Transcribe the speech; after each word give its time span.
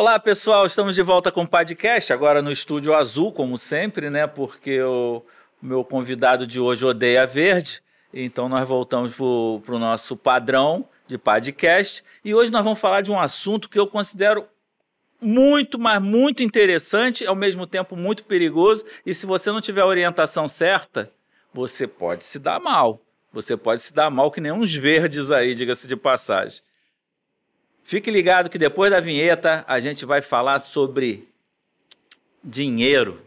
Olá, 0.00 0.16
pessoal, 0.16 0.64
estamos 0.64 0.94
de 0.94 1.02
volta 1.02 1.32
com 1.32 1.42
o 1.42 1.48
podcast, 1.48 2.12
agora 2.12 2.40
no 2.40 2.52
estúdio 2.52 2.94
azul, 2.94 3.32
como 3.32 3.58
sempre, 3.58 4.08
né? 4.08 4.28
Porque 4.28 4.80
o 4.80 5.24
meu 5.60 5.82
convidado 5.82 6.46
de 6.46 6.60
hoje 6.60 6.84
odeia 6.84 7.26
verde. 7.26 7.82
Então 8.14 8.48
nós 8.48 8.68
voltamos 8.68 9.12
para 9.16 9.74
o 9.74 9.78
nosso 9.80 10.16
padrão 10.16 10.88
de 11.08 11.18
podcast. 11.18 12.04
E 12.24 12.32
hoje 12.32 12.52
nós 12.52 12.62
vamos 12.62 12.78
falar 12.78 13.00
de 13.00 13.10
um 13.10 13.18
assunto 13.18 13.68
que 13.68 13.76
eu 13.76 13.88
considero 13.88 14.46
muito, 15.20 15.80
mas 15.80 16.00
muito 16.00 16.44
interessante, 16.44 17.26
ao 17.26 17.34
mesmo 17.34 17.66
tempo 17.66 17.96
muito 17.96 18.22
perigoso. 18.22 18.84
E 19.04 19.12
se 19.12 19.26
você 19.26 19.50
não 19.50 19.60
tiver 19.60 19.80
a 19.80 19.86
orientação 19.86 20.46
certa, 20.46 21.10
você 21.52 21.88
pode 21.88 22.22
se 22.22 22.38
dar 22.38 22.60
mal. 22.60 23.02
Você 23.32 23.56
pode 23.56 23.82
se 23.82 23.92
dar 23.92 24.10
mal 24.10 24.30
que 24.30 24.40
nem 24.40 24.52
uns 24.52 24.72
verdes 24.72 25.32
aí, 25.32 25.56
diga-se 25.56 25.88
de 25.88 25.96
passagem. 25.96 26.62
Fique 27.88 28.10
ligado 28.10 28.50
que 28.50 28.58
depois 28.58 28.90
da 28.90 29.00
vinheta 29.00 29.64
a 29.66 29.80
gente 29.80 30.04
vai 30.04 30.20
falar 30.20 30.60
sobre 30.60 31.26
dinheiro. 32.44 33.18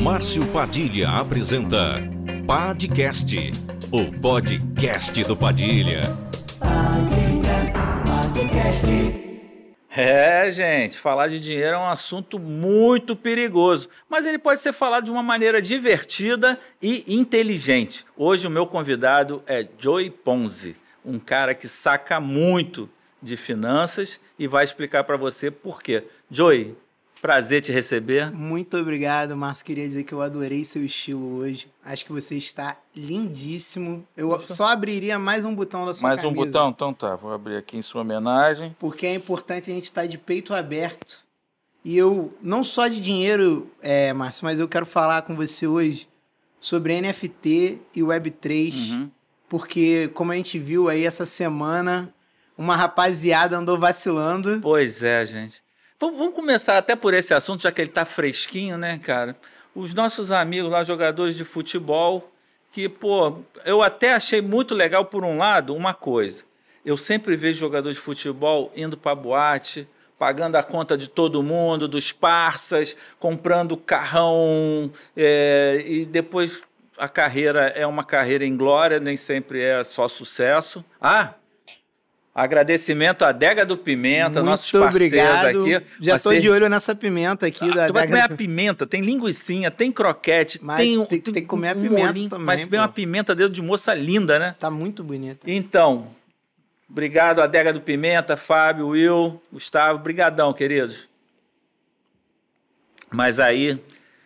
Márcio 0.00 0.46
Padilha 0.52 1.08
apresenta 1.10 2.00
Podcast, 2.46 3.50
o 3.90 4.20
podcast 4.20 5.24
do 5.24 5.36
Padilha. 5.36 6.02
Padilha, 6.60 7.72
podcast. 8.06 9.29
É, 9.92 10.48
gente, 10.52 10.96
falar 10.96 11.26
de 11.26 11.40
dinheiro 11.40 11.74
é 11.74 11.78
um 11.78 11.86
assunto 11.86 12.38
muito 12.38 13.16
perigoso, 13.16 13.88
mas 14.08 14.24
ele 14.24 14.38
pode 14.38 14.60
ser 14.60 14.72
falado 14.72 15.06
de 15.06 15.10
uma 15.10 15.22
maneira 15.22 15.60
divertida 15.60 16.60
e 16.80 17.04
inteligente. 17.12 18.06
Hoje 18.16 18.46
o 18.46 18.50
meu 18.50 18.68
convidado 18.68 19.42
é 19.48 19.66
Joey 19.76 20.08
Ponzi, 20.08 20.76
um 21.04 21.18
cara 21.18 21.56
que 21.56 21.66
saca 21.66 22.20
muito 22.20 22.88
de 23.20 23.36
finanças 23.36 24.20
e 24.38 24.46
vai 24.46 24.62
explicar 24.62 25.02
para 25.02 25.16
você 25.16 25.50
por 25.50 25.82
quê. 25.82 26.04
Joey, 26.30 26.76
Prazer 27.20 27.60
te 27.60 27.70
receber. 27.70 28.30
Muito 28.32 28.78
obrigado, 28.78 29.36
Márcio. 29.36 29.64
Queria 29.64 29.86
dizer 29.86 30.04
que 30.04 30.12
eu 30.12 30.22
adorei 30.22 30.64
seu 30.64 30.84
estilo 30.84 31.36
hoje. 31.36 31.70
Acho 31.84 32.04
que 32.06 32.12
você 32.12 32.36
está 32.36 32.78
lindíssimo. 32.96 34.06
Eu 34.16 34.30
Poxa. 34.30 34.54
só 34.54 34.66
abriria 34.66 35.18
mais 35.18 35.44
um 35.44 35.54
botão 35.54 35.84
da 35.84 35.92
sua 35.92 36.08
mais 36.08 36.20
camisa. 36.20 36.34
Mais 36.34 36.48
um 36.48 36.50
botão? 36.50 36.70
Então 36.70 36.94
tá, 36.94 37.16
vou 37.16 37.32
abrir 37.32 37.56
aqui 37.56 37.76
em 37.76 37.82
sua 37.82 38.00
homenagem. 38.00 38.74
Porque 38.78 39.06
é 39.06 39.14
importante 39.14 39.70
a 39.70 39.74
gente 39.74 39.84
estar 39.84 40.06
de 40.06 40.16
peito 40.16 40.54
aberto. 40.54 41.18
E 41.84 41.96
eu, 41.96 42.32
não 42.42 42.64
só 42.64 42.88
de 42.88 43.00
dinheiro, 43.00 43.70
é, 43.82 44.12
Márcio, 44.12 44.44
mas 44.44 44.58
eu 44.58 44.68
quero 44.68 44.86
falar 44.86 45.22
com 45.22 45.36
você 45.36 45.66
hoje 45.66 46.08
sobre 46.58 47.00
NFT 47.00 47.80
e 47.94 48.00
Web3. 48.00 48.72
Uhum. 48.72 49.10
Porque, 49.46 50.08
como 50.14 50.32
a 50.32 50.36
gente 50.36 50.58
viu 50.58 50.88
aí 50.88 51.04
essa 51.04 51.26
semana, 51.26 52.14
uma 52.56 52.76
rapaziada 52.76 53.58
andou 53.58 53.78
vacilando. 53.78 54.58
Pois 54.62 55.02
é, 55.02 55.26
gente. 55.26 55.62
Vamos 56.00 56.34
começar 56.34 56.78
até 56.78 56.96
por 56.96 57.12
esse 57.12 57.34
assunto, 57.34 57.62
já 57.62 57.70
que 57.70 57.78
ele 57.78 57.90
está 57.90 58.06
fresquinho, 58.06 58.78
né, 58.78 58.98
cara? 58.98 59.36
Os 59.74 59.92
nossos 59.92 60.32
amigos 60.32 60.70
lá, 60.70 60.82
jogadores 60.82 61.36
de 61.36 61.44
futebol, 61.44 62.32
que, 62.72 62.88
pô, 62.88 63.40
eu 63.66 63.82
até 63.82 64.14
achei 64.14 64.40
muito 64.40 64.74
legal, 64.74 65.04
por 65.04 65.24
um 65.24 65.36
lado, 65.36 65.74
uma 65.74 65.92
coisa. 65.92 66.42
Eu 66.86 66.96
sempre 66.96 67.36
vejo 67.36 67.58
jogador 67.58 67.92
de 67.92 67.98
futebol 67.98 68.72
indo 68.74 68.96
para 68.96 69.14
boate, 69.14 69.86
pagando 70.18 70.56
a 70.56 70.62
conta 70.62 70.96
de 70.96 71.08
todo 71.08 71.42
mundo, 71.42 71.86
dos 71.86 72.12
parças, 72.12 72.96
comprando 73.18 73.76
carrão, 73.76 74.90
é, 75.14 75.84
e 75.86 76.06
depois 76.06 76.62
a 76.96 77.10
carreira 77.10 77.66
é 77.76 77.86
uma 77.86 78.04
carreira 78.04 78.46
em 78.46 78.56
glória, 78.56 78.98
nem 78.98 79.18
sempre 79.18 79.60
é 79.60 79.84
só 79.84 80.08
sucesso. 80.08 80.82
Ah, 80.98 81.34
Agradecimento 82.32 83.24
à 83.24 83.32
Dega 83.32 83.66
do 83.66 83.76
Pimenta, 83.76 84.40
Muito 84.40 84.44
nossos 84.44 84.70
parceiros 84.70 85.12
obrigado. 85.12 85.62
aqui. 85.62 85.86
Já 86.00 86.16
estou 86.16 86.38
de 86.38 86.48
olho 86.48 86.68
nessa 86.68 86.94
pimenta 86.94 87.46
aqui. 87.46 87.68
Ah, 87.70 87.74
da 87.74 87.86
tu 87.88 87.92
vai 87.92 88.06
comer 88.06 88.20
a 88.20 88.28
pimenta, 88.28 88.86
tem 88.86 89.00
linguiçinha, 89.00 89.68
tem 89.68 89.90
croquete, 89.90 90.60
mas 90.62 90.76
tem, 90.76 91.04
tem, 91.06 91.20
tem, 91.20 91.34
que 91.34 91.42
comer 91.42 91.70
a 91.70 91.74
pimenta 91.74 92.06
molinho, 92.06 92.30
também. 92.30 92.46
Mas 92.46 92.62
vem 92.62 92.78
uma 92.78 92.88
pimenta 92.88 93.34
dedo 93.34 93.52
de 93.52 93.60
moça 93.60 93.92
linda, 93.94 94.38
né? 94.38 94.54
Tá 94.60 94.70
muito 94.70 95.02
bonita. 95.02 95.40
Então, 95.44 96.06
obrigado 96.88 97.42
à 97.42 97.48
Dega 97.48 97.72
do 97.72 97.80
Pimenta, 97.80 98.36
Fábio, 98.36 98.88
Will, 98.88 99.42
Gustavo, 99.52 99.98
brigadão, 99.98 100.52
queridos. 100.52 101.08
Mas 103.10 103.40
aí, 103.40 103.76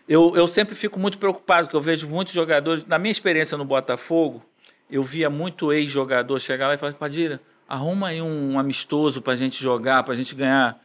eu, 0.06 0.36
eu 0.36 0.46
sempre 0.46 0.74
fico 0.74 1.00
muito 1.00 1.16
preocupado, 1.16 1.68
porque 1.68 1.76
eu 1.76 1.80
vejo 1.80 2.06
muitos 2.06 2.34
jogadores, 2.34 2.84
na 2.84 2.98
minha 2.98 3.12
experiência 3.12 3.56
no 3.56 3.64
Botafogo, 3.64 4.44
eu 4.90 5.02
via 5.02 5.30
muito 5.30 5.72
ex-jogador 5.72 6.38
chegar 6.38 6.68
lá 6.68 6.74
e 6.74 6.78
falar, 6.78 6.92
Padilha, 6.92 7.40
arruma 7.68 8.08
aí 8.08 8.20
um 8.20 8.58
amistoso 8.58 9.20
para 9.22 9.32
a 9.32 9.36
gente 9.36 9.62
jogar, 9.62 10.02
para 10.02 10.14
a 10.14 10.16
gente 10.16 10.34
ganhar 10.34 10.80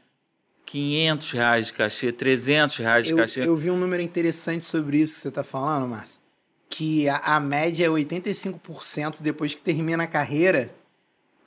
500 0.66 1.32
reais 1.32 1.66
de 1.68 1.74
cachê, 1.74 2.12
300 2.12 2.78
reais 2.78 3.06
de 3.06 3.12
eu, 3.12 3.18
cachê. 3.18 3.42
Eu 3.42 3.58
vi 3.58 3.72
um 3.72 3.78
número 3.78 4.02
interessante 4.02 4.66
sobre 4.66 5.00
isso 5.00 5.16
que 5.16 5.22
você 5.22 5.30
está 5.30 5.44
falando, 5.44 5.88
Márcio. 5.88 6.22
Que 6.70 7.10
a, 7.10 7.18
a 7.18 7.40
média 7.40 7.86
é 7.86 7.90
85% 7.90 9.22
depois 9.22 9.56
que 9.56 9.62
termina 9.62 10.04
a 10.04 10.08
carreira, 10.08 10.72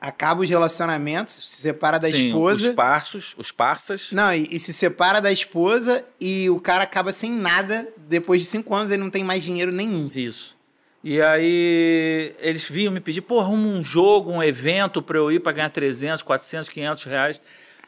acaba 0.00 0.42
os 0.42 0.48
relacionamentos, 0.48 1.34
se 1.48 1.62
separa 1.62 2.00
da 2.00 2.08
Sim, 2.08 2.26
esposa. 2.26 2.70
Os 2.70 2.74
parços, 2.74 3.34
os 3.38 3.52
parças. 3.52 4.10
Não, 4.10 4.34
e, 4.34 4.48
e, 4.50 4.58
se 4.58 4.72
separa 4.72 5.20
da 5.20 5.30
esposa 5.30 6.04
e 6.20 6.50
o 6.50 6.58
cara 6.58 6.82
acaba 6.82 7.12
sem 7.12 7.30
nada. 7.30 7.88
Depois 7.96 8.42
de 8.42 8.48
cinco 8.48 8.74
anos, 8.74 8.90
ele 8.90 9.02
não 9.02 9.10
tem 9.10 9.22
mais 9.22 9.44
dinheiro 9.44 9.70
nenhum. 9.70 10.10
Isso. 10.12 10.56
E 11.04 11.20
aí 11.20 12.34
eles 12.38 12.68
vinham 12.68 12.92
me 12.92 13.00
pedir, 13.00 13.22
pô, 13.22 13.40
arruma 13.40 13.66
um 13.66 13.82
jogo, 13.82 14.30
um 14.30 14.42
evento 14.42 15.02
para 15.02 15.18
eu 15.18 15.32
ir 15.32 15.40
para 15.40 15.52
ganhar 15.52 15.70
300, 15.70 16.22
400, 16.22 16.68
500 16.68 17.04
reais. 17.04 17.40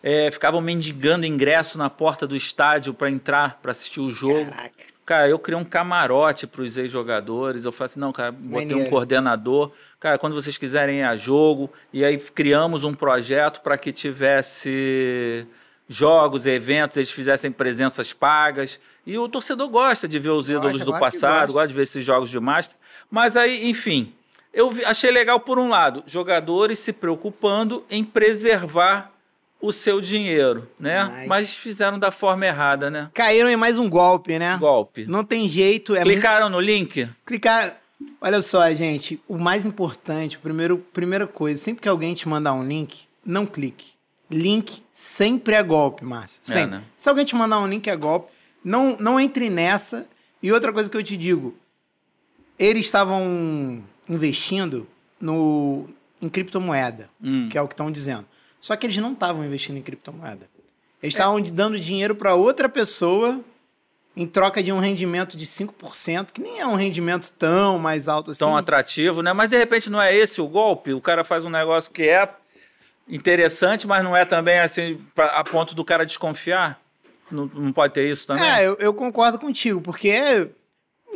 É, 0.02 0.30
ficavam 0.30 0.60
mendigando 0.60 1.24
ingresso 1.24 1.78
na 1.78 1.88
porta 1.88 2.26
do 2.26 2.36
estádio 2.36 2.92
para 2.92 3.08
entrar, 3.08 3.58
para 3.62 3.70
assistir 3.70 4.00
o 4.00 4.10
jogo. 4.10 4.50
Caraca. 4.50 4.94
Cara, 5.06 5.28
eu 5.28 5.38
criei 5.38 5.60
um 5.60 5.64
camarote 5.64 6.46
para 6.46 6.62
os 6.62 6.76
ex-jogadores. 6.78 7.64
Eu 7.64 7.72
falei 7.72 7.86
assim, 7.86 8.00
não, 8.00 8.12
cara, 8.12 8.32
botei 8.32 8.66
Maneiro. 8.66 8.80
um 8.80 8.90
coordenador. 8.90 9.70
Cara, 10.00 10.18
quando 10.18 10.34
vocês 10.34 10.56
quiserem 10.56 11.00
ir 11.00 11.02
a 11.02 11.14
jogo. 11.14 11.70
E 11.92 12.04
aí 12.04 12.18
criamos 12.18 12.84
um 12.84 12.94
projeto 12.94 13.60
para 13.60 13.76
que 13.76 13.92
tivesse 13.92 15.46
jogos, 15.88 16.46
eventos, 16.46 16.96
eles 16.96 17.10
fizessem 17.10 17.52
presenças 17.52 18.14
pagas. 18.14 18.80
E 19.06 19.18
o 19.18 19.28
torcedor 19.28 19.68
gosta 19.68 20.08
de 20.08 20.18
ver 20.18 20.30
os 20.30 20.48
ídolos 20.48 20.82
do 20.82 20.98
passado, 20.98 21.52
gosta 21.52 21.68
de 21.68 21.74
ver 21.74 21.82
esses 21.82 22.04
jogos 22.04 22.30
de 22.30 22.40
Master. 22.40 22.76
Mas 23.14 23.36
aí, 23.36 23.70
enfim, 23.70 24.12
eu 24.52 24.74
achei 24.86 25.08
legal 25.12 25.38
por 25.38 25.56
um 25.56 25.68
lado, 25.68 26.02
jogadores 26.04 26.80
se 26.80 26.92
preocupando 26.92 27.84
em 27.88 28.02
preservar 28.02 29.12
o 29.60 29.72
seu 29.72 30.00
dinheiro, 30.00 30.68
né? 30.80 31.04
Mas... 31.04 31.28
Mas 31.28 31.54
fizeram 31.54 31.96
da 31.96 32.10
forma 32.10 32.44
errada, 32.44 32.90
né? 32.90 33.08
Caíram 33.14 33.48
em 33.48 33.54
mais 33.54 33.78
um 33.78 33.88
golpe, 33.88 34.36
né? 34.36 34.56
Golpe. 34.58 35.06
Não 35.06 35.22
tem 35.22 35.48
jeito. 35.48 35.94
É 35.94 36.02
Clicaram 36.02 36.50
muito... 36.50 36.54
no 36.54 36.60
link? 36.60 37.08
Clicar. 37.24 37.76
Olha 38.20 38.42
só, 38.42 38.68
gente, 38.72 39.22
o 39.28 39.38
mais 39.38 39.64
importante, 39.64 40.36
primeiro, 40.36 40.78
primeira 40.92 41.28
coisa, 41.28 41.62
sempre 41.62 41.82
que 41.82 41.88
alguém 41.88 42.14
te 42.14 42.28
mandar 42.28 42.52
um 42.52 42.66
link, 42.66 43.04
não 43.24 43.46
clique. 43.46 43.92
Link 44.28 44.82
sempre 44.92 45.54
é 45.54 45.62
golpe, 45.62 46.04
Márcio. 46.04 46.40
É, 46.48 46.52
sempre. 46.52 46.78
É, 46.78 46.78
né? 46.80 46.84
Se 46.96 47.08
alguém 47.08 47.24
te 47.24 47.36
mandar 47.36 47.60
um 47.60 47.68
link 47.68 47.86
é 47.86 47.94
golpe, 47.94 48.32
não, 48.64 48.96
não 48.98 49.20
entre 49.20 49.48
nessa. 49.48 50.04
E 50.42 50.50
outra 50.50 50.72
coisa 50.72 50.90
que 50.90 50.96
eu 50.96 51.02
te 51.02 51.16
digo, 51.16 51.54
eles 52.58 52.86
estavam 52.86 53.82
investindo 54.08 54.86
no, 55.20 55.88
em 56.20 56.28
criptomoeda, 56.28 57.08
hum. 57.22 57.48
que 57.50 57.58
é 57.58 57.62
o 57.62 57.68
que 57.68 57.74
estão 57.74 57.90
dizendo. 57.90 58.26
Só 58.60 58.74
que 58.76 58.86
eles 58.86 58.96
não 58.96 59.12
estavam 59.12 59.44
investindo 59.44 59.76
em 59.76 59.82
criptomoeda. 59.82 60.48
Eles 61.02 61.14
estavam 61.14 61.38
é. 61.38 61.42
dando 61.42 61.78
dinheiro 61.78 62.14
para 62.14 62.34
outra 62.34 62.68
pessoa 62.68 63.40
em 64.16 64.26
troca 64.26 64.62
de 64.62 64.72
um 64.72 64.78
rendimento 64.78 65.36
de 65.36 65.44
5%, 65.44 66.32
que 66.32 66.40
nem 66.40 66.60
é 66.60 66.66
um 66.66 66.76
rendimento 66.76 67.32
tão 67.32 67.78
mais 67.78 68.08
alto 68.08 68.30
assim. 68.30 68.38
Tão 68.38 68.56
atrativo, 68.56 69.20
né? 69.22 69.32
Mas 69.32 69.50
de 69.50 69.58
repente 69.58 69.90
não 69.90 70.00
é 70.00 70.14
esse 70.14 70.40
o 70.40 70.46
golpe? 70.46 70.92
O 70.92 71.00
cara 71.00 71.24
faz 71.24 71.44
um 71.44 71.50
negócio 71.50 71.90
que 71.90 72.08
é 72.08 72.28
interessante, 73.08 73.86
mas 73.86 74.04
não 74.04 74.16
é 74.16 74.24
também 74.24 74.60
assim 74.60 75.00
pra, 75.14 75.26
a 75.26 75.44
ponto 75.44 75.74
do 75.74 75.84
cara 75.84 76.06
desconfiar? 76.06 76.80
Não, 77.30 77.46
não 77.46 77.72
pode 77.72 77.92
ter 77.92 78.08
isso 78.08 78.26
também? 78.26 78.48
É, 78.48 78.66
eu, 78.66 78.76
eu 78.78 78.94
concordo 78.94 79.38
contigo, 79.38 79.80
porque 79.80 80.48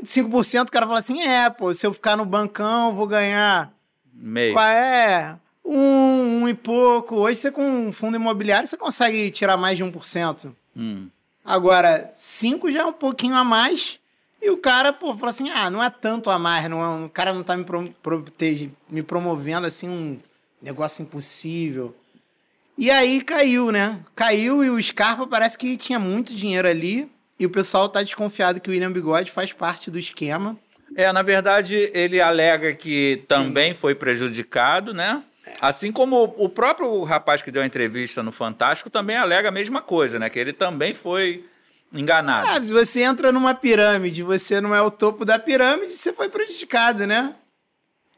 5% 0.03 0.69
o 0.69 0.73
cara 0.73 0.87
fala 0.87 0.99
assim: 0.99 1.21
é, 1.21 1.49
pô, 1.51 1.73
se 1.73 1.87
eu 1.87 1.93
ficar 1.93 2.17
no 2.17 2.25
bancão, 2.25 2.95
vou 2.95 3.07
ganhar. 3.07 3.73
Meio. 4.13 4.53
Qual 4.55 4.67
é? 4.67 5.37
Um, 5.65 6.43
um 6.43 6.49
e 6.49 6.55
pouco. 6.55 7.17
Hoje 7.17 7.37
você 7.37 7.51
com 7.51 7.63
um 7.63 7.93
fundo 7.93 8.17
imobiliário 8.17 8.67
você 8.67 8.77
consegue 8.77 9.31
tirar 9.31 9.57
mais 9.57 9.77
de 9.77 9.85
1%. 9.85 10.53
Hum. 10.77 11.09
Agora, 11.45 12.11
5 12.15 12.71
já 12.71 12.81
é 12.81 12.85
um 12.85 12.93
pouquinho 12.93 13.35
a 13.35 13.45
mais. 13.45 13.99
E 14.41 14.51
o 14.51 14.57
cara, 14.57 14.93
pô, 14.93 15.15
fala 15.15 15.31
assim: 15.31 15.51
ah, 15.51 15.69
não 15.71 15.83
é 15.83 15.91
tanto 15.91 16.31
a 16.31 16.39
mais, 16.39 16.69
não 16.69 16.83
é, 16.83 17.05
o 17.05 17.09
cara 17.09 17.33
não 17.33 17.43
tá 17.43 17.57
me, 17.57 17.65
pro, 17.65 17.85
protege, 18.03 18.71
me 18.89 19.03
promovendo 19.03 19.67
assim 19.67 19.89
um 19.89 20.19
negócio 20.63 21.03
impossível. 21.03 21.95
E 22.77 22.91
aí 22.91 23.21
caiu, 23.23 23.73
né? 23.73 23.99
Caiu 24.15 24.63
e 24.63 24.71
o 24.71 24.81
Scarpa 24.81 25.27
parece 25.27 25.59
que 25.59 25.77
tinha 25.77 25.99
muito 25.99 26.35
dinheiro 26.35 26.69
ali. 26.69 27.11
E 27.39 27.47
o 27.47 27.51
pessoal 27.51 27.89
tá 27.89 28.03
desconfiado 28.03 28.61
que 28.61 28.69
o 28.69 28.73
William 28.73 28.91
Bigode 28.91 29.31
faz 29.31 29.53
parte 29.53 29.91
do 29.91 29.99
esquema. 29.99 30.57
É, 30.97 31.13
na 31.13 31.23
verdade, 31.23 31.91
ele 31.95 32.21
alega 32.21 32.75
que 32.75 33.23
também 33.29 33.75
foi 33.75 33.95
prejudicado, 33.95 34.93
né? 34.93 35.23
Assim 35.61 35.93
como 35.93 36.35
o 36.37 36.49
próprio 36.49 37.03
rapaz 37.05 37.41
que 37.41 37.51
deu 37.51 37.63
a 37.63 37.67
entrevista 37.67 38.23
no 38.23 38.33
Fantástico 38.33 38.91
também 38.91 39.17
alega 39.17 39.49
a 39.49 39.53
mesma 39.53 39.81
coisa, 39.81 40.19
né? 40.19 40.29
Que 40.29 40.39
ele 40.39 40.53
também 40.53 40.95
foi 40.95 41.45
enganado. 41.93 42.49
Ah, 42.49 42.63
se 42.63 42.73
você 42.73 43.03
entra 43.03 43.33
numa 43.33 43.55
pirâmide, 43.55 44.23
você 44.23 44.61
não 44.61 44.75
é 44.75 44.83
o 44.83 44.91
topo 44.91 45.25
da 45.25 45.39
pirâmide, 45.39 45.97
você 45.97 46.13
foi 46.13 46.29
prejudicado, 46.29 47.07
né? 47.07 47.35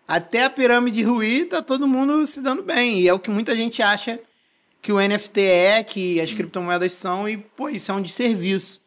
Até 0.09 0.45
a 0.45 0.51
pirâmide 0.51 1.03
ruir, 1.03 1.49
tá 1.49 1.63
todo 1.63 1.87
mundo 1.87 2.27
se 2.27 2.41
dando 2.41 2.63
bem. 2.63 3.01
E 3.01 3.09
é 3.09 3.13
o 3.13 3.19
que 3.19 3.31
muita 3.31 3.55
gente 3.55 3.81
acha 3.81 4.19
que 4.83 4.93
o 4.93 4.99
NFT 4.99 5.41
é, 5.41 5.85
que 5.85 6.21
as 6.21 6.33
criptomoedas 6.33 6.93
são, 6.93 7.29
e, 7.29 7.37
pô, 7.37 7.69
isso 7.69 7.93
é 7.93 7.95
um 7.95 8.03
desserviço. 8.03 8.80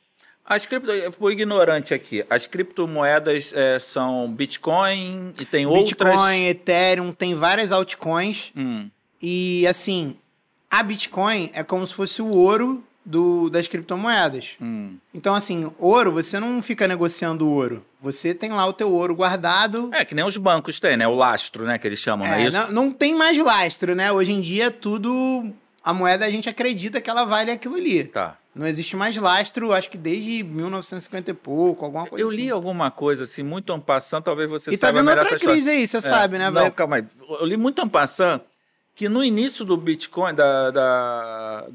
As 0.46 0.66
cripto, 0.66 0.92
eu 0.92 1.12
fui 1.12 1.34
ignorante 1.34 1.94
aqui. 1.94 2.24
As 2.30 2.48
criptomoedas 2.48 3.54
é, 3.54 3.80
são 3.80 4.30
Bitcoin 4.32 5.34
e 5.40 5.46
tem 5.46 5.66
Bitcoin, 5.66 5.80
outras. 5.80 6.12
Bitcoin, 6.12 6.46
Ethereum, 6.48 7.12
tem 7.12 7.36
várias 7.36 7.72
altcoins. 7.72 8.52
Hum. 8.56 8.90
E 9.22 9.66
assim, 9.68 10.18
a 10.70 10.84
Bitcoin 10.84 11.50
é 11.54 11.64
como 11.64 11.88
se 11.88 11.94
fosse 11.94 12.22
o 12.22 12.36
ouro 12.36 12.84
do, 13.06 13.50
das 13.50 13.68
criptomoedas. 13.68 14.52
Hum. 14.62 14.98
Então, 15.14 15.34
assim, 15.34 15.72
ouro, 15.80 16.12
você 16.12 16.40
não 16.40 16.62
fica 16.62 16.88
negociando 16.88 17.50
ouro. 17.50 17.86
Você 18.02 18.34
tem 18.34 18.52
lá 18.52 18.66
o 18.66 18.74
teu 18.74 18.92
ouro 18.92 19.16
guardado. 19.16 19.90
É, 19.94 20.04
que 20.04 20.14
nem 20.14 20.26
os 20.26 20.36
bancos 20.36 20.80
têm, 20.80 20.98
né? 20.98 21.08
O 21.08 21.16
lastro, 21.16 21.66
né? 21.66 21.78
Que 21.78 21.88
eles 21.88 22.00
chamam, 22.00 22.28
é, 22.28 22.30
não 22.30 22.36
é 22.36 22.44
isso? 22.44 22.58
Não, 22.58 22.72
não 22.72 22.92
tem 22.92 23.16
mais 23.16 23.38
lastro, 23.38 23.96
né? 23.96 24.12
Hoje 24.12 24.32
em 24.32 24.42
dia, 24.42 24.70
tudo. 24.70 25.54
A 25.84 25.94
moeda 25.94 26.26
a 26.26 26.30
gente 26.30 26.50
acredita 26.50 27.02
que 27.02 27.10
ela 27.10 27.24
vale 27.26 27.52
aquilo 27.52 27.76
ali. 27.76 28.04
Tá. 28.06 28.38
Não 28.56 28.68
existe 28.68 28.96
mais 28.96 29.16
lastro, 29.18 29.74
acho 29.74 29.90
que 29.90 29.98
desde 29.98 30.44
1950 30.44 31.32
e 31.32 31.34
pouco, 31.34 31.86
alguma 31.86 32.06
coisa 32.06 32.24
Eu 32.24 32.28
assim. 32.28 32.38
li 32.38 32.50
alguma 32.52 32.92
coisa 32.92 33.24
assim, 33.24 33.42
muito 33.42 33.74
ampassando, 33.74 34.24
talvez 34.24 34.50
você 34.50 34.72
e 34.72 34.78
tá 34.78 34.88
saiba 34.88 35.02
melhor 35.02 35.24
outra 35.24 35.40
crise 35.40 35.70
aí, 35.70 35.88
você 35.88 35.98
é, 35.98 36.02
sabe, 36.02 36.38
né? 36.38 36.52
Não, 36.52 36.70
calma 36.70 36.98
aí. 36.98 37.06
Eu 37.40 37.46
li 37.46 37.58
muito 37.58 37.82
ampassando 37.82 38.44
que 38.94 39.10
no 39.10 39.24
início 39.24 39.66
do 39.66 39.76
Bitcoin, 39.76 40.36
da, 40.36 40.70
da, 40.72 41.68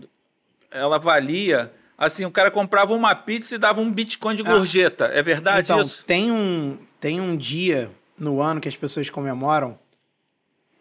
ela 0.70 0.98
valia... 0.98 1.72
Assim, 1.96 2.24
o 2.24 2.30
cara 2.30 2.48
comprava 2.48 2.94
uma 2.94 3.12
pizza 3.12 3.56
e 3.56 3.58
dava 3.58 3.80
um 3.80 3.92
Bitcoin 3.92 4.36
de 4.36 4.42
ah. 4.42 4.52
gorjeta. 4.52 5.06
Ah, 5.06 5.18
é 5.18 5.20
verdade 5.20 5.72
então, 5.72 5.84
isso? 5.84 6.04
Tem 6.04 6.30
um, 6.30 6.78
tem 7.00 7.20
um 7.20 7.36
dia 7.36 7.90
no 8.16 8.40
ano 8.40 8.60
que 8.60 8.68
as 8.68 8.76
pessoas 8.76 9.10
comemoram 9.10 9.76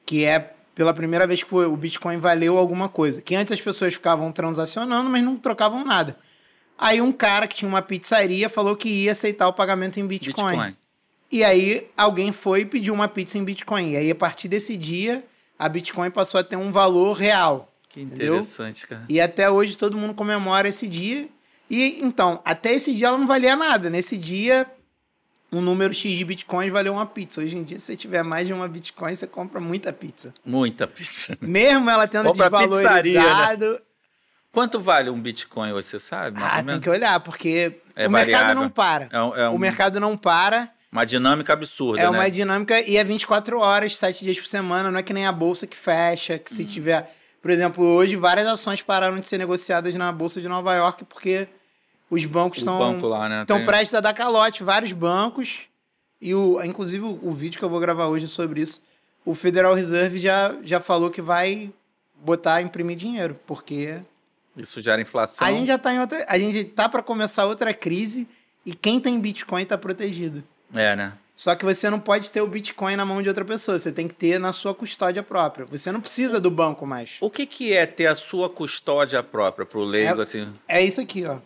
que 0.05 0.23
é 0.23 0.53
pela 0.77 0.93
primeira 0.93 1.25
vez 1.25 1.41
que 1.41 1.55
o 1.55 1.75
Bitcoin 1.75 2.17
valeu 2.17 2.55
alguma 2.55 2.87
coisa. 2.87 3.19
Que 3.19 3.33
antes 3.33 3.51
as 3.51 3.59
pessoas 3.59 3.95
ficavam 3.95 4.31
transacionando, 4.31 5.09
mas 5.09 5.23
não 5.23 5.35
trocavam 5.35 5.83
nada. 5.83 6.15
Aí 6.77 7.01
um 7.01 7.11
cara 7.11 7.47
que 7.47 7.55
tinha 7.55 7.67
uma 7.67 7.81
pizzaria 7.81 8.47
falou 8.47 8.75
que 8.75 8.87
ia 8.87 9.11
aceitar 9.11 9.47
o 9.47 9.53
pagamento 9.53 9.99
em 9.99 10.05
Bitcoin. 10.05 10.51
Bitcoin. 10.51 10.77
E 11.31 11.43
aí 11.43 11.87
alguém 11.97 12.31
foi 12.31 12.61
e 12.61 12.65
pediu 12.65 12.93
uma 12.93 13.07
pizza 13.07 13.39
em 13.39 13.43
Bitcoin. 13.43 13.93
E 13.93 13.97
aí 13.97 14.11
a 14.11 14.15
partir 14.15 14.47
desse 14.47 14.77
dia 14.77 15.23
a 15.57 15.67
Bitcoin 15.67 16.11
passou 16.11 16.39
a 16.39 16.43
ter 16.43 16.57
um 16.57 16.71
valor 16.71 17.13
real. 17.13 17.73
Que 17.89 18.01
interessante, 18.01 18.83
entendeu? 18.83 18.87
cara. 18.87 19.05
E 19.09 19.19
até 19.19 19.49
hoje 19.49 19.75
todo 19.75 19.97
mundo 19.97 20.13
comemora 20.13 20.69
esse 20.69 20.87
dia. 20.87 21.27
E 21.71 21.99
então, 22.03 22.39
até 22.45 22.73
esse 22.73 22.93
dia 22.93 23.07
ela 23.07 23.17
não 23.17 23.25
valia 23.25 23.55
nada. 23.55 23.89
Nesse 23.89 24.15
dia 24.15 24.67
um 25.51 25.61
número 25.61 25.93
X 25.93 26.11
de 26.17 26.25
bitcoins 26.25 26.71
valeu 26.71 26.93
uma 26.93 27.05
pizza. 27.05 27.41
Hoje 27.41 27.55
em 27.55 27.63
dia, 27.63 27.79
se 27.79 27.85
você 27.85 27.95
tiver 27.95 28.23
mais 28.23 28.47
de 28.47 28.53
uma 28.53 28.67
bitcoin, 28.67 29.15
você 29.15 29.25
compra 29.25 29.59
muita 29.59 29.93
pizza. 29.93 30.33
Muita 30.45 30.85
pizza. 30.87 31.37
Mesmo 31.41 31.89
ela 31.89 32.07
tendo 32.07 32.27
Compra 32.27 32.49
desvalorizado. 32.49 33.73
Né? 33.73 33.79
Quanto 34.51 34.79
vale 34.79 35.09
um 35.09 35.21
bitcoin, 35.21 35.71
você 35.71 35.99
sabe? 35.99 36.39
ah, 36.41 36.63
tem 36.63 36.79
que 36.79 36.89
olhar, 36.89 37.19
porque 37.19 37.79
é 37.95 38.07
o 38.07 38.11
variável. 38.11 38.11
mercado 38.11 38.55
não 38.55 38.69
para. 38.69 39.07
É 39.11 39.21
um, 39.21 39.35
é 39.35 39.49
um... 39.49 39.55
O 39.55 39.59
mercado 39.59 39.99
não 39.99 40.17
para. 40.17 40.69
Uma 40.91 41.05
dinâmica 41.05 41.53
absurda, 41.53 42.01
É 42.01 42.03
né? 42.03 42.09
uma 42.09 42.31
dinâmica 42.31 42.81
e 42.89 42.97
é 42.97 43.03
24 43.03 43.59
horas, 43.59 43.95
7 43.97 44.25
dias 44.25 44.39
por 44.39 44.47
semana. 44.47 44.89
Não 44.89 44.99
é 44.99 45.03
que 45.03 45.13
nem 45.13 45.25
a 45.25 45.31
bolsa 45.31 45.67
que 45.67 45.77
fecha, 45.77 46.37
que 46.39 46.53
se 46.53 46.63
hum. 46.63 46.65
tiver... 46.65 47.13
Por 47.41 47.51
exemplo, 47.51 47.83
hoje 47.83 48.15
várias 48.15 48.47
ações 48.47 48.81
pararam 48.81 49.19
de 49.19 49.27
ser 49.27 49.37
negociadas 49.37 49.93
na 49.95 50.11
bolsa 50.11 50.41
de 50.41 50.47
Nova 50.47 50.73
York 50.73 51.05
porque 51.05 51.47
os 52.09 52.25
bancos 52.25 52.59
estão 52.59 52.79
banco 52.79 53.09
né? 53.27 53.45
Tem... 53.45 53.65
prestes 53.65 53.93
a 53.93 53.99
dar 53.99 54.13
calote, 54.13 54.63
vários 54.63 54.91
bancos. 54.91 55.61
E 56.21 56.33
o, 56.33 56.63
inclusive 56.63 57.03
o, 57.03 57.19
o, 57.21 57.31
vídeo 57.31 57.59
que 57.59 57.65
eu 57.65 57.69
vou 57.69 57.79
gravar 57.79 58.07
hoje 58.07 58.25
é 58.25 58.29
sobre 58.29 58.61
isso. 58.61 58.81
O 59.25 59.35
Federal 59.35 59.73
Reserve 59.73 60.17
já, 60.17 60.55
já 60.63 60.79
falou 60.79 61.11
que 61.11 61.21
vai 61.21 61.71
botar 62.15 62.61
imprimir 62.61 62.97
dinheiro, 62.97 63.37
porque 63.45 63.99
isso 64.55 64.81
gera 64.81 65.01
inflação. 65.01 65.45
A 65.45 65.51
gente 65.51 65.67
já 65.67 65.77
tá 65.77 65.93
em 65.93 65.99
outra, 65.99 66.25
a 66.27 66.39
gente 66.39 66.63
tá 66.63 66.89
para 66.89 67.03
começar 67.03 67.45
outra 67.45 67.73
crise 67.73 68.27
e 68.65 68.73
quem 68.73 68.99
tem 68.99 69.19
Bitcoin 69.19 69.65
tá 69.65 69.77
protegido. 69.77 70.43
É, 70.73 70.95
né? 70.95 71.13
Só 71.35 71.55
que 71.55 71.63
você 71.63 71.87
não 71.87 71.99
pode 71.99 72.31
ter 72.31 72.41
o 72.41 72.47
Bitcoin 72.47 72.95
na 72.95 73.05
mão 73.05 73.21
de 73.21 73.29
outra 73.29 73.45
pessoa, 73.45 73.77
você 73.77 73.91
tem 73.91 74.07
que 74.07 74.15
ter 74.15 74.39
na 74.39 74.51
sua 74.51 74.73
custódia 74.73 75.21
própria. 75.21 75.67
Você 75.67 75.91
não 75.91 76.01
precisa 76.01 76.39
do 76.39 76.49
banco 76.49 76.87
mais. 76.87 77.17
O 77.21 77.29
que, 77.29 77.45
que 77.45 77.73
é 77.73 77.85
ter 77.85 78.07
a 78.07 78.15
sua 78.15 78.49
custódia 78.49 79.21
própria 79.21 79.63
pro 79.63 79.83
leigo 79.83 80.19
é, 80.19 80.23
assim? 80.23 80.51
É 80.67 80.83
isso 80.83 80.99
aqui, 80.99 81.23
ó. 81.25 81.37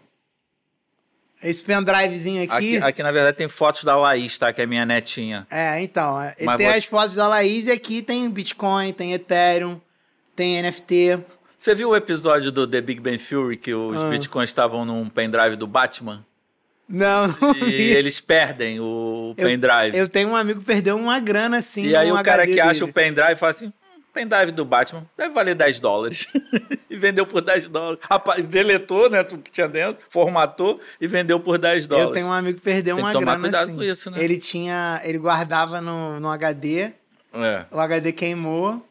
Esse 1.43 1.63
pendrivezinho 1.63 2.43
aqui... 2.43 2.75
aqui. 2.75 2.77
aqui. 2.77 3.03
na 3.03 3.11
verdade, 3.11 3.37
tem 3.37 3.47
fotos 3.47 3.83
da 3.83 3.97
Laís, 3.97 4.37
tá? 4.37 4.53
Que 4.53 4.61
é 4.61 4.65
minha 4.65 4.85
netinha. 4.85 5.47
É, 5.49 5.81
então. 5.81 6.21
É, 6.21 6.35
Mas 6.41 6.57
tem 6.57 6.67
você... 6.67 6.77
as 6.77 6.85
fotos 6.85 7.15
da 7.15 7.27
Laís 7.27 7.67
e 7.67 7.71
aqui 7.71 8.01
tem 8.01 8.29
Bitcoin, 8.29 8.93
tem 8.93 9.13
Ethereum, 9.13 9.79
tem 10.35 10.61
NFT. 10.61 11.19
Você 11.57 11.75
viu 11.75 11.89
o 11.89 11.95
episódio 11.95 12.51
do 12.51 12.65
The 12.67 12.81
Big 12.81 12.99
Bang 12.99 13.17
Theory 13.17 13.57
que 13.57 13.73
os 13.73 14.03
ah. 14.03 14.09
Bitcoins 14.09 14.49
estavam 14.49 14.85
num 14.85 15.07
pendrive 15.07 15.55
do 15.55 15.67
Batman? 15.67 16.25
Não, 16.87 17.27
não 17.27 17.55
E 17.55 17.63
vi. 17.65 17.91
eles 17.91 18.19
perdem 18.19 18.79
o 18.79 19.33
pendrive. 19.35 19.95
Eu, 19.95 20.03
eu 20.03 20.09
tenho 20.09 20.29
um 20.29 20.35
amigo 20.35 20.59
que 20.59 20.65
perdeu 20.65 20.97
uma 20.97 21.19
grana 21.19 21.59
assim. 21.59 21.85
E 21.85 21.95
aí 21.95 22.11
o 22.11 22.21
cara 22.21 22.43
que 22.43 22.55
dele. 22.55 22.61
acha 22.61 22.83
o 22.83 22.91
pendrive 22.91 23.35
fala 23.35 23.51
assim: 23.51 23.71
pendrive 24.13 24.51
do 24.51 24.65
Batman 24.65 25.05
deve 25.17 25.33
valer 25.33 25.55
10 25.55 25.79
dólares. 25.79 26.27
e 26.89 26.97
vendeu 26.97 27.25
por 27.25 27.41
10 27.41 27.69
dólares. 27.69 27.99
Deletou, 28.47 29.09
né, 29.09 29.23
tudo 29.23 29.41
que 29.41 29.51
tinha 29.51 29.67
dentro, 29.67 30.01
formatou 30.09 30.79
e 30.99 31.07
vendeu 31.07 31.39
por 31.39 31.57
10 31.57 31.87
dólares. 31.87 32.07
Eu 32.07 32.13
tenho 32.13 32.27
um 32.27 32.33
amigo 32.33 32.59
que 32.59 32.63
perdeu 32.63 32.95
Tem 32.95 33.03
uma 33.03 33.11
que 33.11 33.19
tomar 33.19 33.33
grana 33.33 33.41
cuidado 33.41 33.69
assim. 33.69 33.77
com 33.77 33.83
isso, 33.83 34.11
né? 34.11 34.23
Ele 34.23 34.37
tinha, 34.37 35.01
ele 35.03 35.17
guardava 35.17 35.81
no, 35.81 36.19
no 36.19 36.29
HD. 36.29 36.91
É. 37.33 37.65
O 37.71 37.79
HD 37.79 38.11
queimou. 38.11 38.85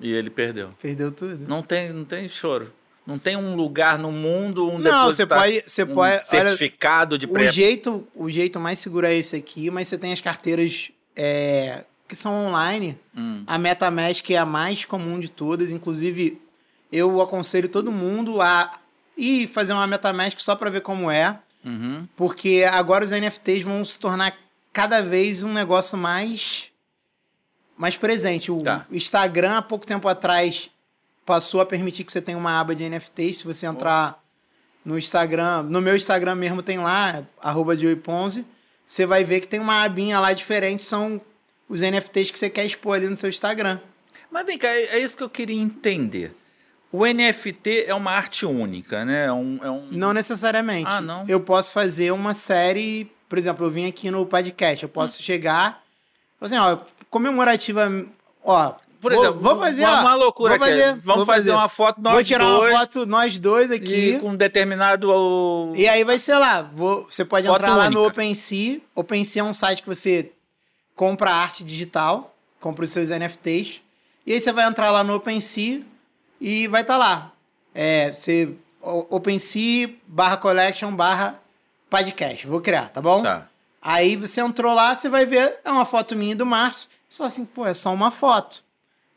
E 0.00 0.12
ele 0.12 0.30
perdeu. 0.30 0.70
Perdeu 0.80 1.10
tudo. 1.10 1.46
Não 1.46 1.62
tem, 1.62 1.92
não 1.92 2.04
tem 2.04 2.28
choro. 2.28 2.72
Não 3.04 3.18
tem 3.18 3.36
um 3.36 3.56
lugar 3.56 3.98
no 3.98 4.12
mundo 4.12 4.70
um 4.70 4.78
não, 4.78 5.06
você 5.06 5.26
pode, 5.26 5.64
você 5.66 5.82
um 5.82 5.92
pode 5.92 6.28
certificado 6.28 7.14
olha, 7.14 7.18
de 7.18 7.26
pré... 7.26 7.48
o 7.48 7.52
jeito, 7.52 8.08
o 8.14 8.30
jeito 8.30 8.60
mais 8.60 8.78
seguro 8.78 9.06
é 9.06 9.14
esse 9.14 9.34
aqui, 9.34 9.70
mas 9.72 9.88
você 9.88 9.98
tem 9.98 10.12
as 10.12 10.20
carteiras 10.20 10.92
é, 11.16 11.84
que 12.12 12.18
são 12.18 12.46
online. 12.46 12.98
Hum. 13.16 13.42
A 13.46 13.56
MetaMask 13.56 14.30
é 14.30 14.36
a 14.36 14.44
mais 14.44 14.84
comum 14.84 15.18
de 15.18 15.30
todas. 15.30 15.70
Inclusive, 15.70 16.38
eu 16.92 17.22
aconselho 17.22 17.70
todo 17.70 17.90
mundo 17.90 18.42
a 18.42 18.78
ir 19.16 19.48
fazer 19.48 19.72
uma 19.72 19.86
MetaMask 19.86 20.38
só 20.38 20.54
para 20.54 20.68
ver 20.68 20.82
como 20.82 21.10
é. 21.10 21.38
Uhum. 21.64 22.06
Porque 22.14 22.66
agora 22.70 23.02
os 23.02 23.10
NFTs 23.10 23.62
vão 23.62 23.82
se 23.82 23.98
tornar 23.98 24.36
cada 24.74 25.00
vez 25.00 25.42
um 25.42 25.54
negócio 25.54 25.96
mais, 25.96 26.64
mais 27.78 27.96
presente. 27.96 28.52
O 28.52 28.62
tá. 28.62 28.84
Instagram, 28.90 29.56
há 29.56 29.62
pouco 29.62 29.86
tempo 29.86 30.06
atrás, 30.06 30.68
passou 31.24 31.62
a 31.62 31.66
permitir 31.66 32.04
que 32.04 32.12
você 32.12 32.20
tenha 32.20 32.36
uma 32.36 32.60
aba 32.60 32.74
de 32.74 32.86
NFTs. 32.86 33.38
Se 33.38 33.44
você 33.46 33.64
entrar 33.64 34.20
oh. 34.84 34.88
no 34.90 34.98
Instagram, 34.98 35.62
no 35.62 35.80
meu 35.80 35.96
Instagram 35.96 36.34
mesmo 36.34 36.62
tem 36.62 36.78
lá, 36.78 37.22
arroba 37.40 37.74
você 38.86 39.06
vai 39.06 39.24
ver 39.24 39.40
que 39.40 39.48
tem 39.48 39.60
uma 39.60 39.82
abinha 39.82 40.20
lá 40.20 40.34
diferente, 40.34 40.84
são 40.84 41.18
os 41.72 41.80
NFTs 41.80 42.30
que 42.30 42.38
você 42.38 42.50
quer 42.50 42.66
expor 42.66 42.96
ali 42.96 43.08
no 43.08 43.16
seu 43.16 43.30
Instagram. 43.30 43.80
Mas 44.30 44.44
vem 44.44 44.58
cá, 44.58 44.68
é, 44.68 44.82
é 44.82 44.98
isso 44.98 45.16
que 45.16 45.22
eu 45.22 45.30
queria 45.30 45.58
entender. 45.58 46.36
O 46.92 47.06
NFT 47.06 47.86
é 47.86 47.94
uma 47.94 48.10
arte 48.10 48.44
única, 48.44 49.06
né? 49.06 49.24
É 49.24 49.32
um, 49.32 49.58
é 49.62 49.70
um... 49.70 49.88
Não 49.90 50.12
necessariamente. 50.12 50.86
Ah, 50.86 51.00
não? 51.00 51.24
Eu 51.26 51.40
posso 51.40 51.72
fazer 51.72 52.10
uma 52.12 52.34
série, 52.34 53.10
por 53.26 53.38
exemplo, 53.38 53.64
eu 53.64 53.70
vim 53.70 53.86
aqui 53.86 54.10
no 54.10 54.26
podcast, 54.26 54.82
eu 54.82 54.88
posso 54.90 55.18
hum. 55.18 55.22
chegar, 55.22 55.82
assim, 56.38 56.58
ó, 56.58 56.76
comemorativa, 57.08 57.90
ó, 58.44 58.74
por 59.00 59.10
exemplo, 59.10 59.40
vou, 59.40 59.54
vou 59.54 59.64
fazer 59.64 59.84
uma, 59.86 60.00
uma 60.02 60.14
loucura 60.14 60.58
vou 60.58 60.68
fazer, 60.68 60.84
aqui. 60.84 61.00
Vamos 61.02 61.24
fazer, 61.24 61.38
fazer, 61.38 61.50
uma 61.52 61.68
foto 61.70 62.02
nós 62.02 62.12
Vou 62.12 62.22
tirar 62.22 62.44
dois, 62.44 62.70
uma 62.70 62.80
foto 62.80 63.06
nós 63.06 63.38
dois 63.38 63.70
aqui. 63.70 64.18
com 64.18 64.28
um 64.28 64.36
determinado. 64.36 65.08
E 65.74 65.88
aí 65.88 66.04
vai 66.04 66.18
ser 66.18 66.36
lá. 66.36 66.60
Vou, 66.60 67.06
você 67.08 67.24
pode 67.24 67.48
entrar 67.48 67.74
lá 67.74 67.86
única. 67.86 68.00
no 68.00 68.06
OpenSea. 68.06 68.80
OpenSea 68.94 69.40
é 69.40 69.44
um 69.44 69.54
site 69.54 69.80
que 69.82 69.88
você 69.88 70.30
compra 70.94 71.32
arte 71.32 71.64
digital, 71.64 72.34
compra 72.60 72.84
os 72.84 72.90
seus 72.90 73.10
NFTs, 73.10 73.80
e 74.26 74.32
aí 74.32 74.40
você 74.40 74.52
vai 74.52 74.66
entrar 74.66 74.90
lá 74.90 75.02
no 75.02 75.14
OpenSea 75.14 75.82
e 76.40 76.66
vai 76.68 76.82
estar 76.82 76.94
tá 76.94 76.98
lá. 76.98 77.32
É, 77.74 78.12
você, 78.12 78.54
OpenSea 78.80 79.94
barra 80.06 80.36
collection 80.36 80.94
barra 80.94 81.40
podcast. 81.90 82.46
Vou 82.46 82.60
criar, 82.60 82.88
tá 82.88 83.00
bom? 83.00 83.22
Tá. 83.22 83.48
Aí 83.80 84.16
você 84.16 84.40
entrou 84.40 84.72
lá, 84.74 84.94
você 84.94 85.08
vai 85.08 85.26
ver, 85.26 85.58
é 85.64 85.70
uma 85.70 85.84
foto 85.84 86.14
minha 86.14 86.36
do 86.36 86.46
Márcio. 86.46 86.88
Você 87.08 87.18
fala 87.18 87.28
assim, 87.28 87.44
pô, 87.44 87.66
é 87.66 87.74
só 87.74 87.92
uma 87.92 88.10
foto. 88.10 88.62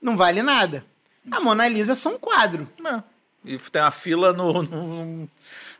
Não 0.02 0.18
vale 0.18 0.42
nada. 0.42 0.86
A 1.32 1.40
Mona 1.40 1.68
Lisa 1.68 1.94
é 1.94 1.96
só 1.96 2.10
um 2.10 2.18
quadro. 2.18 2.68
É. 2.84 3.04
E 3.46 3.58
tem 3.58 3.82
uma 3.82 3.92
fila 3.92 4.34
no, 4.34 4.64
no, 4.64 5.30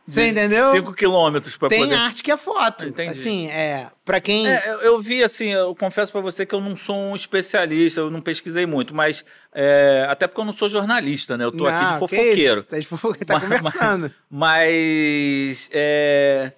Você 0.06 0.28
entendeu? 0.28 0.70
5 0.70 0.92
quilômetros 0.92 1.56
para 1.56 1.68
poder... 1.68 1.88
Tem 1.88 1.94
arte 1.94 2.22
que 2.22 2.30
é 2.30 2.36
foto. 2.36 2.86
Entendi. 2.86 3.10
Assim, 3.10 3.48
é... 3.48 3.88
Pra 4.04 4.20
quem... 4.20 4.46
É, 4.46 4.62
eu, 4.68 4.80
eu, 4.80 5.02
vi, 5.02 5.24
assim, 5.24 5.52
eu 5.52 5.74
confesso 5.74 6.12
para 6.12 6.20
você 6.20 6.46
que 6.46 6.54
eu 6.54 6.60
não 6.60 6.76
sou 6.76 6.96
um 6.96 7.16
especialista, 7.16 8.00
eu 8.00 8.10
não 8.10 8.20
pesquisei 8.20 8.66
muito, 8.66 8.94
mas... 8.94 9.24
É, 9.52 10.06
até 10.08 10.26
porque 10.26 10.40
eu 10.40 10.44
não 10.44 10.52
sou 10.52 10.68
jornalista, 10.68 11.36
né? 11.36 11.44
Eu 11.44 11.50
tô 11.50 11.64
não, 11.64 11.74
aqui 11.74 11.92
de 11.92 11.98
fofoqueiro. 11.98 12.62
Tá 12.62 12.78
de 12.78 12.86
fofoqueiro, 12.86 13.26
tá 13.26 13.34
mas, 13.40 13.42
conversando. 13.42 14.12
Mas... 14.30 15.70
É 15.72 16.52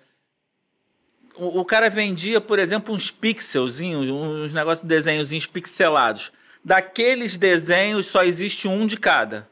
o, 1.39 1.65
cara 1.65 1.89
vendia, 1.89 2.41
por 2.41 2.59
exemplo, 2.59 2.95
uns 2.95 3.11
pixelzinhos, 3.11 4.11
uns 4.11 4.53
negócios 4.53 4.83
de 4.83 4.89
desenhozinhos 4.89 5.47
pixelados. 5.47 6.33
Daqueles 6.65 7.37
desenhos 7.37 8.07
só 8.07 8.25
existe 8.25 8.67
um 8.67 8.87
de 8.87 8.97
cada. 8.97 9.49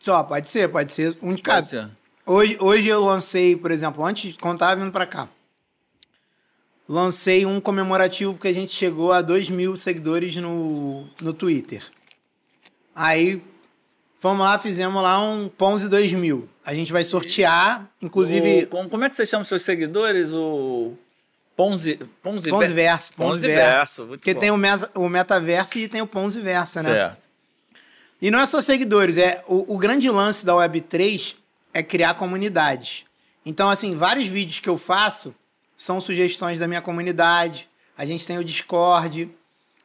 Só, 0.00 0.22
pode 0.22 0.48
ser, 0.48 0.68
pode 0.68 0.92
ser 0.92 1.16
um 1.22 1.34
de 1.34 1.42
cada. 1.42 1.58
Pode 1.58 1.70
ser. 1.70 1.88
Hoje, 2.28 2.58
hoje 2.60 2.86
eu 2.86 3.02
lancei, 3.02 3.56
por 3.56 3.70
exemplo, 3.70 4.04
antes, 4.04 4.36
quando 4.38 4.58
tava 4.58 4.78
vindo 4.78 4.92
pra 4.92 5.06
cá, 5.06 5.30
lancei 6.86 7.46
um 7.46 7.58
comemorativo 7.58 8.34
porque 8.34 8.48
a 8.48 8.52
gente 8.52 8.70
chegou 8.70 9.14
a 9.14 9.22
2 9.22 9.48
mil 9.48 9.74
seguidores 9.78 10.36
no, 10.36 11.08
no 11.22 11.32
Twitter. 11.32 11.82
Aí, 12.94 13.42
fomos 14.20 14.40
lá, 14.40 14.58
fizemos 14.58 15.02
lá 15.02 15.18
um 15.18 15.48
Ponzi 15.48 15.88
2000. 15.88 16.46
A 16.66 16.74
gente 16.74 16.92
vai 16.92 17.02
sortear, 17.02 17.90
inclusive... 18.02 18.68
O, 18.70 18.88
como 18.90 19.04
é 19.04 19.08
que 19.08 19.16
você 19.16 19.24
chama 19.24 19.40
os 19.40 19.48
seus 19.48 19.62
seguidores? 19.62 20.34
O... 20.34 20.92
Ponzi, 21.56 21.98
Ponzi, 22.22 22.50
Ponzi 22.50 22.74
Verso. 22.74 23.14
Ponzi, 23.14 23.40
Ponzi 23.40 23.46
Verso. 23.46 24.04
Porque 24.04 24.34
bom. 24.34 24.40
tem 24.40 24.50
o, 24.50 24.56
mesa, 24.58 24.90
o 24.94 25.08
metaverso 25.08 25.78
e 25.78 25.88
tem 25.88 26.02
o 26.02 26.06
Ponzi 26.06 26.42
Verso, 26.42 26.82
né? 26.82 26.92
Certo. 26.92 27.26
E 28.20 28.30
não 28.30 28.38
é 28.38 28.44
só 28.44 28.60
seguidores, 28.60 29.16
é 29.16 29.42
o, 29.48 29.76
o 29.76 29.78
grande 29.78 30.10
lance 30.10 30.44
da 30.44 30.52
Web3 30.52 31.37
é 31.72 31.82
criar 31.82 32.14
comunidades. 32.14 33.04
Então, 33.44 33.70
assim, 33.70 33.96
vários 33.96 34.26
vídeos 34.26 34.60
que 34.60 34.68
eu 34.68 34.78
faço 34.78 35.34
são 35.76 36.00
sugestões 36.00 36.58
da 36.58 36.68
minha 36.68 36.80
comunidade. 36.82 37.68
A 37.96 38.04
gente 38.04 38.26
tem 38.26 38.38
o 38.38 38.44
Discord, 38.44 39.30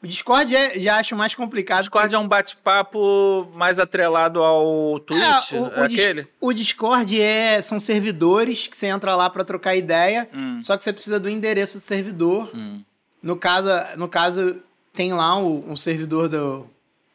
o 0.03 0.07
Discord 0.07 0.53
é, 0.53 0.77
já 0.79 0.97
acho 0.97 1.15
mais 1.15 1.33
complicado. 1.33 1.79
O 1.79 1.83
Discord 1.83 2.09
porque... 2.09 2.15
é 2.15 2.19
um 2.19 2.27
bate-papo 2.27 3.49
mais 3.55 3.79
atrelado 3.79 4.43
ao 4.43 4.99
Twitch? 4.99 5.53
É, 5.53 5.55
o, 5.57 5.63
o, 5.63 5.83
aquele? 5.83 6.27
o 6.41 6.51
Discord 6.51 7.21
é, 7.21 7.61
são 7.61 7.79
servidores 7.79 8.67
que 8.67 8.75
você 8.75 8.87
entra 8.87 9.15
lá 9.15 9.29
para 9.29 9.45
trocar 9.45 9.77
ideia, 9.77 10.27
hum. 10.33 10.61
só 10.61 10.75
que 10.75 10.83
você 10.83 10.91
precisa 10.91 11.17
do 11.17 11.29
endereço 11.29 11.77
do 11.77 11.81
servidor. 11.81 12.51
Hum. 12.53 12.81
No, 13.21 13.37
caso, 13.37 13.69
no 13.95 14.09
caso, 14.09 14.57
tem 14.93 15.13
lá 15.13 15.37
um, 15.37 15.71
um 15.71 15.75
servidor 15.77 16.27
do, 16.27 16.67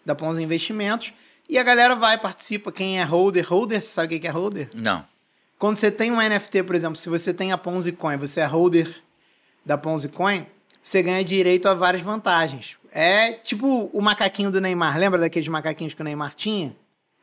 da 0.07 0.15
Ponzi 0.15 0.43
Investimentos 0.43 1.13
e 1.49 1.59
a 1.59 1.63
galera 1.63 1.95
vai, 1.95 2.19
participa. 2.19 2.71
Quem 2.71 3.01
é 3.01 3.05
holder, 3.05 3.47
holder, 3.49 3.81
você 3.81 3.89
sabe 3.89 4.17
o 4.17 4.21
que 4.21 4.27
é 4.27 4.31
holder? 4.31 4.69
Não. 4.75 5.05
Quando 5.59 5.77
você 5.77 5.91
tem 5.91 6.13
um 6.13 6.17
NFT, 6.17 6.63
por 6.63 6.77
exemplo, 6.77 6.97
se 6.97 7.09
você 7.09 7.35
tem 7.35 7.53
a 7.53 7.59
Ponzi 7.59 7.93
Coin, 7.93 8.17
você 8.17 8.41
é 8.41 8.47
holder 8.47 9.03
da 9.65 9.77
Ponzi 9.77 10.09
Coin, 10.09 10.47
você 10.83 11.03
ganha 11.03 11.25
direito 11.25 11.67
a 11.67 11.75
várias 11.75 12.03
vantagens. 12.03 12.77
É 12.93 13.33
tipo 13.33 13.91
o 13.93 14.01
macaquinho 14.01 14.51
do 14.51 14.61
Neymar. 14.61 14.99
Lembra 14.99 15.19
daqueles 15.19 15.49
macaquinhos 15.49 15.95
que 15.95 16.01
o 16.01 16.05
Neymar 16.05 16.35
tinha? 16.35 16.75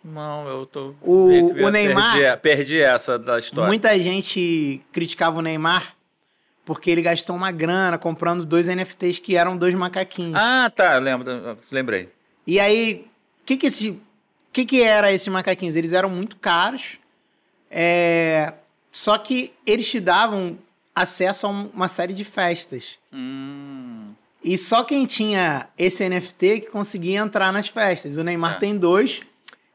Não, 0.03 0.47
eu 0.47 0.65
tô. 0.65 0.93
O, 1.01 1.53
o 1.65 1.69
Neymar. 1.69 2.13
Perdi, 2.13 2.41
perdi, 2.41 2.81
essa 2.81 3.17
da 3.17 3.39
história. 3.39 3.67
Muita 3.67 3.97
gente 3.97 4.81
criticava 4.91 5.39
o 5.39 5.41
Neymar 5.41 5.95
porque 6.65 6.89
ele 6.89 7.01
gastou 7.01 7.35
uma 7.35 7.51
grana 7.51 7.97
comprando 7.97 8.45
dois 8.45 8.67
NFTs 8.67 9.19
que 9.19 9.37
eram 9.37 9.55
dois 9.55 9.73
macaquinhos. 9.73 10.35
Ah, 10.35 10.71
tá, 10.75 10.97
lembro, 10.97 11.57
lembrei. 11.71 12.09
E 12.45 12.59
aí, 12.59 13.07
o 13.41 13.45
que 13.45 13.55
que 13.55 13.67
esse, 13.67 13.99
que 14.55 14.65
que 14.65 14.81
era 14.81 15.11
esses 15.11 15.27
macaquinhos? 15.27 15.75
Eles 15.75 15.91
eram 15.91 16.09
muito 16.09 16.37
caros. 16.37 16.97
É, 17.69 18.53
só 18.89 19.17
que 19.17 19.51
eles 19.67 19.85
te 19.89 19.99
davam 19.99 20.57
acesso 20.95 21.45
a 21.45 21.49
uma 21.49 21.89
série 21.89 22.13
de 22.13 22.23
festas. 22.23 22.97
Hum. 23.11 24.13
E 24.41 24.57
só 24.57 24.85
quem 24.85 25.05
tinha 25.05 25.67
esse 25.77 26.07
NFT 26.07 26.61
que 26.61 26.67
conseguia 26.67 27.19
entrar 27.19 27.51
nas 27.51 27.67
festas. 27.67 28.15
O 28.15 28.23
Neymar 28.23 28.53
é. 28.53 28.59
tem 28.59 28.77
dois. 28.77 29.19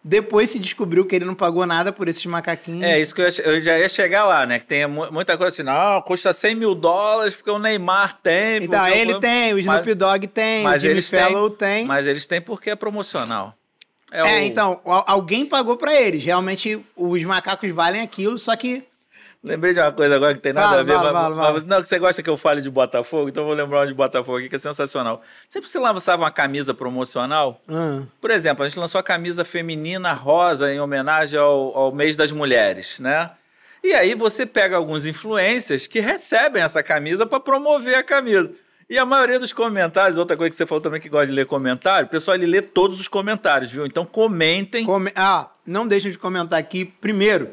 Depois 0.02 0.48
se 0.48 0.58
descobriu 0.58 1.04
que 1.04 1.14
ele 1.14 1.26
não 1.26 1.34
pagou 1.34 1.66
nada 1.66 1.92
por 1.92 2.08
esses 2.08 2.24
macaquinhos. 2.24 2.82
É, 2.82 2.98
isso 2.98 3.14
que 3.14 3.20
eu, 3.20 3.28
eu 3.44 3.60
já 3.60 3.78
ia 3.78 3.88
chegar 3.88 4.24
lá, 4.24 4.46
né? 4.46 4.58
Que 4.58 4.64
tem 4.64 4.86
muita 4.86 5.36
coisa 5.36 5.52
assim, 5.52 5.62
não, 5.62 6.00
custa 6.00 6.32
100 6.32 6.54
mil 6.54 6.74
dólares 6.74 7.34
porque 7.34 7.50
o 7.50 7.58
Neymar 7.58 8.18
tem. 8.22 8.64
Então, 8.64 8.88
ele 8.88 9.12
eu... 9.12 9.20
tem, 9.20 9.52
o 9.52 9.58
Snoop 9.58 9.94
Dogg 9.94 10.26
tem, 10.28 10.62
mas 10.64 10.82
o 10.82 10.86
Jimmy 10.86 11.02
Fellow 11.02 11.50
tem. 11.50 11.84
Mas 11.84 12.06
eles 12.06 12.24
têm 12.24 12.40
porque 12.40 12.70
é 12.70 12.74
promocional. 12.76 13.59
É, 14.10 14.20
é 14.20 14.24
o... 14.24 14.44
então, 14.44 14.80
alguém 14.84 15.46
pagou 15.46 15.76
para 15.76 15.94
eles. 15.94 16.24
Realmente, 16.24 16.84
os 16.96 17.22
macacos 17.24 17.70
valem 17.70 18.02
aquilo, 18.02 18.38
só 18.38 18.56
que 18.56 18.84
Lembrei 19.42 19.72
de 19.72 19.80
uma 19.80 19.90
coisa 19.90 20.16
agora 20.16 20.34
que 20.34 20.40
tem 20.40 20.52
nada 20.52 20.68
fala, 20.68 20.80
a 20.80 20.84
ver. 20.84 20.92
Fala, 20.92 21.12
mas, 21.12 21.22
fala, 21.22 21.52
mas, 21.54 21.64
não, 21.64 21.82
que 21.82 21.88
você 21.88 21.98
gosta 21.98 22.22
que 22.22 22.28
eu 22.28 22.36
fale 22.36 22.60
de 22.60 22.68
Botafogo, 22.68 23.30
então 23.30 23.42
eu 23.42 23.46
vou 23.46 23.56
lembrar 23.56 23.86
de 23.86 23.94
Botafogo 23.94 24.36
aqui, 24.36 24.50
que 24.50 24.56
é 24.56 24.58
sensacional. 24.58 25.22
Sempre 25.48 25.66
você 25.66 25.78
lançava 25.78 26.22
uma 26.22 26.30
camisa 26.30 26.74
promocional, 26.74 27.58
uhum. 27.66 28.06
por 28.20 28.30
exemplo, 28.30 28.62
a 28.62 28.68
gente 28.68 28.78
lançou 28.78 28.98
a 28.98 29.02
camisa 29.02 29.42
feminina 29.42 30.12
rosa 30.12 30.70
em 30.70 30.78
homenagem 30.78 31.40
ao, 31.40 31.74
ao 31.74 31.92
mês 31.92 32.18
das 32.18 32.30
mulheres, 32.32 33.00
né? 33.00 33.30
E 33.82 33.94
aí 33.94 34.14
você 34.14 34.44
pega 34.44 34.76
alguns 34.76 35.06
influencers 35.06 35.86
que 35.86 36.00
recebem 36.00 36.62
essa 36.62 36.82
camisa 36.82 37.24
para 37.24 37.40
promover 37.40 37.94
a 37.94 38.02
camisa. 38.02 38.50
E 38.90 38.98
a 38.98 39.06
maioria 39.06 39.38
dos 39.38 39.52
comentários, 39.52 40.18
outra 40.18 40.36
coisa 40.36 40.50
que 40.50 40.56
você 40.56 40.66
falou 40.66 40.82
também 40.82 41.00
que 41.00 41.08
gosta 41.08 41.28
de 41.28 41.32
ler 41.32 41.46
comentário, 41.46 42.08
o 42.08 42.10
pessoal 42.10 42.36
ele 42.36 42.46
lê 42.46 42.60
todos 42.60 42.98
os 42.98 43.06
comentários, 43.06 43.70
viu? 43.70 43.86
Então 43.86 44.04
comentem. 44.04 44.84
Come... 44.84 45.12
Ah, 45.14 45.48
não 45.64 45.86
deixem 45.86 46.10
de 46.10 46.18
comentar 46.18 46.58
aqui. 46.58 46.84
Primeiro, 46.84 47.50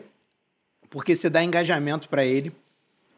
porque 0.89 1.15
você 1.15 1.29
dá 1.29 1.43
engajamento 1.43 2.09
para 2.09 2.25
ele 2.25 2.51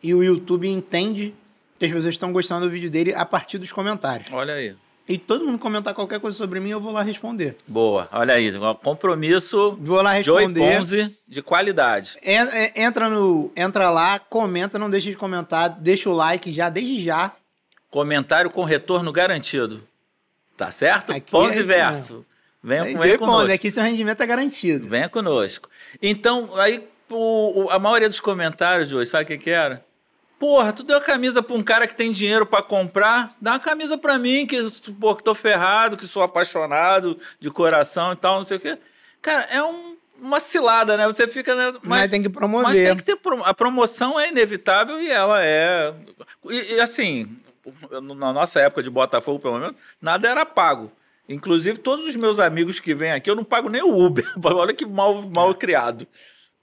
e 0.03 0.13
o 0.13 0.21
YouTube 0.21 0.67
entende 0.67 1.33
que 1.79 1.85
as 1.85 1.91
pessoas 1.93 2.13
estão 2.13 2.33
gostando 2.33 2.65
do 2.65 2.71
vídeo 2.71 2.91
dele 2.91 3.13
a 3.13 3.25
partir 3.25 3.57
dos 3.57 3.71
comentários. 3.71 4.27
Olha 4.33 4.53
aí. 4.53 4.75
E 5.07 5.17
todo 5.17 5.45
mundo 5.45 5.57
comentar 5.57 5.93
qualquer 5.93 6.19
coisa 6.19 6.37
sobre 6.37 6.59
mim, 6.59 6.71
eu 6.71 6.81
vou 6.81 6.91
lá 6.91 7.01
responder. 7.01 7.55
Boa, 7.65 8.09
olha 8.11 8.33
aí, 8.33 8.51
compromisso. 8.83 9.77
Vou 9.79 10.01
lá 10.01 10.11
responder. 10.11 10.59
Joey 10.59 10.75
Ponzi 10.77 11.17
de 11.25 11.41
qualidade. 11.41 12.17
É, 12.21 12.83
entra 12.83 13.07
no, 13.07 13.49
entra 13.55 13.89
lá, 13.89 14.19
comenta, 14.19 14.77
não 14.77 14.89
deixe 14.89 15.09
de 15.09 15.15
comentar, 15.15 15.69
deixa 15.69 16.09
o 16.09 16.13
like 16.13 16.51
já 16.51 16.69
desde 16.69 17.01
já. 17.01 17.33
Comentário 17.89 18.49
com 18.51 18.63
retorno 18.63 19.11
garantido. 19.11 19.83
Tá 20.55 20.71
certo? 20.71 21.11
Aqui 21.11 21.31
Ponzi 21.31 21.59
é 21.59 21.63
verso. 21.63 22.25
Venha, 22.61 22.83
venha 22.83 22.97
Joey 22.97 23.17
conosco. 23.17 23.41
Ponzi, 23.41 23.53
aqui 23.53 23.71
seu 23.71 23.83
rendimento 23.83 24.21
é 24.21 24.27
garantido. 24.27 24.87
Venha 24.87 25.07
conosco. 25.07 25.69
Então, 26.01 26.53
aí 26.55 26.87
o, 27.09 27.67
a 27.69 27.79
maioria 27.79 28.09
dos 28.09 28.19
comentários 28.19 28.89
de 28.89 28.95
hoje, 28.95 29.09
sabe 29.09 29.23
o 29.23 29.27
que, 29.27 29.37
que 29.37 29.49
era? 29.49 29.83
Porra, 30.37 30.71
tu 30.71 30.83
deu 30.83 30.97
a 30.97 31.01
camisa 31.01 31.43
pra 31.43 31.55
um 31.55 31.63
cara 31.63 31.85
que 31.85 31.95
tem 31.95 32.11
dinheiro 32.11 32.45
para 32.45 32.63
comprar, 32.63 33.35
dá 33.41 33.51
uma 33.51 33.59
camisa 33.59 33.97
pra 33.97 34.17
mim, 34.17 34.45
que, 34.45 34.57
pô, 34.99 35.13
que 35.13 35.23
tô 35.23 35.35
ferrado, 35.35 35.97
que 35.97 36.07
sou 36.07 36.23
apaixonado 36.23 37.19
de 37.39 37.51
coração 37.51 38.13
e 38.13 38.15
tal, 38.15 38.37
não 38.37 38.45
sei 38.45 38.57
o 38.57 38.59
quê. 38.59 38.77
Cara, 39.21 39.45
é 39.51 39.61
um, 39.61 39.97
uma 40.21 40.39
cilada, 40.39 40.95
né? 40.95 41.05
Você 41.07 41.27
fica. 41.27 41.53
Né? 41.53 41.71
Mas, 41.73 42.01
mas, 42.01 42.11
tem 42.11 42.23
que 42.23 42.29
promover. 42.29 42.67
Mas 42.67 42.75
tem 42.75 42.95
que 42.95 43.03
ter. 43.03 43.19
A 43.43 43.53
promoção 43.53 44.17
é 44.17 44.29
inevitável 44.29 45.01
e 45.01 45.11
ela 45.11 45.43
é. 45.43 45.93
E, 46.49 46.75
e 46.75 46.79
assim, 46.79 47.37
na 48.01 48.33
nossa 48.33 48.59
época 48.59 48.83
de 48.83 48.89
Botafogo, 48.89 49.39
pelo 49.39 49.59
menos, 49.59 49.75
nada 50.01 50.29
era 50.29 50.45
pago. 50.45 50.91
Inclusive, 51.27 51.77
todos 51.77 52.07
os 52.07 52.15
meus 52.15 52.39
amigos 52.39 52.79
que 52.79 52.95
vêm 52.95 53.11
aqui, 53.11 53.29
eu 53.29 53.35
não 53.35 53.43
pago 53.43 53.69
nem 53.69 53.83
o 53.83 53.95
Uber. 53.95 54.25
Olha 54.43 54.73
que 54.73 54.85
mal, 54.85 55.21
mal 55.21 55.53
criado. 55.53 56.07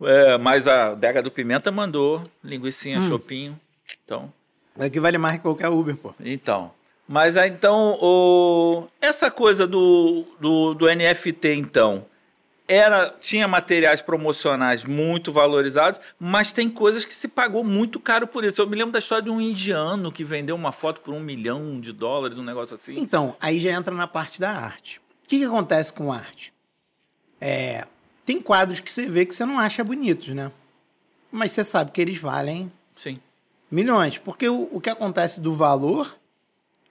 É, 0.02 0.36
mas 0.36 0.66
a 0.66 0.94
Dega 0.94 1.22
do 1.22 1.30
Pimenta 1.30 1.70
mandou 1.70 2.22
linguiçinha, 2.42 2.98
hum. 2.98 3.08
chopinho. 3.08 3.60
Então. 4.04 4.32
É 4.78 4.90
que 4.90 5.00
vale 5.00 5.18
mais 5.18 5.36
que 5.36 5.42
qualquer 5.42 5.68
Uber, 5.68 5.96
pô. 5.96 6.14
Então. 6.20 6.72
Mas 7.08 7.36
aí, 7.36 7.48
então, 7.48 7.96
o... 8.00 8.88
essa 9.00 9.30
coisa 9.30 9.66
do, 9.66 10.24
do, 10.40 10.74
do 10.74 10.86
NFT, 10.86 11.54
então, 11.54 12.04
era 12.68 13.14
tinha 13.20 13.46
materiais 13.46 14.00
promocionais 14.00 14.84
muito 14.84 15.32
valorizados, 15.32 16.00
mas 16.18 16.52
tem 16.52 16.68
coisas 16.68 17.04
que 17.04 17.14
se 17.14 17.28
pagou 17.28 17.62
muito 17.62 18.00
caro 18.00 18.26
por 18.26 18.44
isso. 18.44 18.60
Eu 18.60 18.66
me 18.66 18.76
lembro 18.76 18.92
da 18.92 18.98
história 18.98 19.22
de 19.22 19.30
um 19.30 19.40
indiano 19.40 20.10
que 20.10 20.24
vendeu 20.24 20.56
uma 20.56 20.72
foto 20.72 21.00
por 21.00 21.14
um 21.14 21.20
milhão 21.20 21.80
de 21.80 21.92
dólares, 21.92 22.36
um 22.36 22.42
negócio 22.42 22.74
assim. 22.74 22.98
Então, 22.98 23.36
aí 23.40 23.60
já 23.60 23.70
entra 23.70 23.94
na 23.94 24.06
parte 24.06 24.40
da 24.40 24.50
arte. 24.50 25.00
O 25.24 25.28
que, 25.28 25.38
que 25.38 25.44
acontece 25.44 25.92
com 25.92 26.12
arte? 26.12 26.52
É, 27.40 27.86
tem 28.24 28.40
quadros 28.40 28.80
que 28.80 28.92
você 28.92 29.08
vê 29.08 29.24
que 29.24 29.34
você 29.34 29.44
não 29.44 29.58
acha 29.58 29.84
bonitos, 29.84 30.28
né? 30.28 30.50
Mas 31.30 31.52
você 31.52 31.62
sabe 31.62 31.90
que 31.92 32.00
eles 32.00 32.18
valem 32.18 32.70
Sim. 32.94 33.18
milhões. 33.70 34.18
Porque 34.18 34.48
o, 34.48 34.68
o 34.72 34.80
que 34.80 34.90
acontece 34.90 35.40
do 35.40 35.54
valor, 35.54 36.16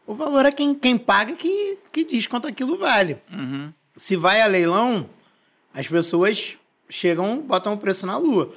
o 0.06 0.14
valor 0.14 0.46
é 0.46 0.52
quem, 0.52 0.74
quem 0.74 0.98
paga 0.98 1.34
que, 1.34 1.78
que 1.92 2.06
diz 2.06 2.28
quanto 2.28 2.48
aquilo 2.48 2.78
vale. 2.78 3.18
Uhum. 3.32 3.74
Se 3.98 4.16
vai 4.16 4.42
a 4.42 4.46
leilão, 4.48 5.10
as 5.76 5.88
pessoas 5.88 6.58
chegam, 6.90 7.40
botam 7.40 7.74
o 7.74 7.78
preço 7.78 8.08
na 8.08 8.18
lua. 8.18 8.54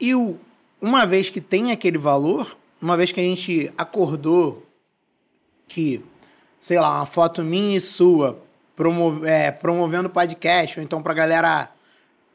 E 0.00 0.14
o, 0.14 0.38
uma 0.80 1.06
vez 1.06 1.28
que 1.28 1.40
tem 1.40 1.70
aquele 1.70 1.98
valor, 1.98 2.56
uma 2.80 2.96
vez 2.96 3.12
que 3.12 3.20
a 3.20 3.22
gente 3.22 3.70
acordou 3.76 4.66
que, 5.68 6.02
sei 6.58 6.80
lá, 6.80 6.96
uma 6.96 7.06
foto 7.06 7.42
minha 7.42 7.76
e 7.76 7.80
sua 7.80 8.42
promove, 8.74 9.28
é, 9.28 9.52
promovendo 9.52 10.08
podcast, 10.08 10.78
ou 10.78 10.84
então 10.84 11.02
pra 11.02 11.12
galera 11.12 11.70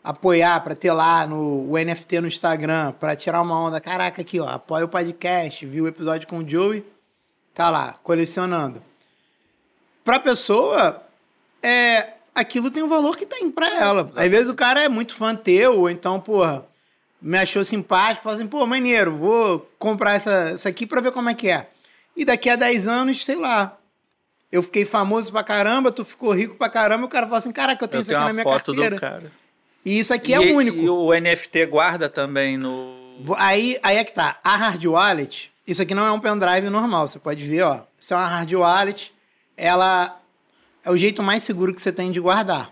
apoiar, 0.03 0.63
para 0.63 0.75
ter 0.75 0.91
lá 0.91 1.25
no 1.25 1.69
o 1.69 1.77
NFT 1.77 2.21
no 2.21 2.27
Instagram, 2.27 2.93
para 2.93 3.15
tirar 3.15 3.41
uma 3.41 3.59
onda, 3.59 3.81
caraca, 3.81 4.21
aqui, 4.21 4.39
ó, 4.39 4.47
apoia 4.47 4.85
o 4.85 4.89
podcast, 4.89 5.65
viu 5.65 5.85
o 5.85 5.87
episódio 5.87 6.27
com 6.27 6.37
o 6.37 6.47
Joey, 6.47 6.85
tá 7.53 7.69
lá, 7.69 7.93
colecionando. 8.03 8.81
Pra 10.03 10.19
pessoa, 10.19 11.03
é, 11.61 12.13
aquilo 12.33 12.71
tem 12.71 12.83
o 12.83 12.87
valor 12.87 13.17
que 13.17 13.25
tem 13.25 13.49
pra 13.51 13.67
ela. 13.67 14.11
Às 14.15 14.27
vezes 14.29 14.49
o 14.49 14.55
cara 14.55 14.83
é 14.83 14.89
muito 14.89 15.15
fã 15.15 15.35
teu, 15.35 15.79
ou 15.79 15.89
então, 15.89 16.19
porra, 16.19 16.65
me 17.21 17.37
achou 17.37 17.63
simpático, 17.63 18.23
fala 18.23 18.35
assim, 18.35 18.47
pô, 18.47 18.65
maneiro, 18.65 19.17
vou 19.17 19.69
comprar 19.77 20.13
essa, 20.15 20.51
essa 20.51 20.69
aqui 20.69 20.85
pra 20.85 21.01
ver 21.01 21.11
como 21.11 21.29
é 21.29 21.33
que 21.33 21.49
é. 21.49 21.69
E 22.15 22.25
daqui 22.25 22.49
a 22.49 22.55
10 22.55 22.87
anos, 22.87 23.25
sei 23.25 23.35
lá, 23.35 23.77
eu 24.51 24.63
fiquei 24.63 24.85
famoso 24.85 25.31
pra 25.31 25.43
caramba, 25.43 25.91
tu 25.91 26.03
ficou 26.03 26.31
rico 26.31 26.55
pra 26.55 26.69
caramba, 26.69 27.05
o 27.05 27.09
cara 27.09 27.25
fala 27.25 27.37
assim, 27.37 27.51
caraca, 27.51 27.83
eu 27.83 27.87
tenho 27.87 27.99
eu 27.99 28.01
isso 28.01 28.15
aqui 28.15 28.25
na 28.25 28.33
minha 28.33 28.43
foto 28.43 28.73
carteira. 28.73 28.95
Do 28.95 28.99
cara. 28.99 29.31
E 29.85 29.99
isso 29.99 30.13
aqui 30.13 30.33
é 30.33 30.37
e, 30.37 30.53
único. 30.53 30.77
E 30.77 30.89
o 30.89 31.11
NFT 31.13 31.65
guarda 31.67 32.09
também 32.09 32.57
no. 32.57 32.95
Aí, 33.37 33.77
aí 33.81 33.97
é 33.97 34.03
que 34.03 34.13
tá. 34.13 34.37
A 34.43 34.55
hard 34.55 34.83
wallet, 34.85 35.51
isso 35.65 35.81
aqui 35.81 35.95
não 35.95 36.05
é 36.05 36.11
um 36.11 36.19
pendrive 36.19 36.69
normal. 36.69 37.07
Você 37.07 37.19
pode 37.19 37.47
ver, 37.47 37.61
ó. 37.61 37.81
Isso 37.97 38.13
é 38.13 38.17
uma 38.17 38.27
hard 38.27 38.51
wallet. 38.53 39.13
Ela 39.55 40.18
é 40.89 40.91
o 40.91 40.97
jeito 40.97 41.21
mais 41.21 41.43
seguro 41.43 41.73
que 41.73 41.81
você 41.81 41.91
tem 41.91 42.11
de 42.11 42.19
guardar. 42.19 42.71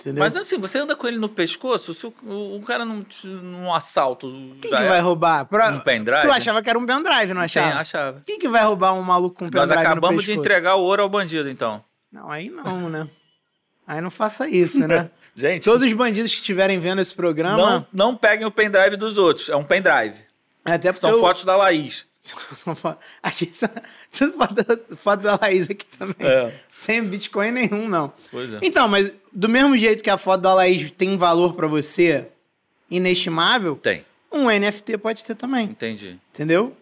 Entendeu? 0.00 0.22
Mas 0.22 0.36
assim, 0.36 0.56
você 0.58 0.78
anda 0.78 0.94
com 0.94 1.08
ele 1.08 1.18
no 1.18 1.28
pescoço, 1.28 1.92
se 1.92 2.06
o, 2.06 2.12
o 2.56 2.62
cara 2.64 2.84
num, 2.84 3.04
num 3.24 3.74
assalto. 3.74 4.30
Quem 4.60 4.70
que 4.70 4.76
é 4.76 4.88
vai 4.88 5.00
roubar? 5.00 5.44
Pra, 5.46 5.70
um 5.70 5.80
pendrive? 5.80 6.22
Tu 6.22 6.30
achava 6.30 6.62
que 6.62 6.70
era 6.70 6.78
um 6.78 6.86
pendrive, 6.86 7.34
não 7.34 7.40
achava? 7.40 7.72
Sim, 7.72 7.78
achava. 7.78 8.22
Quem 8.24 8.38
que 8.38 8.48
vai 8.48 8.62
roubar 8.62 8.94
um 8.94 9.02
maluco 9.02 9.34
com 9.34 9.46
um 9.46 9.50
pendrive? 9.50 9.74
Nós 9.74 9.86
acabamos 9.86 10.22
de 10.22 10.32
entregar 10.32 10.76
o 10.76 10.82
ouro 10.82 11.02
ao 11.02 11.08
bandido, 11.08 11.50
então. 11.50 11.82
Não, 12.12 12.30
aí 12.30 12.48
não, 12.48 12.88
né? 12.88 13.08
Aí 13.84 14.00
não 14.00 14.10
faça 14.10 14.48
isso, 14.48 14.86
né? 14.86 15.10
Gente. 15.34 15.64
Todos 15.64 15.82
os 15.82 15.92
bandidos 15.92 16.32
que 16.32 16.38
estiverem 16.38 16.78
vendo 16.78 17.00
esse 17.00 17.14
programa. 17.14 17.56
Não, 17.56 17.86
não 17.92 18.16
peguem 18.16 18.46
o 18.46 18.50
pendrive 18.50 18.96
dos 18.96 19.18
outros. 19.18 19.48
É 19.48 19.56
um 19.56 19.64
pendrive. 19.64 20.18
Até 20.64 20.92
São 20.92 21.10
eu... 21.10 21.20
fotos 21.20 21.44
da 21.44 21.56
Laís. 21.56 22.06
Aqui, 23.22 23.50
tudo 24.10 24.32
foto, 24.32 24.96
foto 24.96 25.22
da 25.22 25.38
Laís 25.40 25.64
aqui 25.68 25.86
também. 25.86 26.16
É. 26.20 26.52
Sem 26.72 27.02
Bitcoin 27.02 27.50
nenhum, 27.50 27.88
não. 27.88 28.12
Pois 28.30 28.52
é. 28.52 28.58
Então, 28.62 28.88
mas 28.88 29.12
do 29.32 29.48
mesmo 29.48 29.76
jeito 29.76 30.02
que 30.02 30.10
a 30.10 30.18
foto 30.18 30.42
da 30.42 30.54
Laís 30.54 30.90
tem 30.90 31.16
valor 31.16 31.54
para 31.54 31.66
você 31.66 32.26
inestimável, 32.90 33.76
tem. 33.76 34.04
Um 34.30 34.46
NFT 34.50 34.98
pode 34.98 35.24
ter 35.24 35.34
também. 35.34 35.66
Entendi. 35.66 36.18
Entendeu? 36.34 36.76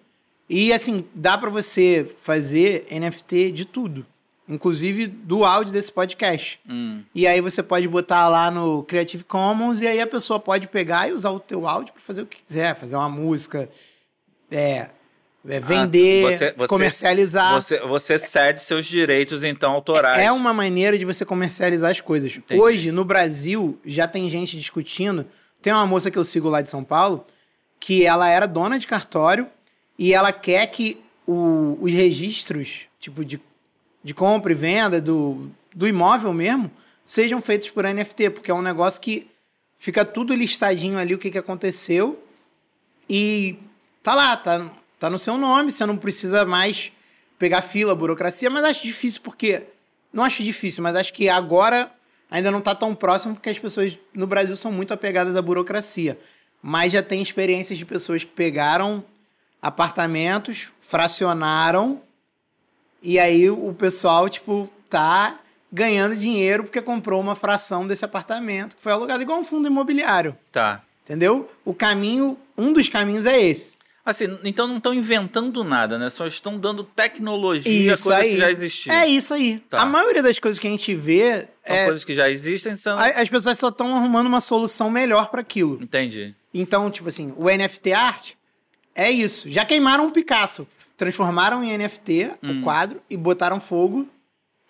E 0.48 0.72
assim, 0.72 1.04
dá 1.14 1.38
para 1.38 1.50
você 1.50 2.14
fazer 2.22 2.86
NFT 2.90 3.52
de 3.52 3.64
tudo 3.64 4.04
inclusive 4.48 5.06
do 5.06 5.44
áudio 5.44 5.72
desse 5.72 5.90
podcast. 5.90 6.60
Hum. 6.68 7.02
E 7.14 7.26
aí 7.26 7.40
você 7.40 7.62
pode 7.62 7.86
botar 7.88 8.28
lá 8.28 8.50
no 8.50 8.82
Creative 8.84 9.24
Commons 9.24 9.80
e 9.80 9.86
aí 9.86 10.00
a 10.00 10.06
pessoa 10.06 10.38
pode 10.38 10.68
pegar 10.68 11.08
e 11.08 11.12
usar 11.12 11.30
o 11.30 11.40
teu 11.40 11.66
áudio 11.66 11.92
para 11.92 12.02
fazer 12.02 12.22
o 12.22 12.26
que 12.26 12.42
quiser, 12.42 12.74
fazer 12.76 12.96
uma 12.96 13.08
música, 13.08 13.68
é, 14.50 14.90
é 15.48 15.60
vender, 15.60 16.26
ah, 16.26 16.30
você, 16.30 16.54
você, 16.56 16.68
comercializar. 16.68 17.54
Você, 17.54 17.80
você 17.80 18.18
cede 18.18 18.60
seus 18.60 18.86
direitos 18.86 19.44
então 19.44 19.72
autorais. 19.72 20.20
É 20.20 20.30
uma 20.32 20.52
maneira 20.52 20.98
de 20.98 21.04
você 21.04 21.24
comercializar 21.24 21.90
as 21.90 22.00
coisas. 22.00 22.34
Entendi. 22.34 22.60
Hoje 22.60 22.90
no 22.92 23.04
Brasil 23.04 23.78
já 23.84 24.08
tem 24.08 24.28
gente 24.28 24.58
discutindo. 24.58 25.26
Tem 25.62 25.72
uma 25.72 25.86
moça 25.86 26.10
que 26.10 26.18
eu 26.18 26.24
sigo 26.24 26.48
lá 26.48 26.60
de 26.60 26.70
São 26.70 26.84
Paulo 26.84 27.24
que 27.78 28.04
ela 28.04 28.28
era 28.28 28.46
dona 28.46 28.78
de 28.78 28.86
cartório 28.86 29.46
e 29.98 30.12
ela 30.12 30.32
quer 30.32 30.66
que 30.68 30.98
o, 31.26 31.78
os 31.80 31.92
registros, 31.92 32.82
tipo 32.98 33.24
de 33.24 33.40
de 34.06 34.14
compra 34.14 34.52
e 34.52 34.54
venda 34.54 35.00
do, 35.00 35.50
do 35.74 35.88
imóvel 35.88 36.32
mesmo 36.32 36.70
sejam 37.04 37.42
feitos 37.42 37.70
por 37.70 37.82
NFT, 37.82 38.30
porque 38.30 38.52
é 38.52 38.54
um 38.54 38.62
negócio 38.62 39.00
que 39.00 39.28
fica 39.80 40.04
tudo 40.04 40.32
listadinho 40.32 40.96
ali 40.96 41.12
o 41.12 41.18
que, 41.18 41.28
que 41.28 41.38
aconteceu 41.38 42.16
e 43.10 43.58
tá 44.04 44.14
lá, 44.14 44.36
tá, 44.36 44.70
tá 44.98 45.10
no 45.10 45.18
seu 45.18 45.36
nome, 45.36 45.70
você 45.70 45.84
não 45.84 45.96
precisa 45.96 46.44
mais 46.44 46.92
pegar 47.38 47.62
fila, 47.62 47.94
burocracia, 47.94 48.48
mas 48.48 48.64
acho 48.64 48.82
difícil 48.82 49.20
porque 49.22 49.64
não 50.12 50.24
acho 50.24 50.42
difícil, 50.42 50.82
mas 50.82 50.96
acho 50.96 51.12
que 51.12 51.28
agora 51.28 51.90
ainda 52.30 52.50
não 52.50 52.60
está 52.60 52.74
tão 52.74 52.94
próximo 52.94 53.34
porque 53.34 53.50
as 53.50 53.58
pessoas 53.58 53.98
no 54.14 54.26
Brasil 54.26 54.56
são 54.56 54.72
muito 54.72 54.92
apegadas 54.94 55.36
à 55.36 55.42
burocracia. 55.42 56.18
Mas 56.62 56.92
já 56.92 57.02
tem 57.02 57.22
experiências 57.22 57.78
de 57.78 57.84
pessoas 57.84 58.24
que 58.24 58.30
pegaram 58.30 59.04
apartamentos, 59.60 60.68
fracionaram 60.80 62.00
e 63.02 63.18
aí 63.18 63.48
o 63.50 63.72
pessoal, 63.74 64.28
tipo, 64.28 64.68
tá 64.88 65.38
ganhando 65.70 66.16
dinheiro 66.16 66.64
porque 66.64 66.80
comprou 66.80 67.20
uma 67.20 67.36
fração 67.36 67.86
desse 67.86 68.04
apartamento 68.04 68.76
que 68.76 68.82
foi 68.82 68.92
alugado 68.92 69.22
igual 69.22 69.38
um 69.38 69.44
fundo 69.44 69.68
imobiliário. 69.68 70.36
Tá. 70.50 70.82
Entendeu? 71.04 71.50
O 71.64 71.72
caminho, 71.74 72.36
um 72.56 72.72
dos 72.72 72.88
caminhos 72.88 73.26
é 73.26 73.40
esse. 73.40 73.76
Assim, 74.06 74.38
então 74.44 74.68
não 74.68 74.76
estão 74.76 74.94
inventando 74.94 75.64
nada, 75.64 75.98
né? 75.98 76.08
Só 76.08 76.26
estão 76.28 76.56
dando 76.56 76.84
tecnologia 76.84 77.92
isso 77.92 78.04
coisas 78.04 78.22
aí. 78.22 78.30
que 78.30 78.36
já 78.36 78.50
existiam. 78.50 78.94
É 78.94 79.08
isso 79.08 79.34
aí. 79.34 79.58
Tá. 79.68 79.82
A 79.82 79.86
maioria 79.86 80.22
das 80.22 80.38
coisas 80.38 80.58
que 80.58 80.66
a 80.66 80.70
gente 80.70 80.94
vê 80.94 81.48
são 81.64 81.76
é... 81.76 81.84
coisas 81.86 82.04
que 82.04 82.14
já 82.14 82.30
existem, 82.30 82.76
são 82.76 82.96
as 82.98 83.28
pessoas 83.28 83.58
só 83.58 83.68
estão 83.68 83.96
arrumando 83.96 84.28
uma 84.28 84.40
solução 84.40 84.88
melhor 84.88 85.28
para 85.28 85.40
aquilo. 85.40 85.82
Entendi. 85.82 86.34
Então, 86.54 86.88
tipo 86.88 87.08
assim, 87.08 87.34
o 87.36 87.46
NFT 87.50 87.92
art 87.92 88.32
é 88.94 89.10
isso. 89.10 89.50
Já 89.50 89.64
queimaram 89.64 90.06
um 90.06 90.10
Picasso 90.10 90.68
transformaram 90.96 91.62
em 91.62 91.76
NFT 91.76 92.32
hum. 92.42 92.60
o 92.60 92.62
quadro 92.62 93.00
e 93.08 93.16
botaram 93.16 93.60
fogo. 93.60 94.08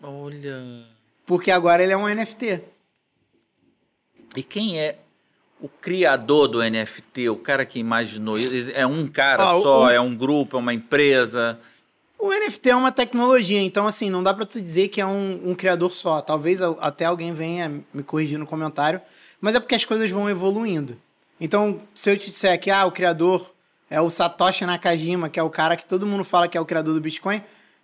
Olha. 0.02 0.84
Porque 1.24 1.50
agora 1.50 1.82
ele 1.82 1.92
é 1.92 1.96
um 1.96 2.08
NFT. 2.08 2.62
E 4.36 4.42
quem 4.42 4.78
é 4.78 4.98
o 5.60 5.68
criador 5.68 6.48
do 6.48 6.62
NFT? 6.62 7.28
O 7.30 7.36
cara 7.36 7.64
que 7.64 7.78
imaginou 7.78 8.38
isso? 8.38 8.70
É 8.74 8.86
um 8.86 9.06
cara 9.06 9.44
só? 9.60 9.84
O... 9.84 9.90
É 9.90 10.00
um 10.00 10.14
grupo? 10.14 10.56
É 10.56 10.60
uma 10.60 10.74
empresa? 10.74 11.58
O 12.18 12.30
NFT 12.30 12.70
é 12.70 12.76
uma 12.76 12.90
tecnologia, 12.90 13.60
então 13.60 13.86
assim, 13.86 14.08
não 14.08 14.22
dá 14.22 14.32
para 14.32 14.46
tu 14.46 14.60
dizer 14.60 14.88
que 14.88 15.00
é 15.00 15.06
um, 15.06 15.50
um, 15.50 15.54
criador 15.54 15.92
só. 15.92 16.20
Talvez 16.22 16.62
até 16.62 17.04
alguém 17.04 17.32
venha 17.34 17.84
me 17.92 18.02
corrigir 18.02 18.38
no 18.38 18.46
comentário, 18.46 19.00
mas 19.40 19.54
é 19.54 19.60
porque 19.60 19.74
as 19.74 19.84
coisas 19.84 20.10
vão 20.10 20.28
evoluindo. 20.28 20.96
Então, 21.38 21.82
se 21.94 22.10
eu 22.10 22.16
te 22.16 22.30
disser 22.30 22.58
que 22.58 22.70
ah, 22.70 22.86
o 22.86 22.92
criador 22.92 23.52
é 23.90 24.00
o 24.00 24.08
Satoshi 24.08 24.64
Nakajima, 24.64 25.28
que 25.28 25.38
é 25.38 25.42
o 25.42 25.50
cara 25.50 25.76
que 25.76 25.84
todo 25.84 26.06
mundo 26.06 26.24
fala 26.24 26.48
que 26.48 26.56
é 26.56 26.60
o 26.60 26.64
criador 26.64 26.94
do 26.94 27.00
Bitcoin, 27.00 27.42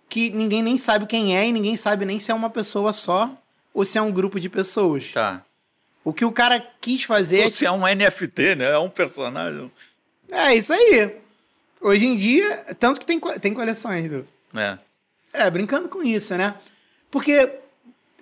que 0.09 0.31
ninguém 0.31 0.63
nem 0.63 0.77
sabe 0.77 1.05
quem 1.05 1.37
é 1.37 1.47
e 1.47 1.51
ninguém 1.51 1.77
sabe 1.77 2.03
nem 2.03 2.19
se 2.19 2.31
é 2.31 2.35
uma 2.35 2.49
pessoa 2.49 2.91
só 2.91 3.29
ou 3.73 3.85
se 3.85 3.97
é 3.97 4.01
um 4.01 4.11
grupo 4.11 4.39
de 4.39 4.49
pessoas. 4.49 5.11
Tá. 5.11 5.43
O 6.03 6.11
que 6.11 6.25
o 6.25 6.31
cara 6.31 6.59
quis 6.81 7.03
fazer. 7.03 7.41
Ou 7.41 7.47
é 7.47 7.49
se 7.49 7.65
é 7.65 7.71
um 7.71 7.83
NFT, 7.87 8.55
né? 8.55 8.71
É 8.71 8.77
um 8.77 8.89
personagem. 8.89 9.71
É 10.29 10.55
isso 10.55 10.73
aí. 10.73 11.15
Hoje 11.79 12.05
em 12.05 12.15
dia, 12.17 12.65
tanto 12.79 12.99
que 12.99 13.05
tem, 13.05 13.19
tem 13.39 13.53
coleções 13.53 14.09
do. 14.09 14.27
É. 14.55 14.77
É, 15.33 15.49
brincando 15.49 15.89
com 15.89 16.03
isso, 16.03 16.35
né? 16.35 16.55
Porque, 17.09 17.49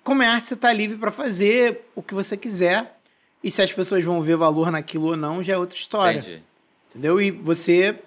como 0.03 0.23
é 0.23 0.27
arte, 0.27 0.47
você 0.47 0.55
tá 0.55 0.71
livre 0.71 0.97
para 0.97 1.11
fazer 1.11 1.81
o 1.95 2.01
que 2.01 2.13
você 2.13 2.37
quiser. 2.37 2.97
E 3.43 3.49
se 3.49 3.61
as 3.61 3.73
pessoas 3.73 4.03
vão 4.03 4.21
ver 4.21 4.35
valor 4.35 4.71
naquilo 4.71 5.07
ou 5.07 5.17
não, 5.17 5.43
já 5.43 5.53
é 5.53 5.57
outra 5.57 5.77
história. 5.77 6.19
Entendi. 6.19 6.43
Entendeu? 6.89 7.19
E 7.19 7.31
você. 7.31 7.99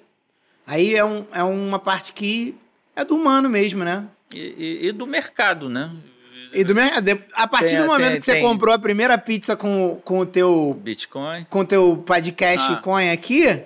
Aí 0.67 0.95
é, 0.95 1.05
um, 1.05 1.27
é 1.33 1.43
uma 1.43 1.79
parte 1.79 2.13
que 2.13 2.55
é 2.95 3.05
do 3.05 3.17
humano 3.17 3.49
mesmo, 3.49 3.85
né? 3.85 4.07
E, 4.33 4.55
e, 4.83 4.89
e 4.89 4.93
do 4.93 5.07
mercado, 5.07 5.69
né? 5.69 5.91
E 6.55 6.65
do 6.65 6.75
mercado. 6.75 7.23
A 7.33 7.47
partir 7.47 7.71
tem, 7.71 7.81
do 7.81 7.87
momento 7.87 8.11
tem, 8.13 8.21
que 8.21 8.25
você 8.27 8.33
tem... 8.33 8.43
comprou 8.43 8.75
a 8.75 8.79
primeira 8.79 9.17
pizza 9.19 9.57
com, 9.57 10.01
com 10.05 10.21
o 10.21 10.27
teu. 10.27 10.79
Bitcoin. 10.83 11.47
Com 11.51 11.61
o 11.61 11.65
teu 11.65 12.03
podcast 12.07 12.73
ah. 12.73 12.77
coin 12.77 13.11
aqui, 13.11 13.63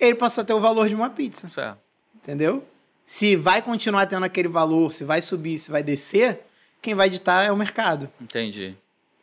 ele 0.00 0.14
passou 0.14 0.42
a 0.42 0.44
ter 0.44 0.52
o 0.52 0.60
valor 0.60 0.88
de 0.88 0.94
uma 0.94 1.10
pizza. 1.10 1.48
Certo. 1.48 1.78
Entendeu? 2.16 2.64
Se 3.06 3.36
vai 3.36 3.62
continuar 3.62 4.06
tendo 4.06 4.24
aquele 4.24 4.48
valor, 4.48 4.92
se 4.92 5.04
vai 5.04 5.22
subir, 5.22 5.58
se 5.58 5.70
vai 5.70 5.82
descer, 5.82 6.40
quem 6.82 6.94
vai 6.94 7.08
ditar 7.08 7.46
é 7.46 7.52
o 7.52 7.56
mercado. 7.56 8.10
Entendi. 8.20 8.74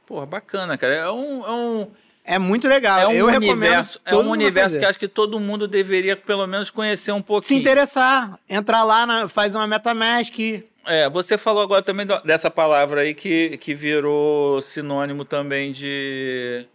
Porra, 0.05 0.25
bacana, 0.25 0.77
cara. 0.77 0.93
É 0.93 1.11
um, 1.11 1.45
é 1.45 1.51
um, 1.51 1.87
é 2.25 2.39
muito 2.39 2.67
legal. 2.67 2.99
É 2.99 3.07
um 3.07 3.11
eu 3.11 3.25
universo, 3.27 3.99
é 4.05 4.15
um 4.15 4.29
universo 4.29 4.79
que 4.79 4.85
acho 4.85 4.97
que 4.97 5.07
todo 5.07 5.39
mundo 5.39 5.67
deveria 5.67 6.15
pelo 6.15 6.47
menos 6.47 6.71
conhecer 6.71 7.11
um 7.11 7.21
pouquinho. 7.21 7.47
Se 7.47 7.61
interessar, 7.61 8.39
entrar 8.49 8.83
lá, 8.83 9.05
na, 9.05 9.27
faz 9.27 9.53
uma 9.55 9.67
MetaMask. 9.67 10.63
É, 10.85 11.09
você 11.09 11.37
falou 11.37 11.63
agora 11.63 11.81
também 11.81 12.05
dessa 12.25 12.49
palavra 12.49 13.01
aí 13.01 13.13
que, 13.13 13.57
que 13.57 13.73
virou 13.73 14.61
sinônimo 14.61 15.23
também 15.23 15.71
de, 15.71 16.65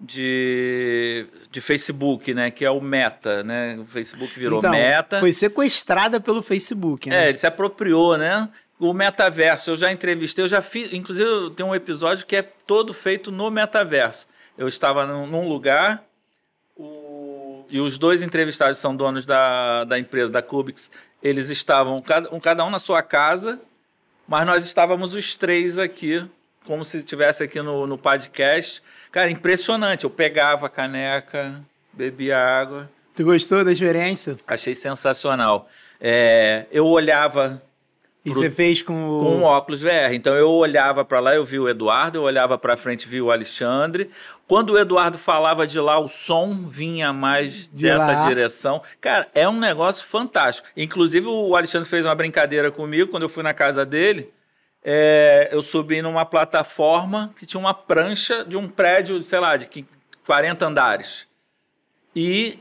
de, 0.00 1.26
de 1.50 1.60
Facebook, 1.60 2.32
né? 2.32 2.50
Que 2.50 2.64
é 2.64 2.70
o 2.70 2.80
Meta, 2.80 3.42
né? 3.42 3.78
O 3.78 3.86
Facebook 3.86 4.38
virou 4.38 4.58
então, 4.58 4.70
Meta. 4.70 5.18
Foi 5.18 5.32
sequestrada 5.32 6.20
pelo 6.20 6.42
Facebook, 6.42 7.10
né? 7.10 7.26
É, 7.26 7.28
ele 7.30 7.38
se 7.38 7.46
apropriou, 7.46 8.16
né? 8.16 8.48
O 8.78 8.92
metaverso, 8.92 9.70
eu 9.70 9.76
já 9.76 9.92
entrevistei, 9.92 10.44
eu 10.44 10.48
já 10.48 10.60
fiz, 10.60 10.92
inclusive 10.92 11.50
tem 11.50 11.64
um 11.64 11.74
episódio 11.74 12.26
que 12.26 12.34
é 12.34 12.42
todo 12.42 12.92
feito 12.92 13.30
no 13.30 13.48
metaverso 13.48 14.26
eu 14.56 14.68
estava 14.68 15.06
num 15.06 15.48
lugar 15.48 16.04
e 17.72 17.80
os 17.80 17.96
dois 17.96 18.22
entrevistados 18.22 18.76
são 18.76 18.94
donos 18.94 19.24
da, 19.24 19.84
da 19.84 19.98
empresa, 19.98 20.30
da 20.30 20.42
Cubix. 20.42 20.90
Eles 21.22 21.48
estavam, 21.48 22.02
cada 22.02 22.34
um, 22.34 22.38
cada 22.38 22.64
um 22.66 22.70
na 22.70 22.78
sua 22.78 23.02
casa, 23.02 23.58
mas 24.28 24.46
nós 24.46 24.66
estávamos 24.66 25.14
os 25.14 25.36
três 25.36 25.78
aqui 25.78 26.22
como 26.66 26.84
se 26.84 26.98
estivesse 26.98 27.42
aqui 27.42 27.62
no, 27.62 27.86
no 27.86 27.96
podcast. 27.96 28.82
Cara, 29.10 29.30
impressionante. 29.30 30.04
Eu 30.04 30.10
pegava 30.10 30.66
a 30.66 30.68
caneca, 30.68 31.62
bebia 31.94 32.38
água. 32.38 32.90
Tu 33.16 33.24
gostou 33.24 33.64
da 33.64 33.72
experiência? 33.72 34.36
Achei 34.46 34.74
sensacional. 34.74 35.66
É, 35.98 36.66
eu 36.70 36.86
olhava 36.86 37.62
e 38.24 38.30
pro, 38.30 38.40
você 38.40 38.50
fez 38.50 38.82
com 38.82 38.92
o... 38.92 39.22
Com 39.24 39.38
o 39.38 39.42
óculos 39.42 39.82
VR. 39.82 40.12
Então 40.12 40.34
eu 40.34 40.50
olhava 40.50 41.04
para 41.04 41.18
lá, 41.18 41.34
eu 41.34 41.44
vi 41.44 41.58
o 41.58 41.68
Eduardo, 41.68 42.18
eu 42.18 42.22
olhava 42.22 42.56
para 42.56 42.76
frente, 42.76 43.08
vi 43.08 43.20
o 43.20 43.30
Alexandre. 43.32 44.10
Quando 44.46 44.70
o 44.70 44.78
Eduardo 44.78 45.18
falava 45.18 45.66
de 45.66 45.80
lá, 45.80 45.98
o 45.98 46.08
som 46.08 46.66
vinha 46.68 47.12
mais 47.12 47.68
de 47.68 47.82
dessa 47.82 48.12
lá. 48.12 48.28
direção. 48.28 48.82
Cara, 49.00 49.28
é 49.34 49.48
um 49.48 49.58
negócio 49.58 50.06
fantástico. 50.06 50.68
Inclusive 50.76 51.26
o 51.26 51.56
Alexandre 51.56 51.88
fez 51.88 52.04
uma 52.04 52.14
brincadeira 52.14 52.70
comigo 52.70 53.10
quando 53.10 53.24
eu 53.24 53.28
fui 53.28 53.42
na 53.42 53.54
casa 53.54 53.84
dele. 53.84 54.32
É, 54.84 55.48
eu 55.52 55.62
subi 55.62 56.02
numa 56.02 56.24
plataforma 56.24 57.32
que 57.36 57.46
tinha 57.46 57.60
uma 57.60 57.74
prancha 57.74 58.44
de 58.44 58.56
um 58.56 58.68
prédio, 58.68 59.22
sei 59.22 59.38
lá, 59.40 59.56
de 59.56 59.86
40 60.26 60.66
andares. 60.66 61.26
E 62.14 62.58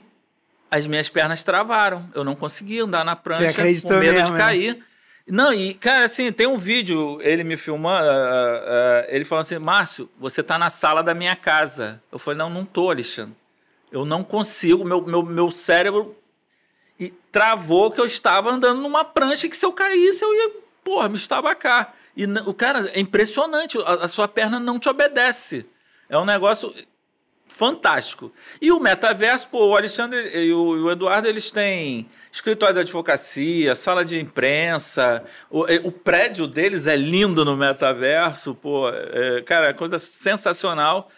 as 0.69 0.87
minhas 0.87 1.09
pernas 1.09 1.43
travaram. 1.43 2.07
Eu 2.15 2.23
não 2.23 2.35
conseguia 2.35 2.83
andar 2.83 3.03
na 3.03 3.15
prancha 3.15 3.53
com 3.53 3.61
medo 3.63 3.99
mesmo, 3.99 4.25
de 4.25 4.31
né? 4.31 4.37
cair. 4.37 4.75
Né? 4.75 4.83
Não, 5.31 5.53
e, 5.53 5.73
cara, 5.73 6.03
assim, 6.03 6.29
tem 6.29 6.45
um 6.45 6.57
vídeo, 6.57 7.17
ele 7.21 7.45
me 7.45 7.55
filmando, 7.55 8.03
uh, 8.05 8.09
uh, 8.09 9.05
ele 9.07 9.23
falando 9.23 9.43
assim, 9.43 9.57
Márcio, 9.57 10.09
você 10.19 10.43
tá 10.43 10.59
na 10.59 10.69
sala 10.69 11.01
da 11.01 11.13
minha 11.13 11.37
casa. 11.37 12.03
Eu 12.11 12.19
falei, 12.19 12.37
não, 12.37 12.49
não 12.49 12.65
tô, 12.65 12.89
Alexandre. 12.89 13.33
Eu 13.89 14.03
não 14.03 14.25
consigo, 14.25 14.83
meu, 14.83 15.01
meu, 15.01 15.23
meu 15.23 15.49
cérebro 15.49 16.17
e 16.99 17.11
travou 17.31 17.89
que 17.89 18.01
eu 18.01 18.05
estava 18.05 18.51
andando 18.51 18.81
numa 18.81 19.05
prancha 19.05 19.47
que 19.47 19.55
se 19.55 19.65
eu 19.65 19.71
caísse 19.71 20.21
eu 20.21 20.33
ia, 20.33 20.51
porra, 20.83 21.07
me 21.07 21.15
estabacar. 21.15 21.95
E 22.13 22.25
o 22.25 22.53
cara, 22.53 22.91
é 22.93 22.99
impressionante, 22.99 23.77
a, 23.85 23.93
a 24.03 24.07
sua 24.09 24.27
perna 24.27 24.59
não 24.59 24.77
te 24.77 24.89
obedece. 24.89 25.65
É 26.09 26.17
um 26.17 26.25
negócio 26.25 26.75
fantástico. 27.51 28.31
E 28.61 28.71
o 28.71 28.79
metaverso, 28.79 29.47
pô, 29.49 29.67
o 29.67 29.75
Alexandre 29.75 30.31
e 30.33 30.53
o, 30.53 30.89
Eduardo, 30.89 31.27
eles 31.27 31.51
têm 31.51 32.09
escritório 32.31 32.75
de 32.75 32.79
advocacia, 32.79 33.75
sala 33.75 34.05
de 34.05 34.19
imprensa, 34.19 35.23
o, 35.49 35.65
o 35.83 35.91
prédio 35.91 36.47
deles 36.47 36.87
é 36.87 36.95
lindo 36.95 37.43
no 37.43 37.57
metaverso, 37.57 38.55
pô, 38.55 38.89
é, 38.89 39.41
cara, 39.41 39.67
é 39.67 39.73
coisa 39.73 39.99
sensacional. 39.99 41.09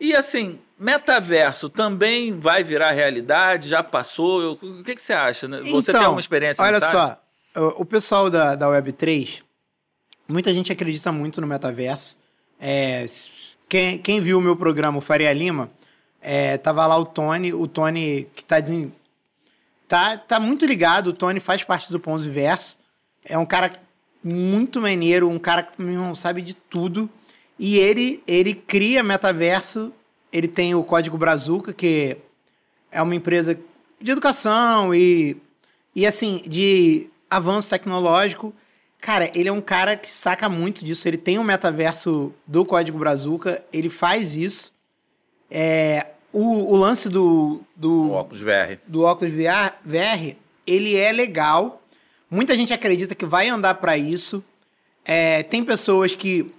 E 0.00 0.16
assim, 0.16 0.58
metaverso 0.78 1.68
também 1.68 2.36
vai 2.36 2.64
virar 2.64 2.90
realidade? 2.92 3.68
Já 3.68 3.82
passou? 3.82 4.58
O 4.60 4.82
que, 4.82 4.94
que 4.94 5.02
você 5.02 5.12
acha? 5.12 5.46
Né? 5.46 5.58
Você 5.58 5.68
então, 5.68 5.82
tem 5.82 6.04
alguma 6.04 6.20
experiência? 6.20 6.64
Olha 6.64 6.80
só, 6.80 7.20
o 7.76 7.84
pessoal 7.84 8.30
da, 8.30 8.56
da 8.56 8.66
Web3, 8.66 9.42
muita 10.26 10.52
gente 10.52 10.72
acredita 10.72 11.12
muito 11.12 11.40
no 11.40 11.46
metaverso. 11.46 12.18
É, 12.58 13.04
quem, 13.68 13.98
quem 13.98 14.20
viu 14.20 14.38
o 14.38 14.40
meu 14.40 14.56
programa, 14.56 14.98
o 14.98 15.00
Faria 15.00 15.32
Lima, 15.32 15.70
é, 16.22 16.56
tava 16.56 16.86
lá 16.86 16.96
o 16.96 17.04
Tony, 17.04 17.52
o 17.52 17.66
Tony 17.66 18.28
que 18.34 18.44
tá, 18.44 18.56
tá, 19.88 20.16
tá 20.16 20.40
muito 20.40 20.64
ligado, 20.64 21.08
o 21.08 21.12
Tony 21.12 21.40
faz 21.40 21.64
parte 21.64 21.90
do 21.90 21.98
Ponzi 22.00 22.30
Verso. 22.30 22.78
É 23.24 23.36
um 23.36 23.46
cara 23.46 23.72
muito 24.22 24.80
maneiro, 24.80 25.28
um 25.28 25.38
cara 25.38 25.62
que 25.64 25.82
não 25.82 26.14
sabe 26.14 26.42
de 26.42 26.54
tudo. 26.54 27.10
E 27.58 27.78
ele, 27.78 28.22
ele 28.26 28.54
cria 28.54 29.02
metaverso, 29.02 29.92
ele 30.32 30.48
tem 30.48 30.74
o 30.74 30.82
Código 30.82 31.18
Brazuca, 31.18 31.72
que 31.72 32.16
é 32.90 33.02
uma 33.02 33.14
empresa 33.14 33.58
de 34.00 34.10
educação 34.10 34.94
e, 34.94 35.36
e 35.94 36.06
assim, 36.06 36.42
de 36.46 37.08
avanço 37.30 37.70
tecnológico. 37.70 38.54
Cara, 39.00 39.30
ele 39.34 39.48
é 39.48 39.52
um 39.52 39.60
cara 39.60 39.96
que 39.96 40.10
saca 40.12 40.48
muito 40.48 40.84
disso. 40.84 41.06
Ele 41.08 41.16
tem 41.16 41.38
o 41.38 41.40
um 41.40 41.44
metaverso 41.44 42.32
do 42.46 42.64
Código 42.64 42.98
Brazuca, 42.98 43.62
ele 43.72 43.90
faz 43.90 44.36
isso. 44.36 44.71
É, 45.54 46.06
o, 46.32 46.72
o 46.72 46.76
lance 46.76 47.10
do, 47.10 47.60
do, 47.76 48.08
o 48.08 48.12
óculos 48.12 48.40
VR. 48.40 48.78
Do 48.86 49.02
óculos 49.02 49.34
VR, 49.34 49.74
VR, 49.84 50.34
ele 50.66 50.96
é 50.96 51.12
legal. 51.12 51.82
Muita 52.30 52.56
gente 52.56 52.72
acredita 52.72 53.14
que 53.14 53.26
vai 53.26 53.50
andar 53.50 53.74
para 53.74 53.98
isso. 53.98 54.42
É, 55.04 55.42
tem 55.42 55.62
pessoas 55.62 56.14
que 56.14 56.50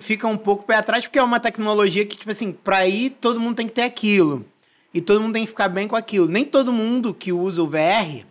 ficam 0.00 0.32
um 0.32 0.36
pouco 0.36 0.64
pé 0.64 0.74
atrás 0.74 1.04
porque 1.04 1.18
é 1.20 1.22
uma 1.22 1.38
tecnologia 1.38 2.04
que, 2.04 2.16
tipo 2.16 2.30
assim, 2.30 2.50
para 2.50 2.84
ir 2.88 3.10
todo 3.20 3.38
mundo 3.38 3.54
tem 3.54 3.68
que 3.68 3.74
ter 3.74 3.82
aquilo. 3.82 4.44
E 4.92 5.00
todo 5.00 5.20
mundo 5.20 5.34
tem 5.34 5.44
que 5.44 5.50
ficar 5.50 5.68
bem 5.68 5.86
com 5.86 5.94
aquilo. 5.94 6.26
Nem 6.26 6.44
todo 6.44 6.72
mundo 6.72 7.14
que 7.14 7.32
usa 7.32 7.62
o 7.62 7.68
VR 7.68 8.26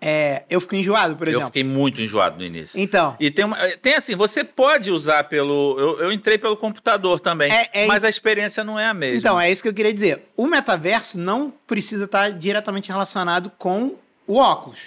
é, 0.00 0.44
eu 0.48 0.60
fico 0.62 0.74
enjoado, 0.74 1.14
por 1.14 1.28
exemplo. 1.28 1.42
Eu 1.42 1.46
fiquei 1.48 1.62
muito 1.62 2.00
enjoado 2.00 2.38
no 2.38 2.44
início. 2.44 2.80
Então. 2.80 3.14
E 3.20 3.30
tem, 3.30 3.44
uma, 3.44 3.56
tem 3.82 3.94
assim, 3.94 4.14
você 4.16 4.42
pode 4.42 4.90
usar 4.90 5.24
pelo. 5.24 5.76
Eu, 5.78 6.00
eu 6.00 6.12
entrei 6.12 6.38
pelo 6.38 6.56
computador 6.56 7.20
também, 7.20 7.52
é, 7.52 7.68
é 7.72 7.86
mas 7.86 7.98
isso. 7.98 8.06
a 8.06 8.08
experiência 8.10 8.64
não 8.64 8.78
é 8.78 8.86
a 8.86 8.94
mesma. 8.94 9.18
Então, 9.18 9.38
é 9.38 9.50
isso 9.50 9.62
que 9.62 9.68
eu 9.68 9.74
queria 9.74 9.92
dizer. 9.92 10.22
O 10.36 10.46
metaverso 10.46 11.18
não 11.18 11.52
precisa 11.66 12.04
estar 12.04 12.30
diretamente 12.32 12.90
relacionado 12.90 13.52
com 13.58 13.96
o 14.26 14.36
óculos, 14.36 14.78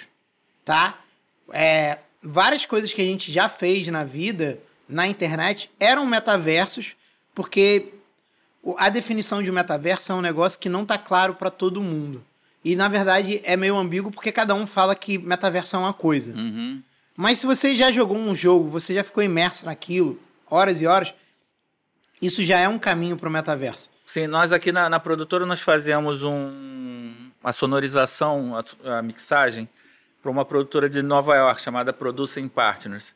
tá? 0.64 0.98
É, 1.52 1.98
várias 2.20 2.66
coisas 2.66 2.92
que 2.92 3.00
a 3.00 3.04
gente 3.04 3.30
já 3.30 3.48
fez 3.48 3.86
na 3.86 4.02
vida, 4.02 4.58
na 4.88 5.06
internet, 5.06 5.70
eram 5.78 6.04
metaversos, 6.06 6.96
porque 7.32 7.92
a 8.78 8.88
definição 8.88 9.42
de 9.42 9.52
metaverso 9.52 10.10
é 10.10 10.14
um 10.16 10.20
negócio 10.20 10.58
que 10.58 10.68
não 10.68 10.82
está 10.82 10.98
claro 10.98 11.34
para 11.34 11.50
todo 11.50 11.80
mundo. 11.80 12.24
E 12.64 12.74
na 12.74 12.88
verdade 12.88 13.40
é 13.44 13.56
meio 13.56 13.76
ambíguo 13.76 14.10
porque 14.10 14.32
cada 14.32 14.54
um 14.54 14.66
fala 14.66 14.94
que 14.94 15.18
metaverso 15.18 15.76
é 15.76 15.78
uma 15.78 15.92
coisa. 15.92 16.34
Uhum. 16.34 16.82
Mas 17.16 17.38
se 17.38 17.46
você 17.46 17.74
já 17.74 17.92
jogou 17.92 18.16
um 18.16 18.34
jogo, 18.34 18.68
você 18.68 18.94
já 18.94 19.04
ficou 19.04 19.22
imerso 19.22 19.66
naquilo, 19.66 20.18
horas 20.50 20.80
e 20.80 20.86
horas, 20.86 21.12
isso 22.20 22.42
já 22.42 22.58
é 22.58 22.68
um 22.68 22.78
caminho 22.78 23.16
para 23.16 23.28
o 23.28 23.32
metaverso. 23.32 23.90
Sim, 24.06 24.26
nós 24.26 24.52
aqui 24.52 24.72
na, 24.72 24.88
na 24.88 24.98
produtora 24.98 25.44
nós 25.44 25.60
fazemos 25.60 26.22
um, 26.22 27.30
a 27.42 27.52
sonorização, 27.52 28.56
a, 28.56 28.98
a 28.98 29.02
mixagem, 29.02 29.68
para 30.22 30.30
uma 30.30 30.44
produtora 30.44 30.88
de 30.88 31.02
Nova 31.02 31.36
York 31.36 31.60
chamada 31.60 31.92
Producing 31.92 32.48
Partners. 32.48 33.14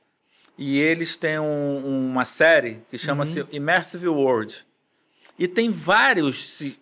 E 0.59 0.77
eles 0.77 1.17
têm 1.17 1.39
um, 1.39 2.11
uma 2.11 2.25
série 2.25 2.83
que 2.91 2.99
chama-se 2.99 3.41
uhum. 3.41 3.49
Immersive 3.53 4.09
World. 4.09 4.67
E 5.39 5.47
tem 5.49 5.71
vários 5.71 6.77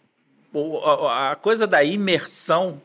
a 1.12 1.36
coisa 1.36 1.66
da 1.66 1.82
imersão 1.84 2.80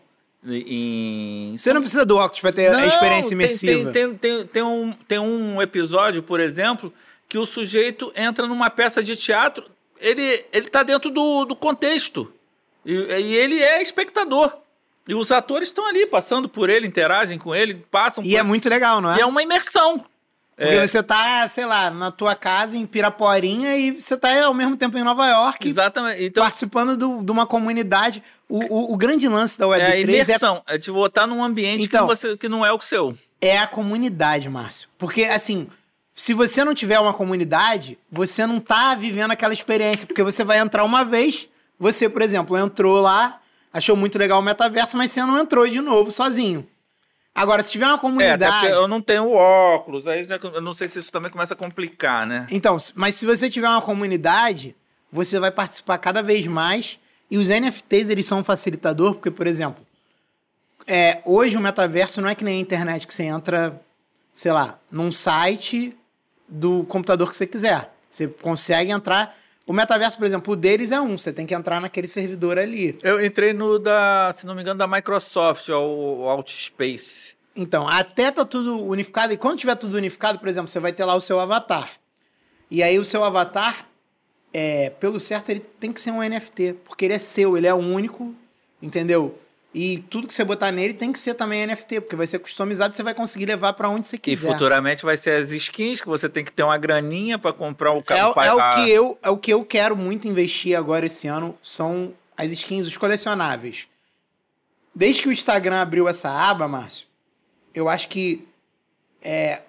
em... 0.45 1.55
Você 1.57 1.73
não 1.73 1.81
precisa 1.81 2.05
do 2.05 2.17
óculos 2.17 2.41
para 2.41 2.51
ter 2.51 2.71
não, 2.71 2.79
a 2.79 2.85
experiência 2.87 3.33
imersiva. 3.33 3.91
Tem, 3.91 4.13
tem, 4.13 4.17
tem, 4.17 4.47
tem, 4.47 4.63
um, 4.63 4.91
tem 5.07 5.19
um 5.19 5.61
episódio, 5.61 6.23
por 6.23 6.39
exemplo, 6.39 6.93
que 7.29 7.37
o 7.37 7.45
sujeito 7.45 8.11
entra 8.15 8.47
numa 8.47 8.69
peça 8.69 9.03
de 9.03 9.15
teatro, 9.15 9.65
ele, 9.99 10.43
ele 10.51 10.67
tá 10.67 10.83
dentro 10.83 11.09
do, 11.09 11.45
do 11.45 11.55
contexto. 11.55 12.33
E, 12.85 12.93
e 12.93 13.35
ele 13.35 13.61
é 13.61 13.81
espectador. 13.81 14.57
E 15.07 15.15
os 15.15 15.31
atores 15.31 15.69
estão 15.69 15.87
ali, 15.87 16.05
passando 16.05 16.47
por 16.49 16.69
ele, 16.69 16.87
interagem 16.87 17.37
com 17.37 17.53
ele, 17.53 17.83
passam 17.89 18.23
E 18.23 18.35
é 18.35 18.43
muito 18.43 18.69
legal, 18.69 19.01
não 19.01 19.13
é? 19.13 19.17
E 19.17 19.21
é 19.21 19.25
uma 19.25 19.41
imersão. 19.41 20.05
Porque 20.61 20.75
é. 20.75 20.85
você 20.85 21.01
tá, 21.01 21.47
sei 21.47 21.65
lá, 21.65 21.89
na 21.89 22.11
tua 22.11 22.35
casa 22.35 22.77
em 22.77 22.85
Piraporinha 22.85 23.75
e 23.75 23.99
você 23.99 24.15
tá 24.15 24.45
ao 24.45 24.53
mesmo 24.53 24.77
tempo 24.77 24.95
em 24.95 25.03
Nova 25.03 25.25
York. 25.27 25.67
Exatamente. 25.67 26.23
Então, 26.23 26.43
participando 26.43 26.95
do, 26.95 27.23
de 27.23 27.31
uma 27.31 27.47
comunidade. 27.47 28.21
O, 28.47 28.59
o, 28.59 28.93
o, 28.93 28.97
grande 28.97 29.27
lance 29.27 29.57
da 29.57 29.65
Web3 29.65 29.79
é 29.79 29.85
a 29.85 29.95
é 29.95 30.01
imersão. 30.01 30.61
É, 30.67 30.75
é 30.75 30.77
te 30.77 30.91
botar 30.91 31.25
num 31.25 31.43
ambiente 31.43 31.85
então, 31.85 32.05
que, 32.07 32.15
você, 32.15 32.37
que 32.37 32.47
não 32.47 32.63
é 32.63 32.71
o 32.71 32.79
seu. 32.79 33.17
É 33.39 33.57
a 33.57 33.65
comunidade, 33.65 34.47
Márcio. 34.49 34.87
Porque, 34.99 35.23
assim, 35.23 35.67
se 36.15 36.31
você 36.31 36.63
não 36.63 36.75
tiver 36.75 36.99
uma 36.99 37.13
comunidade, 37.13 37.97
você 38.11 38.45
não 38.45 38.59
tá 38.59 38.93
vivendo 38.93 39.31
aquela 39.31 39.53
experiência. 39.53 40.05
Porque 40.05 40.21
você 40.21 40.43
vai 40.43 40.59
entrar 40.59 40.83
uma 40.83 41.03
vez, 41.03 41.47
você, 41.79 42.07
por 42.07 42.21
exemplo, 42.21 42.55
entrou 42.55 43.01
lá, 43.01 43.39
achou 43.73 43.95
muito 43.95 44.19
legal 44.19 44.39
o 44.39 44.43
metaverso, 44.43 44.95
mas 44.95 45.09
você 45.09 45.21
não 45.21 45.39
entrou 45.39 45.67
de 45.67 45.81
novo 45.81 46.11
sozinho. 46.11 46.67
Agora, 47.33 47.63
se 47.63 47.71
tiver 47.71 47.87
uma 47.87 47.97
comunidade. 47.97 48.67
É, 48.67 48.73
eu 48.73 48.87
não 48.87 49.01
tenho 49.01 49.31
óculos, 49.31 50.07
aí 50.07 50.23
já, 50.25 50.37
eu 50.41 50.61
não 50.61 50.73
sei 50.73 50.89
se 50.89 50.99
isso 50.99 51.11
também 51.11 51.31
começa 51.31 51.53
a 51.53 51.57
complicar, 51.57 52.27
né? 52.27 52.45
Então, 52.51 52.75
mas 52.93 53.15
se 53.15 53.25
você 53.25 53.49
tiver 53.49 53.69
uma 53.69 53.81
comunidade, 53.81 54.75
você 55.11 55.39
vai 55.39 55.51
participar 55.51 55.97
cada 55.97 56.21
vez 56.21 56.45
mais. 56.47 56.99
E 57.29 57.37
os 57.37 57.47
NFTs, 57.47 58.09
eles 58.09 58.25
são 58.25 58.39
um 58.39 58.43
facilitador, 58.43 59.13
porque, 59.13 59.31
por 59.31 59.47
exemplo, 59.47 59.85
é, 60.85 61.21
hoje 61.25 61.55
o 61.55 61.61
metaverso 61.61 62.21
não 62.21 62.27
é 62.27 62.35
que 62.35 62.43
nem 62.43 62.57
a 62.57 62.61
internet 62.61 63.07
que 63.07 63.13
você 63.13 63.23
entra, 63.23 63.81
sei 64.35 64.51
lá, 64.51 64.77
num 64.91 65.11
site 65.11 65.97
do 66.47 66.83
computador 66.83 67.29
que 67.29 67.35
você 67.35 67.47
quiser. 67.47 67.93
Você 68.09 68.27
consegue 68.27 68.91
entrar. 68.91 69.33
O 69.65 69.73
metaverso, 69.73 70.17
por 70.17 70.25
exemplo, 70.25 70.53
o 70.53 70.55
deles 70.55 70.91
é 70.91 70.99
um, 70.99 71.17
você 71.17 71.31
tem 71.31 71.45
que 71.45 71.53
entrar 71.53 71.79
naquele 71.79 72.07
servidor 72.07 72.57
ali. 72.57 72.97
Eu 73.03 73.23
entrei 73.23 73.53
no 73.53 73.77
da, 73.77 74.31
se 74.33 74.45
não 74.45 74.55
me 74.55 74.61
engano, 74.61 74.77
da 74.77 74.87
Microsoft, 74.87 75.69
o 75.69 76.27
Outspace. 76.27 77.35
Então, 77.55 77.87
até 77.87 78.31
tá 78.31 78.45
tudo 78.45 78.83
unificado, 78.83 79.33
e 79.33 79.37
quando 79.37 79.59
tiver 79.59 79.75
tudo 79.75 79.97
unificado, 79.97 80.39
por 80.39 80.47
exemplo, 80.47 80.69
você 80.69 80.79
vai 80.79 80.91
ter 80.91 81.05
lá 81.05 81.15
o 81.15 81.21
seu 81.21 81.39
avatar. 81.39 81.91
E 82.69 82.81
aí 82.81 82.97
o 82.97 83.05
seu 83.05 83.23
avatar, 83.23 83.85
é, 84.53 84.89
pelo 84.91 85.19
certo, 85.19 85.49
ele 85.49 85.59
tem 85.59 85.91
que 85.91 85.99
ser 85.99 86.11
um 86.11 86.21
NFT, 86.21 86.77
porque 86.85 87.05
ele 87.05 87.13
é 87.13 87.19
seu, 87.19 87.57
ele 87.57 87.67
é 87.67 87.73
único, 87.73 88.33
entendeu? 88.81 89.37
E 89.73 89.99
tudo 90.09 90.27
que 90.27 90.33
você 90.33 90.43
botar 90.43 90.69
nele 90.69 90.93
tem 90.93 91.13
que 91.13 91.19
ser 91.19 91.33
também 91.33 91.65
NFT, 91.65 92.01
porque 92.01 92.15
vai 92.15 92.27
ser 92.27 92.39
customizado, 92.39 92.93
você 92.93 93.03
vai 93.03 93.13
conseguir 93.13 93.45
levar 93.45 93.71
para 93.71 93.87
onde 93.87 94.05
você 94.05 94.17
quiser. 94.17 94.49
E 94.49 94.51
futuramente 94.51 95.03
vai 95.03 95.15
ser 95.15 95.41
as 95.41 95.51
skins 95.51 96.01
que 96.01 96.07
você 96.07 96.27
tem 96.27 96.43
que 96.43 96.51
ter 96.51 96.63
uma 96.63 96.77
graninha 96.77 97.39
para 97.39 97.53
comprar 97.53 97.93
o 97.93 98.03
carro. 98.03 98.33
É, 98.37 98.47
é, 98.47 98.53
o 98.53 98.75
que 98.75 98.89
eu, 98.89 99.19
é 99.23 99.29
o 99.29 99.37
que 99.37 99.53
eu 99.53 99.63
quero 99.63 99.95
muito 99.95 100.27
investir 100.27 100.77
agora 100.77 101.05
esse 101.05 101.25
ano, 101.27 101.57
são 101.63 102.13
as 102.35 102.51
skins, 102.51 102.85
os 102.85 102.97
colecionáveis. 102.97 103.87
Desde 104.93 105.21
que 105.21 105.29
o 105.29 105.31
Instagram 105.31 105.81
abriu 105.81 106.05
essa 106.05 106.29
aba, 106.29 106.67
Márcio, 106.67 107.07
eu 107.73 107.87
acho 107.87 108.09
que 108.09 108.45
é, 109.21 109.61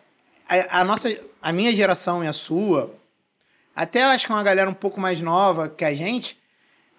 a, 0.49 0.81
a 0.81 0.85
nossa, 0.85 1.17
a 1.41 1.53
minha 1.53 1.73
geração 1.73 2.25
e 2.25 2.27
a 2.27 2.33
sua, 2.33 2.93
até 3.75 4.03
acho 4.03 4.27
que 4.27 4.33
uma 4.33 4.43
galera 4.43 4.69
um 4.69 4.75
pouco 4.75 5.01
mais 5.01 5.21
nova 5.21 5.69
que 5.69 5.85
a 5.85 5.95
gente, 5.95 6.37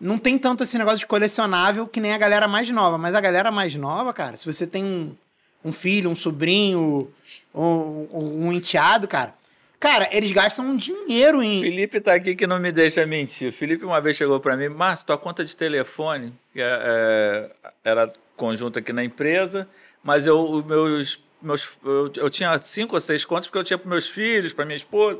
não 0.03 0.17
tem 0.17 0.37
tanto 0.37 0.63
esse 0.63 0.77
negócio 0.77 0.99
de 0.99 1.07
colecionável 1.07 1.87
que 1.87 2.01
nem 2.01 2.13
a 2.13 2.17
galera 2.17 2.47
mais 2.47 2.69
nova. 2.69 2.97
Mas 2.97 3.15
a 3.15 3.21
galera 3.21 3.49
mais 3.51 3.73
nova, 3.75 4.13
cara, 4.13 4.35
se 4.35 4.45
você 4.45 4.67
tem 4.67 4.83
um, 4.83 5.15
um 5.63 5.71
filho, 5.71 6.09
um 6.09 6.15
sobrinho, 6.15 7.09
um, 7.55 7.63
um, 7.63 8.47
um 8.47 8.53
enteado, 8.53 9.07
cara, 9.07 9.33
Cara, 9.79 10.07
eles 10.13 10.31
gastam 10.31 10.65
um 10.65 10.77
dinheiro 10.77 11.43
em. 11.43 11.61
Felipe 11.61 11.99
tá 11.99 12.13
aqui 12.13 12.37
que 12.37 12.47
não 12.47 12.57
me 12.57 12.71
deixa 12.71 13.05
mentir. 13.05 13.51
Felipe 13.51 13.83
uma 13.83 13.99
vez 13.99 14.15
chegou 14.15 14.39
para 14.39 14.55
mim, 14.55 14.69
Márcio, 14.69 15.05
tua 15.05 15.17
conta 15.17 15.43
de 15.43 15.53
telefone, 15.53 16.33
que 16.53 16.61
é, 16.61 16.79
é, 16.81 17.51
era 17.83 18.13
conjunto 18.37 18.79
aqui 18.79 18.93
na 18.93 19.03
empresa, 19.03 19.67
mas 20.01 20.25
eu, 20.25 20.63
meus, 20.65 21.21
meus, 21.41 21.77
eu, 21.83 22.09
eu 22.15 22.29
tinha 22.29 22.57
cinco 22.59 22.95
ou 22.95 23.01
seis 23.01 23.25
contas 23.25 23.47
porque 23.47 23.57
eu 23.57 23.63
tinha 23.65 23.77
para 23.77 23.89
meus 23.89 24.07
filhos, 24.07 24.53
para 24.53 24.63
minha 24.63 24.77
esposa. 24.77 25.19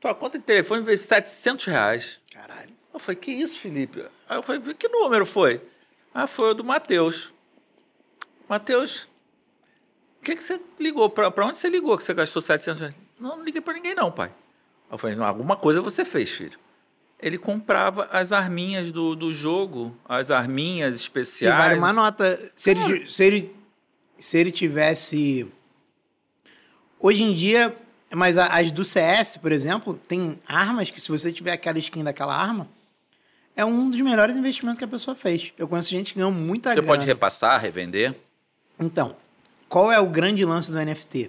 Tua 0.00 0.14
conta 0.14 0.38
de 0.38 0.44
telefone 0.44 0.84
veio 0.84 0.96
700 0.96 1.64
reais. 1.64 2.20
Caralho. 2.32 2.77
Eu 2.98 3.00
falei, 3.00 3.16
que 3.16 3.30
isso, 3.30 3.60
Felipe? 3.60 4.04
Aí 4.28 4.36
eu 4.36 4.42
falei, 4.42 4.60
que 4.74 4.88
número 4.88 5.24
foi? 5.24 5.60
Ah, 6.12 6.26
foi 6.26 6.50
o 6.50 6.54
do 6.54 6.64
Matheus. 6.64 7.32
Matheus, 8.48 9.08
o 10.20 10.24
que, 10.24 10.34
que 10.34 10.42
você 10.42 10.60
ligou? 10.80 11.08
Para 11.08 11.46
onde 11.46 11.56
você 11.56 11.68
ligou 11.68 11.96
que 11.96 12.02
você 12.02 12.12
gastou 12.12 12.42
700 12.42 12.80
reais? 12.80 12.94
Não, 13.20 13.36
não 13.36 13.44
liguei 13.44 13.60
para 13.60 13.74
ninguém 13.74 13.94
não, 13.94 14.10
pai. 14.10 14.32
Eu 14.90 14.98
falei, 14.98 15.16
alguma 15.20 15.54
coisa 15.54 15.80
você 15.80 16.04
fez, 16.04 16.28
filho. 16.28 16.58
Ele 17.20 17.38
comprava 17.38 18.08
as 18.10 18.32
arminhas 18.32 18.90
do, 18.90 19.14
do 19.14 19.32
jogo, 19.32 19.96
as 20.04 20.32
arminhas 20.32 20.96
especiais. 20.96 21.54
E 21.54 21.56
vale 21.56 21.78
uma 21.78 21.92
nota. 21.92 22.50
Se 22.52 22.70
ele, 22.70 23.06
se, 23.06 23.22
ele, 23.22 23.56
se 24.18 24.38
ele 24.38 24.50
tivesse... 24.50 25.46
Hoje 26.98 27.22
em 27.22 27.32
dia, 27.32 27.76
mas 28.12 28.36
as 28.36 28.72
do 28.72 28.84
CS, 28.84 29.36
por 29.36 29.52
exemplo, 29.52 29.94
tem 30.08 30.40
armas 30.48 30.90
que 30.90 31.00
se 31.00 31.08
você 31.08 31.30
tiver 31.30 31.52
aquela 31.52 31.78
skin 31.78 32.02
daquela 32.02 32.34
arma, 32.36 32.68
é 33.58 33.64
um 33.64 33.90
dos 33.90 34.00
melhores 34.00 34.36
investimentos 34.36 34.78
que 34.78 34.84
a 34.84 34.88
pessoa 34.88 35.16
fez. 35.16 35.52
Eu 35.58 35.66
conheço 35.66 35.90
gente 35.90 36.12
que 36.12 36.20
ganhou 36.20 36.30
muita 36.30 36.70
Você 36.70 36.76
grana. 36.76 36.86
pode 36.86 37.04
repassar, 37.04 37.60
revender? 37.60 38.14
Então, 38.78 39.16
qual 39.68 39.90
é 39.90 39.98
o 39.98 40.06
grande 40.06 40.44
lance 40.44 40.70
do 40.70 40.78
NFT? 40.78 41.28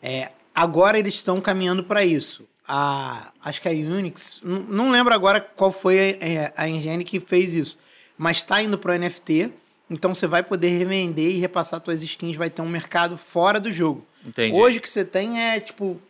É, 0.00 0.30
agora 0.54 0.96
eles 0.96 1.14
estão 1.14 1.40
caminhando 1.40 1.82
para 1.82 2.04
isso. 2.04 2.48
A, 2.66 3.32
acho 3.44 3.60
que 3.60 3.68
a 3.68 3.72
Unix, 3.72 4.38
não, 4.40 4.60
não 4.60 4.90
lembro 4.92 5.12
agora 5.12 5.40
qual 5.40 5.72
foi 5.72 6.16
a, 6.56 6.62
a 6.62 6.68
engine 6.68 7.02
que 7.02 7.18
fez 7.18 7.52
isso, 7.54 7.76
mas 8.16 8.36
está 8.36 8.62
indo 8.62 8.78
para 8.78 8.94
o 8.94 8.96
NFT. 8.96 9.50
Então 9.90 10.14
você 10.14 10.28
vai 10.28 10.44
poder 10.44 10.68
revender 10.78 11.34
e 11.34 11.38
repassar 11.40 11.82
suas 11.84 12.04
skins, 12.04 12.36
vai 12.36 12.50
ter 12.50 12.62
um 12.62 12.68
mercado 12.68 13.18
fora 13.18 13.58
do 13.58 13.72
jogo. 13.72 14.06
Entendi. 14.24 14.56
Hoje 14.56 14.78
o 14.78 14.80
que 14.80 14.88
você 14.88 15.04
tem 15.04 15.42
é 15.42 15.58
tipo 15.58 16.00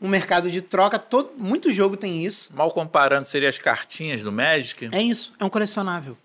um 0.00 0.08
mercado 0.08 0.50
de 0.50 0.60
troca, 0.60 0.98
todo, 0.98 1.32
muito 1.36 1.72
jogo 1.72 1.96
tem 1.96 2.24
isso. 2.24 2.54
Mal 2.54 2.70
comparando, 2.70 3.26
seria 3.26 3.48
as 3.48 3.58
cartinhas 3.58 4.22
do 4.22 4.30
Magic? 4.30 4.88
É 4.92 5.02
isso, 5.02 5.32
é 5.38 5.44
um 5.44 5.48
colecionável. 5.48 6.16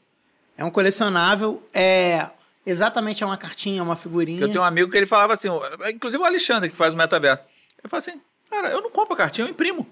É 0.57 0.65
um 0.65 0.69
colecionável, 0.69 1.63
é 1.73 2.27
exatamente 2.65 3.23
é 3.23 3.25
uma 3.25 3.38
cartinha, 3.38 3.79
é 3.79 3.84
uma 3.84 3.95
figurinha. 3.95 4.41
Eu 4.41 4.49
tenho 4.49 4.62
um 4.62 4.65
amigo 4.65 4.91
que 4.91 4.97
ele 4.97 5.05
falava 5.05 5.34
assim, 5.34 5.47
inclusive 5.89 6.21
o 6.21 6.25
Alexandre, 6.25 6.69
que 6.69 6.75
faz 6.75 6.93
o 6.93 6.97
metaverso. 6.97 7.43
Ele 7.81 7.89
fala 7.89 7.99
assim, 7.99 8.21
cara, 8.49 8.69
eu 8.69 8.81
não 8.81 8.91
compro 8.91 9.13
a 9.13 9.17
cartinha, 9.17 9.47
eu 9.47 9.51
imprimo. 9.51 9.88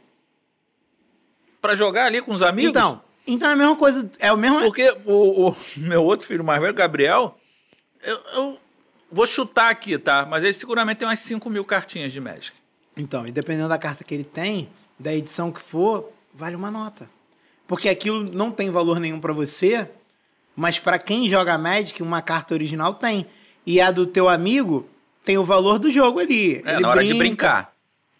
Para 1.61 1.75
jogar 1.75 2.05
ali 2.05 2.21
com 2.21 2.33
os 2.33 2.43
amigos. 2.43 2.71
Então, 2.71 3.01
então 3.25 3.49
é 3.49 3.53
a 3.53 3.55
mesma 3.55 3.75
coisa, 3.75 4.09
é 4.19 4.31
o 4.31 4.37
mesmo... 4.37 4.59
Porque 4.59 4.95
o, 5.05 5.49
o 5.49 5.55
meu 5.77 6.03
outro 6.03 6.27
filho 6.27 6.43
mais 6.43 6.61
velho, 6.61 6.73
Gabriel, 6.73 7.39
eu, 8.03 8.21
eu 8.33 8.59
vou 9.11 9.25
chutar 9.25 9.69
aqui, 9.69 9.97
tá? 9.97 10.25
Mas 10.25 10.43
ele 10.43 10.53
seguramente 10.53 10.97
tem 10.97 11.07
umas 11.07 11.19
5 11.19 11.49
mil 11.49 11.63
cartinhas 11.63 12.11
de 12.11 12.19
Magic. 12.19 12.58
Então, 12.99 13.25
e 13.25 13.31
dependendo 13.31 13.69
da 13.69 13.77
carta 13.77 14.03
que 14.03 14.13
ele 14.13 14.23
tem, 14.23 14.69
da 14.99 15.13
edição 15.15 15.51
que 15.51 15.61
for, 15.61 16.11
vale 16.33 16.55
uma 16.55 16.69
nota. 16.69 17.09
Porque 17.65 17.87
aquilo 17.87 18.23
não 18.23 18.51
tem 18.51 18.69
valor 18.69 18.99
nenhum 18.99 19.19
para 19.19 19.31
você, 19.31 19.89
mas 20.55 20.79
para 20.79 20.99
quem 20.99 21.29
joga 21.29 21.57
Magic, 21.57 22.03
uma 22.03 22.21
carta 22.21 22.53
original 22.53 22.93
tem. 22.93 23.25
E 23.65 23.79
a 23.79 23.91
do 23.91 24.05
teu 24.05 24.27
amigo 24.27 24.87
tem 25.23 25.37
o 25.37 25.45
valor 25.45 25.79
do 25.79 25.89
jogo 25.89 26.19
ali. 26.19 26.61
É, 26.65 26.73
ele 26.73 26.81
na 26.81 26.89
hora 26.89 27.03
de 27.03 27.13
brincar. 27.13 27.73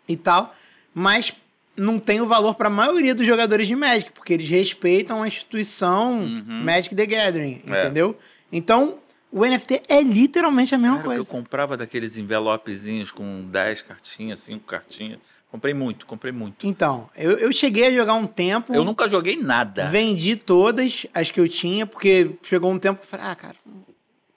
E 0.08 0.16
tal, 0.16 0.56
mas 0.94 1.34
não 1.76 2.00
tem 2.00 2.22
o 2.22 2.28
valor 2.28 2.56
para 2.56 2.68
a 2.68 2.72
maioria 2.72 3.14
dos 3.14 3.26
jogadores 3.26 3.68
de 3.68 3.76
Magic, 3.76 4.12
porque 4.12 4.34
eles 4.34 4.50
respeitam 4.50 5.24
a 5.24 5.28
instituição 5.28 6.20
uhum. 6.20 6.64
Magic 6.64 6.96
the 6.96 7.06
Gathering, 7.06 7.62
é. 7.68 7.82
entendeu? 7.82 8.18
Então, 8.52 8.98
o 9.32 9.46
NFT 9.46 9.84
é 9.88 10.02
literalmente 10.02 10.74
a 10.74 10.78
mesma 10.78 10.98
Cara, 10.98 11.08
coisa. 11.08 11.22
Eu 11.22 11.26
comprava 11.26 11.78
daqueles 11.78 12.18
envelopezinhos 12.18 13.12
com 13.12 13.44
10 13.44 13.84
cartinhas, 13.84 14.40
5 14.40 14.66
cartinhas. 14.66 15.20
Comprei 15.52 15.74
muito, 15.74 16.06
comprei 16.06 16.32
muito. 16.32 16.68
Então, 16.68 17.10
eu, 17.16 17.32
eu 17.38 17.52
cheguei 17.52 17.88
a 17.88 17.92
jogar 17.92 18.14
um 18.14 18.28
tempo. 18.28 18.74
Eu 18.74 18.84
nunca 18.84 19.10
joguei 19.10 19.36
nada. 19.36 19.88
Vendi 19.88 20.36
todas 20.36 21.08
as 21.14 21.32
que 21.32 21.40
eu 21.40 21.50
tinha, 21.50 21.88
porque 21.88 22.32
chegou 22.44 22.72
um 22.72 22.78
tempo 22.78 23.00
que 23.00 23.06
eu 23.06 23.10
falei, 23.10 23.26
ah, 23.28 23.36
cara, 23.36 23.56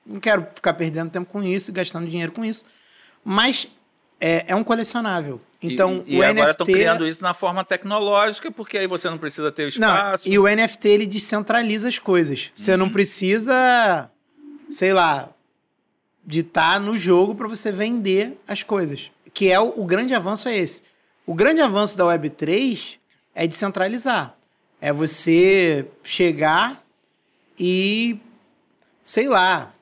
não 0.07 0.19
quero 0.19 0.47
ficar 0.55 0.73
perdendo 0.75 1.11
tempo 1.11 1.31
com 1.31 1.43
isso, 1.43 1.71
gastando 1.73 2.09
dinheiro 2.09 2.33
com 2.33 2.45
isso. 2.45 2.65
Mas 3.23 3.69
é, 4.19 4.45
é 4.49 4.57
um 4.57 4.65
colecionável. 4.65 5.41
Então, 5.63 6.03
e, 6.07 6.17
e 6.17 6.19
o 6.19 6.23
agora 6.23 6.51
estão 6.51 6.67
criando 6.67 7.07
isso 7.07 7.23
na 7.23 7.35
forma 7.35 7.63
tecnológica, 7.65 8.51
porque 8.51 8.79
aí 8.79 8.87
você 8.87 9.09
não 9.09 9.19
precisa 9.19 9.53
ter 9.53 9.69
espaço. 9.69 10.27
Não, 10.27 10.35
e 10.35 10.39
o 10.39 10.45
NFT 10.45 10.89
ele 10.89 11.07
descentraliza 11.07 11.89
as 11.89 11.99
coisas. 11.99 12.51
Você 12.55 12.77
não 12.77 12.87
uhum. 12.87 12.93
precisa 12.93 14.11
sei 14.73 14.93
lá, 14.93 15.29
de 16.25 16.41
estar 16.41 16.75
tá 16.75 16.81
no 16.81 16.97
jogo 16.97 17.35
para 17.35 17.49
você 17.49 17.71
vender 17.71 18.41
as 18.47 18.63
coisas. 18.63 19.11
Que 19.35 19.51
é 19.51 19.61
o, 19.61 19.73
o, 19.77 19.85
grande 19.85 20.15
avanço 20.15 20.49
é 20.49 20.57
esse. 20.57 20.83
O 21.27 21.35
grande 21.35 21.61
avanço 21.61 21.97
da 21.97 22.05
Web3 22.05 22.99
é 23.35 23.47
descentralizar. 23.47 24.35
É 24.81 24.93
você 24.93 25.87
chegar 26.03 26.85
e, 27.59 28.19
sei 29.03 29.29
lá, 29.29 29.73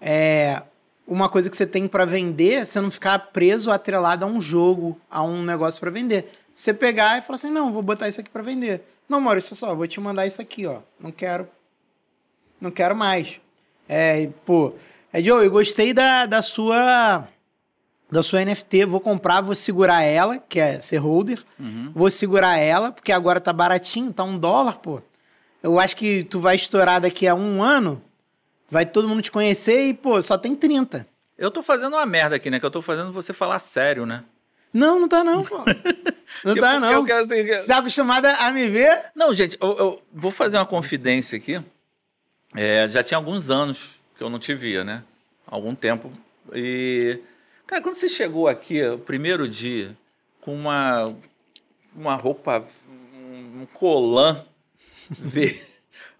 é 0.00 0.62
uma 1.06 1.28
coisa 1.28 1.50
que 1.50 1.56
você 1.56 1.66
tem 1.66 1.86
para 1.86 2.04
vender, 2.04 2.66
você 2.66 2.80
não 2.80 2.90
ficar 2.90 3.18
preso, 3.30 3.70
atrelado 3.70 4.24
a 4.24 4.28
um 4.28 4.40
jogo, 4.40 4.98
a 5.10 5.22
um 5.22 5.42
negócio 5.42 5.78
para 5.78 5.90
vender. 5.90 6.30
Você 6.54 6.72
pegar 6.72 7.18
e 7.18 7.22
falar 7.22 7.34
assim, 7.34 7.50
não, 7.50 7.72
vou 7.72 7.82
botar 7.82 8.08
isso 8.08 8.20
aqui 8.20 8.30
para 8.30 8.42
vender. 8.42 8.82
Não, 9.08 9.20
Maurício, 9.20 9.54
só, 9.54 9.74
vou 9.74 9.86
te 9.86 10.00
mandar 10.00 10.26
isso 10.26 10.40
aqui, 10.40 10.66
ó. 10.66 10.80
Não 10.98 11.12
quero. 11.12 11.48
Não 12.60 12.70
quero 12.70 12.96
mais. 12.96 13.38
É, 13.88 14.28
pô, 14.44 14.74
é, 15.12 15.22
Joe, 15.22 15.44
eu 15.44 15.50
gostei 15.50 15.92
da, 15.92 16.26
da 16.26 16.42
sua 16.42 17.28
da 18.10 18.22
sua 18.22 18.44
NFT, 18.44 18.86
vou 18.86 19.00
comprar, 19.00 19.40
vou 19.40 19.54
segurar 19.54 20.02
ela, 20.02 20.38
que 20.38 20.60
é 20.60 20.80
ser 20.80 20.98
holder, 20.98 21.42
uhum. 21.58 21.90
vou 21.94 22.10
segurar 22.10 22.56
ela, 22.56 22.92
porque 22.92 23.10
agora 23.10 23.40
tá 23.40 23.52
baratinho, 23.52 24.12
tá 24.12 24.22
um 24.22 24.38
dólar, 24.38 24.78
pô. 24.78 25.02
Eu 25.62 25.78
acho 25.80 25.96
que 25.96 26.22
tu 26.22 26.38
vai 26.38 26.54
estourar 26.54 27.00
daqui 27.00 27.26
a 27.26 27.34
um 27.34 27.60
ano, 27.62 28.00
vai 28.70 28.86
todo 28.86 29.08
mundo 29.08 29.22
te 29.22 29.30
conhecer 29.30 29.88
e, 29.88 29.94
pô, 29.94 30.20
só 30.22 30.38
tem 30.38 30.54
30. 30.54 31.06
Eu 31.36 31.50
tô 31.50 31.62
fazendo 31.62 31.94
uma 31.94 32.06
merda 32.06 32.36
aqui, 32.36 32.48
né? 32.48 32.60
Que 32.60 32.66
eu 32.66 32.70
tô 32.70 32.80
fazendo 32.80 33.12
você 33.12 33.32
falar 33.32 33.58
sério, 33.58 34.06
né? 34.06 34.22
Não, 34.72 35.00
não 35.00 35.08
tá 35.08 35.24
não, 35.24 35.42
pô. 35.42 35.58
Não 36.44 36.56
tá 36.56 36.78
não. 36.78 36.90
Eu 36.90 37.04
quero, 37.04 37.24
assim, 37.24 37.46
Você 37.46 37.66
tá 37.68 37.78
acostumada 37.78 38.34
a 38.34 38.50
me 38.50 38.68
ver? 38.68 39.06
Não, 39.14 39.32
gente, 39.32 39.56
eu, 39.60 39.78
eu 39.78 40.02
vou 40.12 40.32
fazer 40.32 40.58
uma 40.58 40.66
confidência 40.66 41.36
aqui. 41.36 41.62
É, 42.56 42.88
já 42.88 43.02
tinha 43.02 43.18
alguns 43.18 43.50
anos 43.50 44.00
que 44.16 44.22
eu 44.22 44.30
não 44.30 44.38
te 44.38 44.54
via, 44.54 44.82
né? 44.82 45.04
Algum 45.46 45.74
tempo. 45.74 46.10
E, 46.54 47.20
cara, 47.66 47.82
quando 47.82 47.96
você 47.96 48.08
chegou 48.08 48.48
aqui, 48.48 48.82
o 48.82 48.98
primeiro 48.98 49.48
dia, 49.48 49.96
com 50.40 50.54
uma, 50.54 51.14
uma 51.94 52.14
roupa, 52.14 52.64
um 52.88 53.66
colã 53.72 54.42
verde. 55.10 55.66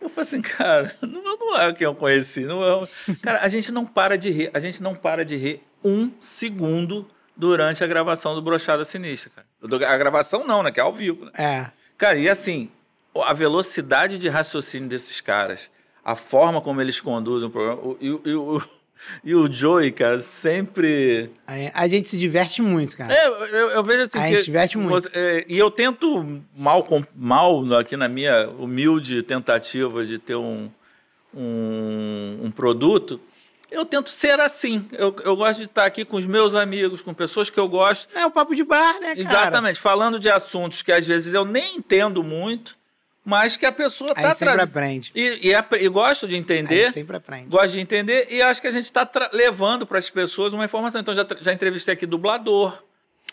Eu 0.01 0.11
falei 0.11 0.29
assim, 0.29 0.42
cara, 0.42 0.94
não, 1.01 1.22
não 1.22 1.59
é 1.59 1.72
quem 1.72 1.87
eu 1.87 1.94
conheci. 1.94 2.40
Não 2.40 2.62
é... 2.62 2.87
Cara, 3.22 3.40
a 3.40 3.49
gente 3.49 3.72
não 3.72 3.87
para 3.87 4.18
de 4.18 4.31
rir, 4.31 4.51
a 4.53 4.61
gente 4.61 4.83
não 4.83 4.94
para 4.94 5.25
de 5.25 5.37
rir 5.37 5.62
um 5.83 6.12
segundo 6.20 7.09
durante 7.35 7.83
a 7.83 7.87
gravação 7.87 8.35
do 8.35 8.42
Brochada 8.42 8.85
Sinistra, 8.85 9.31
cara. 9.35 9.92
A 9.92 9.96
gravação 9.96 10.46
não, 10.46 10.62
né? 10.62 10.70
Que 10.70 10.81
é 10.81 10.83
ao 10.83 10.92
vivo. 10.92 11.25
Né? 11.25 11.31
É. 11.35 11.70
Cara, 11.96 12.18
e 12.18 12.29
assim, 12.29 12.70
a 13.14 13.33
velocidade 13.33 14.18
de 14.18 14.29
raciocínio 14.29 14.88
desses 14.88 15.20
caras, 15.20 15.70
a 16.06 16.14
forma 16.14 16.60
como 16.60 16.80
eles 16.80 17.00
conduzem 17.00 17.48
o 17.48 17.50
programa. 17.50 17.96
E, 18.00 18.06
e, 18.06 18.34
o, 18.34 18.62
e 19.24 19.34
o 19.34 19.52
Joey, 19.52 19.90
cara, 19.90 20.20
sempre. 20.20 21.32
A, 21.74 21.88
gente 21.88 22.08
se 22.08 22.16
diverte 22.16 22.62
muito, 22.62 22.96
cara. 22.96 23.12
É, 23.12 23.26
eu, 23.26 23.70
eu 23.70 23.82
vejo 23.82 24.04
assim. 24.04 24.18
A 24.20 24.28
gente 24.28 24.38
se 24.38 24.44
diverte 24.44 24.78
muito. 24.78 24.92
Você, 24.92 25.10
é, 25.12 25.44
e 25.48 25.58
eu 25.58 25.68
tento, 25.68 26.40
mal, 26.56 26.86
mal 27.16 27.74
aqui 27.74 27.96
na 27.96 28.08
minha 28.08 28.48
humilde 28.50 29.20
tentativa 29.24 30.04
de 30.04 30.16
ter 30.16 30.36
um, 30.36 30.70
um, 31.34 32.38
um 32.44 32.50
produto, 32.52 33.20
eu 33.68 33.84
tento 33.84 34.08
ser 34.08 34.38
assim. 34.38 34.86
Eu, 34.92 35.16
eu 35.24 35.34
gosto 35.34 35.58
de 35.58 35.64
estar 35.64 35.86
aqui 35.86 36.04
com 36.04 36.18
os 36.18 36.26
meus 36.26 36.54
amigos, 36.54 37.02
com 37.02 37.12
pessoas 37.12 37.50
que 37.50 37.58
eu 37.58 37.66
gosto. 37.66 38.16
É 38.16 38.24
o 38.24 38.30
papo 38.30 38.54
de 38.54 38.62
bar, 38.62 39.00
né, 39.00 39.08
cara? 39.08 39.20
Exatamente, 39.20 39.80
falando 39.80 40.20
de 40.20 40.30
assuntos 40.30 40.82
que 40.82 40.92
às 40.92 41.04
vezes 41.04 41.34
eu 41.34 41.44
nem 41.44 41.78
entendo 41.78 42.22
muito, 42.22 42.78
mas 43.26 43.56
que 43.56 43.66
a 43.66 43.72
pessoa 43.72 44.12
está 44.12 44.32
sempre 44.32 44.62
aprende. 44.62 45.10
E, 45.12 45.50
e, 45.50 45.84
e, 45.84 45.88
gosto 45.88 46.28
de 46.28 46.36
entender. 46.36 46.86
Aí 46.86 46.92
sempre 46.92 47.16
aprende. 47.16 47.48
Gosto 47.48 47.72
de 47.72 47.80
entender 47.80 48.28
e 48.30 48.40
acho 48.40 48.62
que 48.62 48.68
a 48.68 48.72
gente 48.72 48.84
está 48.84 49.06
levando 49.32 49.84
para 49.84 49.98
as 49.98 50.08
pessoas 50.08 50.52
uma 50.52 50.64
informação. 50.64 51.00
Então 51.00 51.12
já, 51.12 51.26
já 51.40 51.52
entrevistei 51.52 51.94
aqui 51.94 52.06
dublador. 52.06 52.84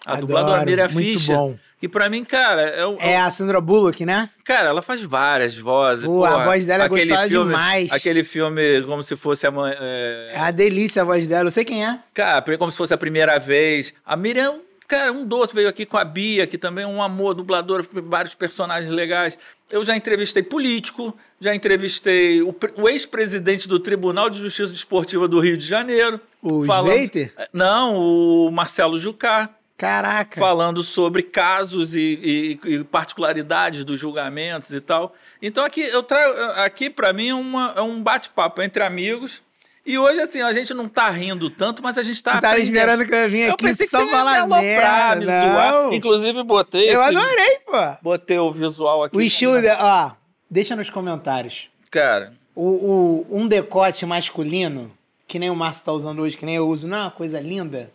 A 0.04 0.14
Adoro, 0.14 0.28
dubladora 0.28 0.66
Miriam 0.66 0.90
Fischer. 0.90 1.36
Bom. 1.36 1.56
Que 1.80 1.88
pra 1.88 2.10
mim, 2.10 2.24
cara. 2.24 2.62
É, 3.00 3.12
é 3.12 3.20
a 3.20 3.30
Sandra 3.30 3.62
Bullock, 3.62 4.04
né? 4.04 4.30
Cara, 4.44 4.70
ela 4.70 4.82
faz 4.82 5.04
várias 5.04 5.56
vozes. 5.56 6.06
Pô, 6.06 6.26
a 6.26 6.44
voz 6.44 6.66
dela 6.66 6.86
é 6.86 6.88
gostosa 6.88 7.28
filme, 7.28 7.52
demais. 7.52 7.92
Aquele 7.92 8.24
filme 8.24 8.82
como 8.84 9.04
se 9.04 9.16
fosse 9.16 9.46
a 9.46 9.52
mãe. 9.52 9.76
É... 9.80 10.30
é 10.32 10.40
a 10.40 10.50
delícia 10.50 11.04
a 11.04 11.06
voz 11.06 11.28
dela, 11.28 11.48
eu 11.48 11.52
sei 11.52 11.64
quem 11.64 11.86
é. 11.86 12.00
Cara, 12.16 12.42
como 12.58 12.72
se 12.72 12.78
fosse 12.78 12.94
a 12.94 12.98
primeira 12.98 13.38
vez. 13.38 13.94
A 14.04 14.16
Miriam, 14.16 14.56
cara, 14.88 15.12
um 15.12 15.26
doce 15.26 15.54
veio 15.54 15.68
aqui 15.68 15.86
com 15.86 15.98
a 15.98 16.06
Bia, 16.06 16.48
que 16.48 16.58
também 16.58 16.84
é 16.84 16.88
um 16.88 17.04
amor, 17.04 17.34
dubladora, 17.34 17.86
vários 17.92 18.34
personagens 18.34 18.90
legais. 18.90 19.38
Eu 19.74 19.84
já 19.84 19.98
entrevistei 19.98 20.44
político, 20.44 21.18
já 21.40 21.56
entrevistei 21.56 22.44
o, 22.44 22.56
o 22.76 22.88
ex-presidente 22.88 23.68
do 23.68 23.80
Tribunal 23.80 24.30
de 24.30 24.38
Justiça 24.38 24.72
Desportiva 24.72 25.28
do 25.28 25.40
Rio 25.40 25.58
de 25.58 25.66
Janeiro. 25.66 26.22
O 26.44 26.64
falando... 26.64 26.92
Sveiter? 26.92 27.34
Não, 27.52 27.98
o 27.98 28.52
Marcelo 28.52 29.00
Jucá. 29.00 29.50
Caraca! 29.76 30.40
Falando 30.40 30.84
sobre 30.84 31.24
casos 31.24 31.96
e, 31.96 32.60
e, 32.64 32.70
e, 32.72 32.84
particularidades 32.84 33.84
dos 33.84 34.00
julgamentos 34.00 34.70
e 34.70 34.80
tal. 34.80 35.16
Então 35.42 35.66
aqui 35.66 35.82
eu 35.82 36.04
trago 36.04 36.40
aqui 36.62 36.88
para 36.88 37.12
mim 37.12 37.30
é 37.30 37.34
uma, 37.34 37.74
é 37.76 37.82
um 37.82 38.00
bate-papo 38.00 38.62
entre 38.62 38.84
amigos. 38.84 39.42
E 39.86 39.98
hoje, 39.98 40.22
assim, 40.22 40.42
a 40.42 40.54
gente 40.54 40.74
não 40.74 40.88
tá 40.88 41.10
rindo 41.10 41.50
tanto, 41.50 41.84
mas 41.84 41.98
a 41.98 42.04
gente 42.04 42.24
tá. 42.24 42.36
Você 42.36 42.42
tava 42.42 42.60
esperando 42.60 43.06
que 43.06 43.14
eu 43.14 43.30
vinha 43.30 43.54
aqui 43.54 43.66
eu 43.66 43.76
só 43.90 44.08
falar 44.08 44.48
merda. 44.48 45.16
Me 45.18 45.26
zoar. 45.26 45.94
Inclusive, 45.94 46.44
botei. 46.44 46.90
Eu 46.90 47.02
esse, 47.02 47.18
adorei, 47.18 47.60
pô. 47.66 47.98
Botei 48.02 48.40
o 48.40 48.52
visual 48.52 49.04
aqui. 49.04 49.18
O 49.18 49.22
estilo. 49.22 49.62
De, 49.62 49.68
ó, 49.68 50.12
deixa 50.50 50.76
nos 50.76 50.90
comentários. 50.90 51.70
Cara. 51.92 52.34
O, 52.56 53.26
o, 53.30 53.38
um 53.38 53.48
decote 53.48 54.06
masculino, 54.06 54.92
que 55.28 55.38
nem 55.38 55.50
o 55.50 55.56
Márcio 55.56 55.84
tá 55.84 55.92
usando 55.92 56.22
hoje, 56.22 56.38
que 56.38 56.46
nem 56.46 56.56
eu 56.56 56.68
uso, 56.68 56.88
não 56.88 56.98
é 56.98 57.02
uma 57.02 57.12
coisa 57.12 57.42
linda? 57.42 57.92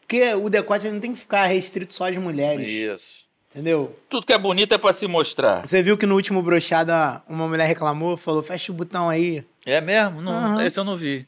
Porque 0.00 0.34
o 0.34 0.48
decote 0.48 0.90
não 0.90 0.98
tem 0.98 1.12
que 1.12 1.20
ficar 1.20 1.44
restrito 1.46 1.94
só 1.94 2.08
às 2.08 2.16
mulheres. 2.16 2.66
Isso. 2.66 3.28
Entendeu? 3.50 3.94
Tudo 4.08 4.26
que 4.26 4.32
é 4.32 4.38
bonito 4.38 4.74
é 4.74 4.78
para 4.78 4.92
se 4.92 5.06
mostrar. 5.06 5.66
Você 5.66 5.82
viu 5.82 5.96
que 5.96 6.06
no 6.06 6.14
último 6.14 6.42
brochada 6.42 7.22
uma 7.28 7.46
mulher 7.46 7.66
reclamou, 7.66 8.16
falou: 8.16 8.42
fecha 8.42 8.72
o 8.72 8.74
botão 8.74 9.08
aí. 9.08 9.44
É 9.68 9.80
mesmo? 9.80 10.22
Não, 10.22 10.54
uhum. 10.54 10.60
Esse 10.60 10.80
eu 10.80 10.84
não 10.84 10.96
vi. 10.96 11.26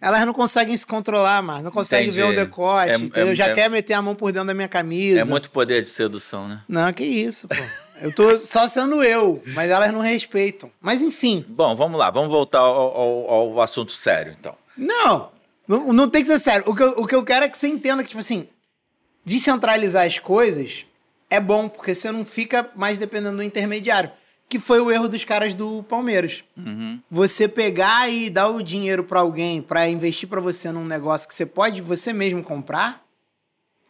Elas 0.00 0.24
não 0.24 0.32
conseguem 0.32 0.76
se 0.76 0.86
controlar, 0.86 1.42
mas 1.42 1.64
não 1.64 1.70
conseguem 1.70 2.08
Entendi. 2.08 2.22
ver 2.22 2.32
o 2.32 2.36
decote. 2.36 3.10
É, 3.14 3.22
é, 3.22 3.34
Já 3.34 3.46
é, 3.46 3.54
quer 3.54 3.68
meter 3.68 3.94
a 3.94 4.02
mão 4.02 4.14
por 4.14 4.30
dentro 4.30 4.46
da 4.46 4.54
minha 4.54 4.68
camisa. 4.68 5.20
É 5.20 5.24
muito 5.24 5.50
poder 5.50 5.82
de 5.82 5.88
sedução, 5.88 6.46
né? 6.46 6.60
Não, 6.68 6.92
que 6.92 7.04
isso, 7.04 7.48
pô. 7.48 7.54
Eu 8.00 8.12
tô 8.12 8.38
só 8.38 8.68
sendo 8.68 9.02
eu, 9.02 9.42
mas 9.46 9.70
elas 9.70 9.90
não 9.90 10.00
respeitam. 10.00 10.70
Mas 10.80 11.00
enfim. 11.00 11.44
Bom, 11.48 11.74
vamos 11.74 11.98
lá, 11.98 12.10
vamos 12.10 12.30
voltar 12.30 12.58
ao, 12.58 12.94
ao, 12.94 13.30
ao 13.30 13.60
assunto 13.62 13.90
sério, 13.92 14.36
então. 14.38 14.54
Não, 14.76 15.30
não, 15.66 15.92
não 15.92 16.08
tem 16.08 16.22
que 16.22 16.30
ser 16.30 16.38
sério. 16.38 16.64
O 16.68 16.76
que, 16.76 16.82
eu, 16.82 16.90
o 16.90 17.06
que 17.06 17.14
eu 17.14 17.24
quero 17.24 17.46
é 17.46 17.48
que 17.48 17.56
você 17.56 17.66
entenda 17.68 18.02
que, 18.02 18.10
tipo 18.10 18.20
assim, 18.20 18.46
descentralizar 19.24 20.06
as 20.06 20.18
coisas 20.18 20.84
é 21.30 21.40
bom, 21.40 21.70
porque 21.70 21.94
você 21.94 22.12
não 22.12 22.24
fica 22.24 22.70
mais 22.76 22.98
dependendo 22.98 23.38
do 23.38 23.42
intermediário. 23.42 24.10
Que 24.48 24.58
foi 24.58 24.80
o 24.80 24.90
erro 24.90 25.08
dos 25.08 25.24
caras 25.24 25.54
do 25.54 25.82
Palmeiras. 25.84 26.44
Uhum. 26.56 27.00
Você 27.10 27.48
pegar 27.48 28.08
e 28.08 28.30
dar 28.30 28.48
o 28.48 28.62
dinheiro 28.62 29.02
para 29.04 29.20
alguém 29.20 29.60
para 29.60 29.88
investir 29.88 30.28
para 30.28 30.40
você 30.40 30.70
num 30.70 30.84
negócio 30.84 31.28
que 31.28 31.34
você 31.34 31.44
pode 31.44 31.80
você 31.80 32.12
mesmo 32.12 32.42
comprar. 32.42 33.04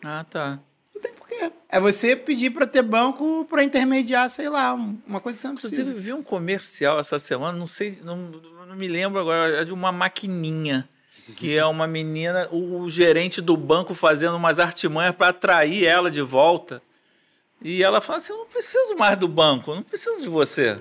Ah, 0.04 0.24
tá. 0.28 0.58
Não 0.94 1.02
tem 1.02 1.12
porquê. 1.12 1.52
É 1.68 1.78
você 1.78 2.16
pedir 2.16 2.50
para 2.50 2.66
ter 2.66 2.82
banco 2.82 3.46
para 3.50 3.62
intermediar, 3.64 4.30
sei 4.30 4.48
lá, 4.48 4.72
uma 4.74 5.20
coisa 5.20 5.36
que 5.36 5.42
você 5.42 5.48
não 5.48 5.54
precisa. 5.56 5.82
Inclusive, 5.82 6.04
vi 6.04 6.12
um 6.12 6.22
comercial 6.22 6.98
essa 6.98 7.18
semana, 7.18 7.56
não 7.58 7.66
sei, 7.66 7.98
não, 8.02 8.16
não 8.66 8.76
me 8.76 8.88
lembro 8.88 9.20
agora, 9.20 9.60
é 9.60 9.64
de 9.64 9.74
uma 9.74 9.92
maquininha 9.92 10.88
que 11.34 11.56
é 11.56 11.64
uma 11.66 11.86
menina, 11.86 12.48
o 12.52 12.88
gerente 12.88 13.40
do 13.40 13.56
banco 13.56 13.94
fazendo 13.94 14.36
umas 14.36 14.60
artimanhas 14.60 15.14
para 15.14 15.28
atrair 15.28 15.84
ela 15.84 16.10
de 16.10 16.22
volta. 16.22 16.80
E 17.62 17.82
ela 17.82 18.00
fala 18.00 18.18
assim: 18.18 18.32
Eu 18.32 18.38
não 18.38 18.46
preciso 18.46 18.96
mais 18.96 19.18
do 19.18 19.28
banco, 19.28 19.74
não 19.74 19.82
preciso 19.82 20.20
de 20.20 20.28
você. 20.28 20.78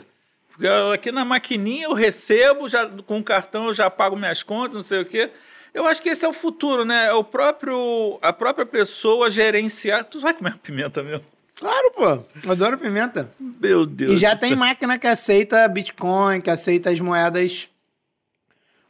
Porque 0.50 0.68
aqui 0.94 1.12
na 1.12 1.26
maquininha 1.26 1.86
eu 1.86 1.94
recebo, 1.94 2.70
já, 2.70 2.88
com 2.88 3.20
o 3.20 3.24
cartão 3.24 3.68
eu 3.68 3.74
já 3.74 3.90
pago 3.90 4.16
minhas 4.16 4.42
contas, 4.42 4.76
não 4.76 4.84
sei 4.84 5.02
o 5.02 5.06
quê. 5.06 5.30
Eu 5.74 5.86
acho 5.86 6.02
que 6.02 6.08
esse 6.08 6.24
é 6.24 6.28
o 6.28 6.34
futuro, 6.34 6.86
né? 6.86 7.08
É 7.08 7.14
o 7.14 7.24
próprio, 7.24 8.18
a 8.22 8.32
própria 8.32 8.66
pessoa 8.66 9.30
gerenciar. 9.30 10.06
Tu 10.06 10.20
vai 10.20 10.34
comer 10.34 10.58
pimenta 10.58 11.04
mesmo? 11.04 11.26
Claro, 11.56 11.92
pô. 11.92 12.06
Eu 12.46 12.52
adoro 12.52 12.78
pimenta. 12.78 13.30
Meu 13.40 13.86
Deus. 13.86 14.14
E 14.14 14.18
já 14.18 14.36
tem 14.38 14.50
céu. 14.50 14.58
máquina 14.58 14.98
que 14.98 15.08
aceita 15.08 15.68
Bitcoin, 15.68 16.40
que 16.40 16.50
aceita 16.50 16.90
as 16.90 17.00
moedas 17.02 17.68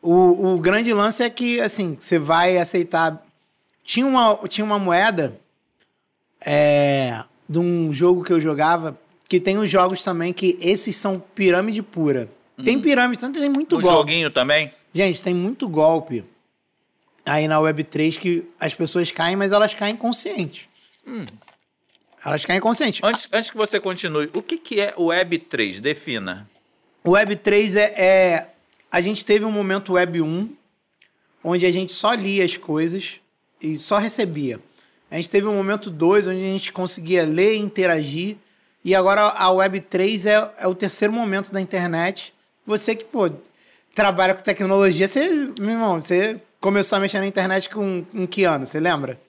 o, 0.05 0.53
o 0.53 0.59
grande 0.59 0.93
lance 0.93 1.23
é 1.23 1.29
que, 1.31 1.59
assim, 1.59 1.97
você 1.99 2.19
vai 2.19 2.59
aceitar. 2.59 3.25
Tinha 3.83 4.05
uma, 4.05 4.37
tinha 4.47 4.63
uma 4.63 4.77
moeda 4.77 5.35
é, 6.39 7.23
de 7.47 7.59
um 7.59 7.91
jogo 7.93 8.23
que 8.23 8.33
eu 8.33 8.41
jogava, 8.41 8.97
que 9.27 9.39
tem 9.39 9.57
os 9.57 9.69
jogos 9.69 10.03
também, 10.03 10.33
que 10.33 10.57
esses 10.61 10.95
são 10.95 11.21
pirâmide 11.33 11.81
pura. 11.81 12.29
Tem 12.63 12.77
uhum. 12.77 12.81
pirâmide, 12.81 13.19
tanto 13.19 13.39
tem 13.39 13.49
muito 13.49 13.77
um 13.77 13.81
golpe. 13.81 13.97
joguinho 13.97 14.29
também? 14.29 14.71
Gente, 14.93 15.21
tem 15.21 15.33
muito 15.33 15.67
golpe 15.67 16.23
aí 17.25 17.47
na 17.47 17.57
Web3 17.59 18.17
que 18.17 18.47
as 18.59 18.73
pessoas 18.73 19.11
caem, 19.11 19.35
mas 19.35 19.51
elas 19.51 19.73
caem 19.73 19.95
conscientes. 19.95 20.67
Hum. 21.05 21.25
Elas 22.23 22.45
caem 22.45 22.59
conscientes. 22.59 23.01
Antes, 23.03 23.27
antes 23.31 23.51
que 23.51 23.57
você 23.57 23.79
continue, 23.79 24.29
o 24.33 24.41
que, 24.41 24.57
que 24.57 24.79
é 24.79 24.93
o 24.95 25.07
Web3? 25.07 25.79
Defina. 25.79 26.49
O 27.03 27.11
Web3 27.11 27.75
é, 27.75 28.03
é 28.03 28.49
a 28.91 29.01
gente 29.01 29.25
teve 29.25 29.43
um 29.45 29.51
momento 29.51 29.93
Web 29.93 30.21
1, 30.21 30.49
onde 31.43 31.65
a 31.65 31.71
gente 31.71 31.93
só 31.93 32.13
lia 32.13 32.45
as 32.45 32.57
coisas 32.57 33.19
e 33.61 33.77
só 33.77 33.97
recebia. 33.97 34.59
A 35.09 35.15
gente 35.15 35.29
teve 35.29 35.47
um 35.47 35.55
momento 35.55 35.89
2, 35.89 36.27
onde 36.27 36.39
a 36.39 36.47
gente 36.47 36.71
conseguia 36.71 37.25
ler 37.25 37.55
e 37.55 37.59
interagir. 37.59 38.37
E 38.83 38.93
agora 38.93 39.21
a 39.21 39.51
Web 39.51 39.81
3 39.81 40.25
é, 40.25 40.51
é 40.59 40.67
o 40.67 40.75
terceiro 40.75 41.13
momento 41.13 41.51
da 41.51 41.61
internet. 41.61 42.33
Você 42.65 42.95
que, 42.95 43.03
pô, 43.03 43.29
trabalha 43.93 44.33
com 44.33 44.41
tecnologia, 44.41 45.07
você, 45.07 45.29
meu 45.59 45.71
irmão, 45.71 46.01
você 46.01 46.39
começou 46.59 46.97
a 46.97 46.99
mexer 46.99 47.19
na 47.19 47.27
internet 47.27 47.69
com, 47.69 48.03
com 48.11 48.27
que 48.27 48.43
ano? 48.43 48.65
Você 48.65 48.79
lembra? 48.79 49.19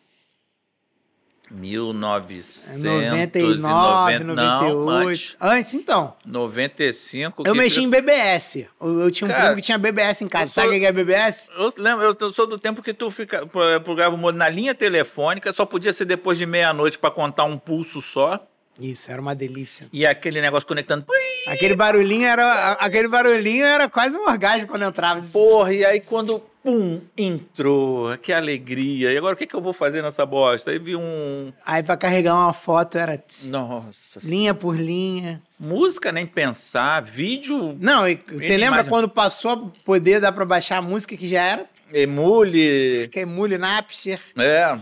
1999, 1.50 4.24
98. 4.24 4.90
antes. 4.90 5.36
antes, 5.40 5.74
então. 5.74 6.14
95. 6.26 7.44
Eu 7.46 7.54
mexi 7.54 7.82
em 7.82 7.90
BBS. 7.90 8.66
Eu, 8.80 9.00
eu 9.00 9.10
tinha 9.10 9.26
um 9.26 9.30
Cara, 9.30 9.44
primo 9.44 9.56
que 9.56 9.62
tinha 9.62 9.78
BBS 9.78 10.22
em 10.22 10.28
casa. 10.28 10.50
Sabe 10.50 10.76
o 10.76 10.78
que 10.78 10.84
é 10.84 10.92
BBS? 10.92 11.48
Eu 11.56 11.72
lembro, 11.76 12.16
eu 12.18 12.32
sou 12.32 12.46
do 12.46 12.58
tempo 12.58 12.82
que 12.82 12.92
tu 12.92 13.10
fica, 13.10 13.46
programa 13.84 14.32
na 14.32 14.48
linha 14.48 14.74
telefônica, 14.74 15.52
só 15.52 15.64
podia 15.64 15.92
ser 15.92 16.04
depois 16.04 16.38
de 16.38 16.46
meia-noite 16.46 16.98
para 16.98 17.10
contar 17.10 17.44
um 17.44 17.58
pulso 17.58 18.02
só. 18.02 18.44
Isso, 18.78 19.10
era 19.10 19.20
uma 19.20 19.34
delícia. 19.34 19.88
E 19.92 20.06
aquele 20.06 20.40
negócio 20.40 20.66
conectando. 20.66 21.06
Aquele 21.46 21.74
barulhinho 21.74 22.26
era, 22.26 22.72
aquele 22.72 23.08
barulhinho 23.08 23.64
era 23.64 23.88
quase 23.88 24.16
um 24.16 24.28
orgasmo 24.28 24.66
quando 24.66 24.84
entrava. 24.84 25.22
Porra, 25.32 25.72
e 25.72 25.84
aí 25.84 26.00
quando 26.00 26.42
pum, 26.66 27.00
entrou, 27.16 28.18
que 28.18 28.32
alegria. 28.32 29.12
E 29.12 29.16
agora 29.16 29.34
o 29.34 29.38
que, 29.38 29.46
que 29.46 29.54
eu 29.54 29.60
vou 29.60 29.72
fazer 29.72 30.02
nessa 30.02 30.26
bosta? 30.26 30.72
Aí 30.72 30.80
vi 30.80 30.96
um. 30.96 31.52
Aí 31.64 31.80
pra 31.80 31.96
carregar 31.96 32.34
uma 32.34 32.52
foto 32.52 32.98
era. 32.98 33.22
Nossa. 33.50 34.18
Linha 34.24 34.52
por 34.52 34.76
linha. 34.76 35.40
Música 35.60 36.10
nem 36.10 36.26
pensar, 36.26 37.00
vídeo. 37.02 37.76
Não, 37.78 38.02
você 38.02 38.56
lembra 38.56 38.80
imagem... 38.80 38.90
quando 38.90 39.08
passou 39.08 39.50
a 39.52 39.56
poder 39.84 40.20
dar 40.20 40.32
pra 40.32 40.44
baixar 40.44 40.78
a 40.78 40.82
música 40.82 41.16
que 41.16 41.28
já 41.28 41.40
era? 41.40 41.66
Emule. 41.92 43.08
Que 43.12 43.20
é 43.20 43.22
Emule 43.22 43.56
Napster. 43.56 44.20
É. 44.36 44.76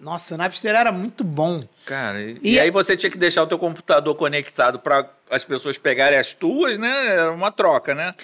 Nossa, 0.00 0.34
o 0.34 0.38
Napster 0.38 0.74
era 0.74 0.90
muito 0.90 1.22
bom. 1.22 1.62
Cara, 1.84 2.22
e, 2.22 2.38
e 2.42 2.58
aí 2.58 2.70
você 2.70 2.96
tinha 2.96 3.10
que 3.10 3.18
deixar 3.18 3.42
o 3.42 3.46
teu 3.46 3.58
computador 3.58 4.14
conectado 4.14 4.78
para 4.78 5.10
as 5.30 5.44
pessoas 5.44 5.76
pegarem 5.76 6.18
as 6.18 6.32
tuas, 6.32 6.78
né? 6.78 7.06
Era 7.08 7.32
uma 7.32 7.50
troca, 7.50 7.94
né? 7.94 8.14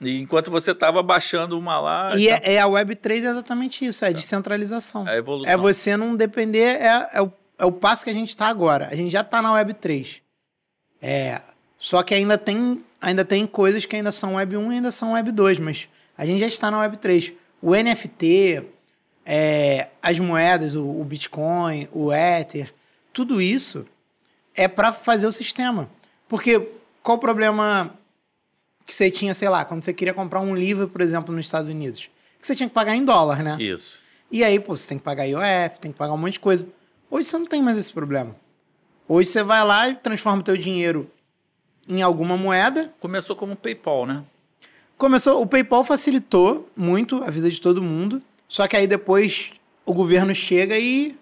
E 0.00 0.20
enquanto 0.20 0.50
você 0.50 0.72
estava 0.72 1.02
baixando 1.02 1.58
uma 1.58 1.80
lá. 1.80 2.16
E 2.16 2.28
tá... 2.28 2.40
é, 2.42 2.54
é, 2.54 2.60
a 2.60 2.66
Web3 2.66 3.10
é 3.10 3.28
exatamente 3.28 3.84
isso, 3.84 4.04
é 4.04 4.08
a 4.08 4.12
descentralização. 4.12 5.08
É 5.08 5.12
a 5.12 5.16
evolução. 5.16 5.52
É 5.52 5.56
você 5.56 5.96
não 5.96 6.14
depender, 6.14 6.80
é, 6.80 7.08
é, 7.14 7.22
o, 7.22 7.32
é 7.58 7.64
o 7.64 7.72
passo 7.72 8.04
que 8.04 8.10
a 8.10 8.14
gente 8.14 8.28
está 8.28 8.46
agora. 8.46 8.88
A 8.90 8.94
gente 8.94 9.10
já 9.10 9.22
está 9.22 9.40
na 9.40 9.52
Web3. 9.52 10.20
É, 11.00 11.40
só 11.78 12.02
que 12.02 12.14
ainda 12.14 12.36
tem, 12.36 12.84
ainda 13.00 13.24
tem 13.24 13.46
coisas 13.46 13.86
que 13.86 13.96
ainda 13.96 14.12
são 14.12 14.34
Web 14.34 14.56
1 14.56 14.72
e 14.72 14.74
ainda 14.76 14.90
são 14.90 15.12
Web 15.12 15.32
2, 15.32 15.60
mas 15.60 15.88
a 16.16 16.26
gente 16.26 16.40
já 16.40 16.46
está 16.46 16.70
na 16.70 16.80
Web 16.80 16.98
3. 16.98 17.32
O 17.62 17.74
NFT, 17.74 18.64
é, 19.24 19.88
as 20.02 20.18
moedas, 20.18 20.74
o, 20.74 20.84
o, 20.84 21.04
Bitcoin, 21.04 21.88
o 21.92 22.12
Ether, 22.12 22.72
tudo 23.12 23.40
isso 23.40 23.86
é 24.54 24.68
para 24.68 24.92
fazer 24.92 25.26
o 25.26 25.32
sistema. 25.32 25.88
Porque 26.28 26.60
qual 27.02 27.16
o 27.16 27.20
problema 27.20 27.94
que 28.86 28.94
você 28.94 29.10
tinha, 29.10 29.34
sei 29.34 29.48
lá, 29.48 29.64
quando 29.64 29.82
você 29.82 29.92
queria 29.92 30.14
comprar 30.14 30.40
um 30.40 30.54
livro, 30.54 30.88
por 30.88 31.00
exemplo, 31.00 31.34
nos 31.34 31.46
Estados 31.46 31.68
Unidos, 31.68 32.08
que 32.40 32.46
você 32.46 32.54
tinha 32.54 32.68
que 32.68 32.74
pagar 32.74 32.94
em 32.94 33.04
dólar, 33.04 33.42
né? 33.42 33.56
Isso. 33.60 34.00
E 34.30 34.44
aí, 34.44 34.60
pô, 34.60 34.76
você 34.76 34.88
tem 34.88 34.98
que 34.98 35.04
pagar 35.04 35.24
IOF, 35.24 35.80
tem 35.80 35.90
que 35.90 35.98
pagar 35.98 36.12
um 36.12 36.18
monte 36.18 36.34
de 36.34 36.40
coisa. 36.40 36.66
Hoje 37.10 37.28
você 37.28 37.38
não 37.38 37.46
tem 37.46 37.62
mais 37.62 37.76
esse 37.76 37.92
problema. 37.92 38.34
Hoje 39.08 39.30
você 39.30 39.42
vai 39.42 39.64
lá 39.64 39.88
e 39.88 39.94
transforma 39.96 40.40
o 40.40 40.44
teu 40.44 40.56
dinheiro 40.56 41.10
em 41.88 42.02
alguma 42.02 42.36
moeda. 42.36 42.92
Começou 43.00 43.36
como 43.36 43.56
PayPal, 43.56 44.06
né? 44.06 44.24
Começou, 44.96 45.42
o 45.42 45.46
PayPal 45.46 45.84
facilitou 45.84 46.68
muito 46.76 47.22
a 47.22 47.30
vida 47.30 47.50
de 47.50 47.60
todo 47.60 47.82
mundo, 47.82 48.22
só 48.48 48.66
que 48.66 48.76
aí 48.76 48.86
depois 48.86 49.50
o 49.84 49.92
governo 49.92 50.34
chega 50.34 50.78
e 50.78 51.16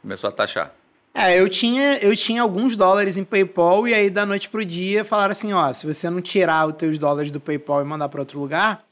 começou 0.00 0.28
a 0.28 0.32
taxar. 0.32 0.74
É, 1.14 1.38
eu 1.38 1.48
tinha, 1.48 1.98
eu 1.98 2.16
tinha 2.16 2.40
alguns 2.40 2.76
dólares 2.76 3.16
em 3.16 3.24
PayPal 3.24 3.86
e 3.86 3.92
aí 3.92 4.08
da 4.08 4.24
noite 4.24 4.48
pro 4.48 4.64
dia 4.64 5.04
falaram 5.04 5.32
assim, 5.32 5.52
ó, 5.52 5.70
se 5.72 5.86
você 5.86 6.08
não 6.08 6.22
tirar 6.22 6.66
os 6.66 6.74
teus 6.74 6.98
dólares 6.98 7.30
do 7.30 7.38
PayPal 7.38 7.82
e 7.82 7.84
mandar 7.84 8.08
para 8.08 8.20
outro 8.20 8.40
lugar, 8.40 8.84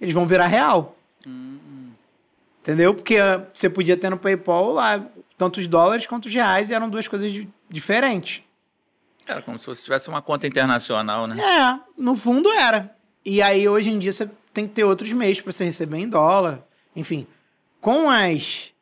eles 0.00 0.14
vão 0.14 0.26
virar 0.26 0.46
real. 0.46 0.96
Hum. 1.26 1.90
Entendeu? 2.62 2.94
Porque 2.94 3.20
uh, 3.20 3.46
você 3.52 3.68
podia 3.68 3.96
ter 3.96 4.08
no 4.08 4.16
PayPal 4.16 4.72
lá 4.72 5.04
tantos 5.36 5.66
dólares 5.68 6.06
quanto 6.06 6.26
os 6.26 6.34
reais 6.34 6.70
e 6.70 6.74
eram 6.74 6.88
duas 6.88 7.06
coisas 7.06 7.46
diferentes. 7.68 8.42
Era 9.26 9.42
como 9.42 9.58
se 9.58 9.66
você 9.66 9.84
tivesse 9.84 10.08
uma 10.08 10.22
conta 10.22 10.46
internacional, 10.46 11.26
né? 11.26 11.36
É, 11.40 11.80
no 12.00 12.16
fundo 12.16 12.50
era. 12.50 12.94
E 13.24 13.42
aí 13.42 13.68
hoje 13.68 13.90
em 13.90 13.98
dia 13.98 14.12
você 14.12 14.28
tem 14.54 14.66
que 14.66 14.74
ter 14.74 14.84
outros 14.84 15.12
meios 15.12 15.40
para 15.40 15.52
você 15.52 15.64
receber 15.64 15.98
em 15.98 16.08
dólar. 16.08 16.62
Enfim, 16.96 17.26
com 17.80 18.08
as 18.08 18.72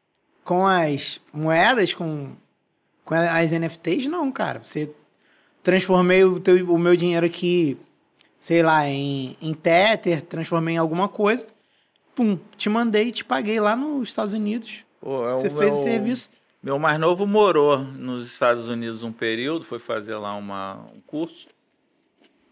com 0.44 0.66
as 0.66 1.20
moedas, 1.32 1.94
com, 1.94 2.32
com 3.10 3.14
as 3.16 3.50
NFTs, 3.50 4.06
não, 4.06 4.30
cara. 4.30 4.62
Você 4.62 4.94
transformei 5.64 6.22
o, 6.22 6.38
teu, 6.38 6.72
o 6.72 6.78
meu 6.78 6.94
dinheiro 6.94 7.26
aqui, 7.26 7.76
sei 8.38 8.62
lá, 8.62 8.86
em, 8.86 9.36
em 9.42 9.52
Tether, 9.52 10.22
transformei 10.22 10.76
em 10.76 10.78
alguma 10.78 11.08
coisa 11.08 11.44
pum, 12.20 12.38
te 12.56 12.68
mandei, 12.68 13.10
te 13.10 13.24
paguei 13.24 13.58
lá 13.58 13.74
nos 13.74 14.10
Estados 14.10 14.34
Unidos. 14.34 14.84
Pô, 15.00 15.26
é 15.26 15.32
Você 15.32 15.48
o 15.48 15.56
fez 15.56 15.70
meu, 15.70 15.80
o 15.80 15.82
serviço. 15.82 16.30
Meu 16.62 16.78
mais 16.78 17.00
novo 17.00 17.26
morou 17.26 17.78
nos 17.78 18.28
Estados 18.28 18.68
Unidos 18.68 19.02
um 19.02 19.10
período, 19.10 19.64
foi 19.64 19.78
fazer 19.78 20.16
lá 20.16 20.34
uma, 20.34 20.74
um 20.94 21.00
curso. 21.06 21.48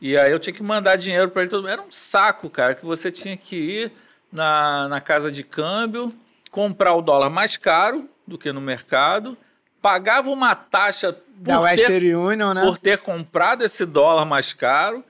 E 0.00 0.16
aí 0.16 0.32
eu 0.32 0.38
tinha 0.38 0.54
que 0.54 0.62
mandar 0.62 0.96
dinheiro 0.96 1.30
para 1.30 1.42
ele 1.42 1.50
todo 1.50 1.68
Era 1.68 1.82
um 1.82 1.90
saco, 1.90 2.48
cara, 2.48 2.74
que 2.74 2.86
você 2.86 3.12
tinha 3.12 3.36
que 3.36 3.56
ir 3.56 3.92
na, 4.32 4.88
na 4.88 5.00
casa 5.02 5.30
de 5.30 5.42
câmbio, 5.42 6.14
comprar 6.50 6.94
o 6.94 7.02
dólar 7.02 7.28
mais 7.28 7.58
caro 7.58 8.08
do 8.26 8.38
que 8.38 8.50
no 8.50 8.60
mercado, 8.60 9.36
pagava 9.80 10.30
uma 10.30 10.54
taxa 10.54 11.12
por, 11.12 11.22
da 11.38 11.60
Western 11.60 12.14
Union, 12.14 12.54
né? 12.54 12.62
por 12.62 12.78
ter 12.78 12.98
comprado 12.98 13.64
esse 13.64 13.84
dólar 13.84 14.24
mais 14.24 14.52
caro 14.52 15.04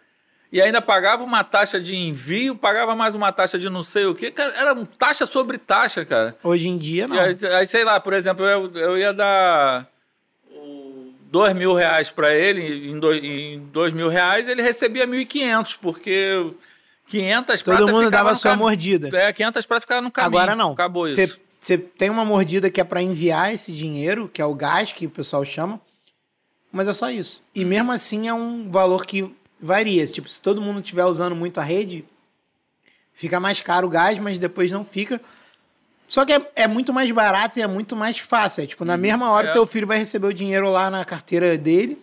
e 0.50 0.62
ainda 0.62 0.80
pagava 0.80 1.22
uma 1.22 1.44
taxa 1.44 1.78
de 1.78 1.94
envio, 1.94 2.56
pagava 2.56 2.96
mais 2.96 3.14
uma 3.14 3.30
taxa 3.30 3.58
de 3.58 3.68
não 3.68 3.82
sei 3.82 4.06
o 4.06 4.14
quê. 4.14 4.32
Era 4.56 4.74
taxa 4.98 5.26
sobre 5.26 5.58
taxa, 5.58 6.04
cara. 6.04 6.36
Hoje 6.42 6.68
em 6.68 6.78
dia, 6.78 7.06
não. 7.06 7.18
Aí, 7.18 7.36
aí, 7.54 7.66
sei 7.66 7.84
lá, 7.84 8.00
por 8.00 8.14
exemplo, 8.14 8.46
eu, 8.46 8.70
eu 8.74 8.96
ia 8.96 9.12
dar 9.12 9.86
dois 11.30 11.52
mil 11.52 11.74
reais 11.74 12.08
para 12.08 12.34
ele, 12.34 12.90
em 12.90 12.98
dois, 12.98 13.22
em 13.22 13.60
dois 13.70 13.92
mil 13.92 14.08
reais, 14.08 14.48
ele 14.48 14.62
recebia 14.62 15.06
mil 15.06 15.20
e 15.20 15.26
quinhentos, 15.26 15.76
porque 15.76 16.50
500 17.08 17.62
Todo 17.62 17.88
mundo 17.88 18.10
dava 18.10 18.34
sua 18.34 18.52
cam... 18.52 18.56
mordida. 18.56 19.10
É, 19.16 19.32
500 19.32 19.66
pratas 19.66 19.84
ficavam 19.84 20.04
no 20.04 20.10
caminho. 20.10 20.40
Agora 20.40 20.56
não. 20.56 20.72
Acabou 20.72 21.06
isso. 21.06 21.16
Você 21.16 21.38
tem 21.96 22.10
uma 22.10 22.24
mordida 22.24 22.70
que 22.70 22.80
é 22.80 22.84
para 22.84 23.02
enviar 23.02 23.52
esse 23.52 23.72
dinheiro, 23.72 24.28
que 24.28 24.40
é 24.40 24.44
o 24.44 24.54
gás 24.54 24.92
que 24.92 25.06
o 25.06 25.10
pessoal 25.10 25.44
chama, 25.44 25.80
mas 26.72 26.86
é 26.86 26.92
só 26.92 27.10
isso. 27.10 27.42
E 27.54 27.64
mesmo 27.64 27.92
assim 27.92 28.28
é 28.28 28.34
um 28.34 28.70
valor 28.70 29.04
que 29.04 29.34
varia. 29.60 30.06
Tipo, 30.06 30.28
se 30.28 30.40
todo 30.40 30.60
mundo 30.60 30.80
estiver 30.80 31.04
usando 31.04 31.34
muito 31.34 31.58
a 31.58 31.62
rede, 31.62 32.04
fica 33.12 33.40
mais 33.40 33.60
caro 33.60 33.86
o 33.86 33.90
gás, 33.90 34.18
mas 34.18 34.38
depois 34.38 34.70
não 34.70 34.84
fica. 34.84 35.20
Só 36.06 36.24
que 36.24 36.32
é, 36.32 36.50
é 36.54 36.66
muito 36.66 36.92
mais 36.92 37.10
barato 37.10 37.58
e 37.58 37.62
é 37.62 37.66
muito 37.66 37.94
mais 37.94 38.18
fácil. 38.18 38.62
É, 38.62 38.66
tipo, 38.66 38.84
na 38.84 38.94
uhum. 38.94 39.00
mesma 39.00 39.30
hora, 39.30 39.48
é. 39.48 39.52
teu 39.52 39.66
filho 39.66 39.86
vai 39.86 39.98
receber 39.98 40.26
o 40.26 40.34
dinheiro 40.34 40.70
lá 40.70 40.90
na 40.90 41.04
carteira 41.04 41.58
dele. 41.58 42.02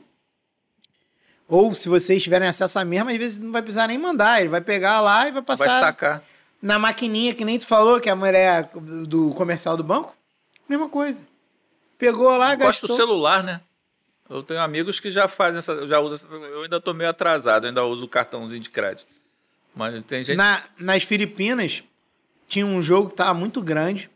Ou 1.47 1.73
se 1.73 1.89
vocês 1.89 2.21
tiverem 2.21 2.47
acesso 2.47 2.77
à 2.77 2.85
mesma, 2.85 3.11
às 3.11 3.17
vezes 3.17 3.39
não 3.39 3.51
vai 3.51 3.61
precisar 3.61 3.87
nem 3.87 3.97
mandar. 3.97 4.41
Ele 4.41 4.49
vai 4.49 4.61
pegar 4.61 5.01
lá 5.01 5.27
e 5.27 5.31
vai 5.31 5.41
passar. 5.41 5.67
Vai 5.67 5.79
sacar. 5.79 6.23
Na 6.65 6.79
maquininha 6.79 7.35
que 7.35 7.45
nem 7.45 7.59
tu 7.59 7.67
falou, 7.67 8.01
que 8.01 8.09
a 8.09 8.15
mulher 8.15 8.71
do 9.07 9.29
comercial 9.35 9.77
do 9.77 9.83
banco. 9.83 10.15
Mesma 10.67 10.89
coisa. 10.89 11.21
Pegou 11.95 12.35
lá, 12.35 12.55
gastou. 12.55 12.87
Gosta 12.87 12.87
do 12.87 12.95
celular, 12.95 13.43
né? 13.43 13.61
Eu 14.27 14.41
tenho 14.41 14.59
amigos 14.59 14.99
que 14.99 15.11
já 15.11 15.27
fazem 15.27 15.59
essa, 15.59 15.87
já 15.87 15.99
usam 15.99 16.27
eu 16.31 16.63
ainda 16.63 16.81
tô 16.81 16.91
meio 16.91 17.11
atrasado, 17.11 17.67
ainda 17.67 17.85
uso 17.85 18.05
o 18.05 18.09
cartãozinho 18.09 18.59
de 18.59 18.71
crédito. 18.71 19.13
Mas 19.75 20.03
tem 20.05 20.23
gente 20.23 20.37
Na, 20.37 20.59
nas 20.79 21.03
Filipinas 21.03 21.83
tinha 22.47 22.65
um 22.65 22.81
jogo 22.81 23.09
que 23.09 23.15
tava 23.15 23.35
muito 23.35 23.61
grande. 23.61 24.09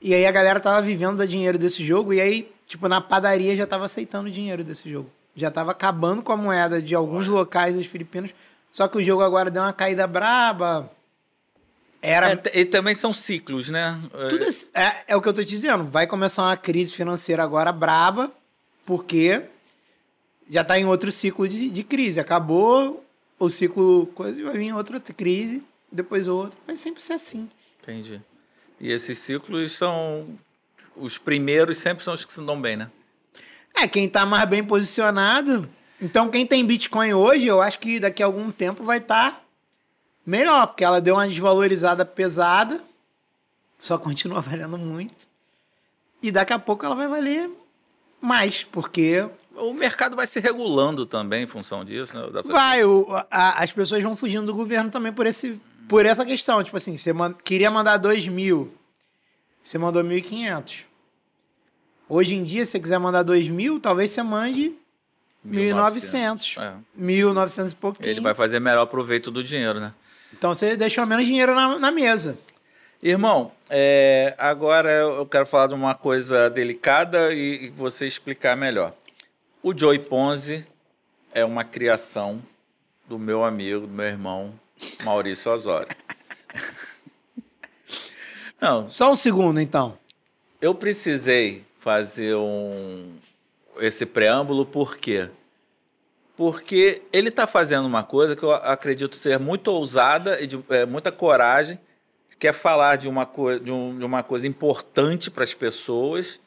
E 0.00 0.14
aí 0.14 0.24
a 0.24 0.32
galera 0.32 0.58
tava 0.60 0.80
vivendo 0.80 1.18
da 1.18 1.26
dinheiro 1.26 1.58
desse 1.58 1.84
jogo 1.84 2.14
e 2.14 2.22
aí, 2.22 2.50
tipo, 2.66 2.88
na 2.88 3.02
padaria 3.02 3.54
já 3.54 3.66
tava 3.66 3.84
aceitando 3.84 4.30
o 4.30 4.32
dinheiro 4.32 4.64
desse 4.64 4.90
jogo. 4.90 5.10
Já 5.36 5.50
tava 5.50 5.72
acabando 5.72 6.22
com 6.22 6.32
a 6.32 6.38
moeda 6.38 6.80
de 6.80 6.94
alguns 6.94 7.28
locais 7.28 7.76
das 7.76 7.86
Filipinas. 7.86 8.32
Só 8.72 8.88
que 8.88 8.96
o 8.96 9.04
jogo 9.04 9.22
agora 9.22 9.50
deu 9.50 9.62
uma 9.62 9.74
caída 9.74 10.06
braba. 10.06 10.90
Era... 12.04 12.32
É, 12.32 12.60
e 12.60 12.64
também 12.66 12.94
são 12.94 13.14
ciclos, 13.14 13.70
né? 13.70 13.98
Tudo 14.28 14.44
é, 14.74 15.04
é 15.08 15.16
o 15.16 15.22
que 15.22 15.28
eu 15.28 15.32
tô 15.32 15.42
te 15.42 15.48
dizendo. 15.48 15.84
Vai 15.84 16.06
começar 16.06 16.42
uma 16.42 16.56
crise 16.56 16.94
financeira 16.94 17.42
agora 17.42 17.72
braba 17.72 18.30
porque 18.84 19.42
já 20.50 20.60
está 20.60 20.78
em 20.78 20.84
outro 20.84 21.10
ciclo 21.10 21.48
de, 21.48 21.70
de, 21.70 21.82
crise. 21.82 22.20
Acabou 22.20 23.02
o 23.38 23.48
ciclo, 23.48 24.06
coisa, 24.08 24.42
vai 24.44 24.58
vir 24.58 24.74
outra 24.74 25.00
crise, 25.00 25.62
depois 25.90 26.28
outro. 26.28 26.58
Vai 26.66 26.76
sempre 26.76 27.02
ser 27.02 27.14
assim. 27.14 27.48
Entendi. 27.82 28.20
E 28.78 28.92
esses 28.92 29.16
ciclos 29.16 29.72
são. 29.72 30.28
Os 30.94 31.16
primeiros 31.16 31.78
sempre 31.78 32.04
são 32.04 32.12
os 32.12 32.22
que 32.22 32.32
se 32.32 32.40
dão 32.42 32.60
bem, 32.60 32.76
né? 32.76 32.90
É, 33.74 33.88
quem 33.88 34.04
está 34.04 34.26
mais 34.26 34.46
bem 34.46 34.62
posicionado. 34.62 35.66
Então, 36.00 36.28
quem 36.28 36.46
tem 36.46 36.66
Bitcoin 36.66 37.14
hoje, 37.14 37.46
eu 37.46 37.62
acho 37.62 37.78
que 37.78 37.98
daqui 37.98 38.22
a 38.22 38.26
algum 38.26 38.50
tempo 38.50 38.84
vai 38.84 38.98
estar 38.98 39.30
tá 39.30 39.43
melhor, 40.24 40.66
porque 40.68 40.84
ela 40.84 41.00
deu 41.00 41.14
uma 41.14 41.28
desvalorizada 41.28 42.04
pesada, 42.04 42.82
só 43.78 43.98
continua 43.98 44.40
valendo 44.42 44.78
muito. 44.78 45.26
E 46.22 46.30
daqui 46.30 46.52
a 46.52 46.58
pouco 46.58 46.86
ela 46.86 46.94
vai 46.94 47.08
valer 47.08 47.50
mais, 48.20 48.64
porque. 48.64 49.28
O 49.56 49.72
mercado 49.72 50.16
vai 50.16 50.26
se 50.26 50.40
regulando 50.40 51.06
também 51.06 51.44
em 51.44 51.46
função 51.46 51.84
disso, 51.84 52.16
né? 52.16 52.28
Dessa 52.32 52.52
vai, 52.52 52.84
o, 52.84 53.06
a, 53.30 53.62
as 53.62 53.70
pessoas 53.70 54.02
vão 54.02 54.16
fugindo 54.16 54.46
do 54.46 54.54
governo 54.54 54.90
também 54.90 55.12
por, 55.12 55.26
esse, 55.26 55.60
por 55.88 56.04
essa 56.04 56.24
questão. 56.24 56.64
Tipo 56.64 56.76
assim, 56.76 56.96
você 56.96 57.12
man, 57.12 57.32
queria 57.32 57.70
mandar 57.70 57.98
2 57.98 58.26
mil, 58.26 58.74
você 59.62 59.78
mandou 59.78 60.02
1.500. 60.02 60.80
Hoje 62.08 62.34
em 62.34 62.42
dia, 62.42 62.64
se 62.64 62.72
você 62.72 62.80
quiser 62.80 62.98
mandar 62.98 63.22
2 63.22 63.48
mil, 63.48 63.78
talvez 63.78 64.10
você 64.10 64.22
mande 64.22 64.74
1.900. 65.46 66.60
É. 66.60 66.74
1.900 67.00 67.72
e 67.72 67.74
pouquinho. 67.74 68.08
Ele 68.08 68.20
vai 68.20 68.34
fazer 68.34 68.58
melhor 68.60 68.86
proveito 68.86 69.30
do 69.30 69.44
dinheiro, 69.44 69.78
né? 69.78 69.92
Então 70.36 70.52
você 70.52 70.76
deixou 70.76 71.06
menos 71.06 71.24
dinheiro 71.24 71.54
na, 71.54 71.78
na 71.78 71.90
mesa. 71.92 72.36
Irmão, 73.00 73.52
é, 73.70 74.34
agora 74.36 74.90
eu 74.90 75.24
quero 75.26 75.46
falar 75.46 75.68
de 75.68 75.74
uma 75.74 75.94
coisa 75.94 76.50
delicada 76.50 77.32
e, 77.32 77.66
e 77.66 77.68
você 77.70 78.06
explicar 78.06 78.56
melhor. 78.56 78.92
O 79.62 79.76
Joey 79.76 79.98
Ponzi 79.98 80.66
é 81.32 81.44
uma 81.44 81.62
criação 81.64 82.42
do 83.08 83.18
meu 83.18 83.44
amigo, 83.44 83.86
do 83.86 83.92
meu 83.92 84.06
irmão, 84.06 84.52
Maurício 85.04 85.52
Osório. 85.52 85.94
Não. 88.60 88.88
Só 88.88 89.10
um 89.10 89.14
segundo, 89.14 89.60
então. 89.60 89.96
Eu 90.60 90.74
precisei 90.74 91.64
fazer 91.78 92.34
um 92.34 93.12
esse 93.78 94.06
preâmbulo 94.06 94.66
por 94.66 94.96
quê? 94.96 95.28
Porque 96.36 97.02
ele 97.12 97.28
está 97.28 97.46
fazendo 97.46 97.86
uma 97.86 98.02
coisa 98.02 98.34
que 98.34 98.42
eu 98.42 98.52
acredito 98.52 99.16
ser 99.16 99.38
muito 99.38 99.68
ousada 99.68 100.40
e 100.40 100.46
de 100.46 100.62
é, 100.68 100.84
muita 100.84 101.12
coragem 101.12 101.78
quer 102.44 102.52
falar 102.52 102.96
de 102.96 103.08
uma, 103.08 103.24
co 103.24 103.58
de, 103.58 103.72
um, 103.72 103.98
de 103.98 104.04
uma 104.04 104.22
coisa 104.22 104.46
importante 104.46 105.30
para 105.30 105.44
as 105.44 105.54
pessoas 105.54 106.38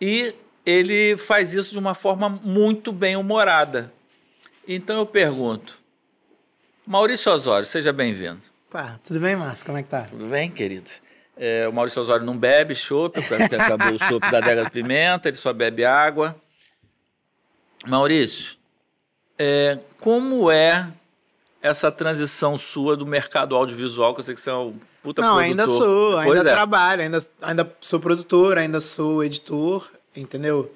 e 0.00 0.34
ele 0.66 1.16
faz 1.16 1.54
isso 1.54 1.70
de 1.70 1.78
uma 1.78 1.94
forma 1.94 2.28
muito 2.28 2.90
bem 2.92 3.14
humorada. 3.14 3.92
Então 4.66 4.96
eu 4.98 5.06
pergunto, 5.06 5.78
Maurício 6.84 7.30
Osório, 7.30 7.64
seja 7.64 7.92
bem-vindo. 7.92 8.40
Tudo 9.04 9.20
bem, 9.20 9.36
Márcio? 9.36 9.66
Como 9.66 9.78
é 9.78 9.82
que 9.82 9.88
tá? 9.88 10.02
Tudo 10.02 10.26
bem, 10.26 10.50
querido. 10.50 10.90
É, 11.36 11.66
o 11.68 11.72
Maurício 11.72 12.02
Osório 12.02 12.26
não 12.26 12.36
bebe 12.36 12.74
chopp, 12.74 13.20
porque 13.22 13.54
acabou 13.54 13.94
o 13.94 13.98
chopp 13.98 14.30
da 14.30 14.40
Dega 14.40 14.64
de 14.64 14.70
Pimenta, 14.70 15.28
ele 15.28 15.36
só 15.36 15.52
bebe 15.52 15.84
água. 15.84 16.36
Maurício, 17.86 18.56
é, 19.42 19.78
como 19.98 20.50
é 20.50 20.86
essa 21.62 21.90
transição 21.90 22.58
sua 22.58 22.94
do 22.94 23.06
mercado 23.06 23.56
audiovisual, 23.56 24.12
que 24.12 24.20
eu 24.20 24.24
sei 24.24 24.34
que 24.34 24.40
você 24.40 24.50
é 24.50 24.54
um 24.54 24.74
puta 25.02 25.22
Não, 25.22 25.36
produtor. 25.36 25.42
ainda 25.42 25.66
sou, 25.66 26.18
ainda 26.18 26.40
é. 26.40 26.52
trabalho, 26.52 27.02
ainda, 27.02 27.26
ainda 27.40 27.76
sou 27.80 27.98
produtor, 27.98 28.58
ainda 28.58 28.82
sou 28.82 29.24
editor, 29.24 29.90
entendeu? 30.14 30.70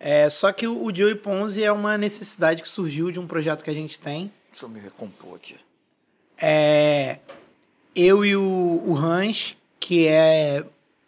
É, 0.00 0.28
só 0.28 0.50
que 0.50 0.66
o, 0.66 0.84
o 0.84 0.94
Joey 0.94 1.14
Ponzi 1.14 1.62
é 1.62 1.70
uma 1.70 1.96
necessidade 1.96 2.62
que 2.62 2.68
surgiu 2.68 3.12
de 3.12 3.20
um 3.20 3.28
projeto 3.28 3.62
que 3.62 3.70
a 3.70 3.74
gente 3.74 4.00
tem. 4.00 4.32
Deixa 4.50 4.66
eu 4.66 4.68
me 4.68 4.80
recompor 4.80 5.36
aqui. 5.36 5.54
É, 6.36 7.20
eu 7.94 8.24
e 8.24 8.34
o, 8.34 8.82
o 8.86 8.96
Hans, 8.96 9.54
que 9.78 10.08
é 10.08 10.64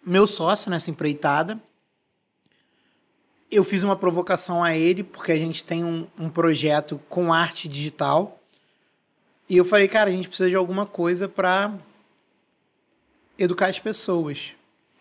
meu 0.06 0.28
sócio 0.28 0.70
nessa 0.70 0.88
empreitada, 0.88 1.60
eu 3.52 3.62
fiz 3.62 3.82
uma 3.82 3.94
provocação 3.94 4.64
a 4.64 4.74
ele, 4.74 5.04
porque 5.04 5.30
a 5.30 5.36
gente 5.36 5.64
tem 5.64 5.84
um, 5.84 6.06
um 6.18 6.30
projeto 6.30 6.98
com 7.06 7.30
arte 7.30 7.68
digital. 7.68 8.40
E 9.46 9.58
eu 9.58 9.64
falei, 9.64 9.86
cara, 9.86 10.08
a 10.08 10.12
gente 10.12 10.26
precisa 10.26 10.48
de 10.48 10.56
alguma 10.56 10.86
coisa 10.86 11.28
para 11.28 11.76
educar 13.38 13.66
as 13.66 13.78
pessoas, 13.78 14.52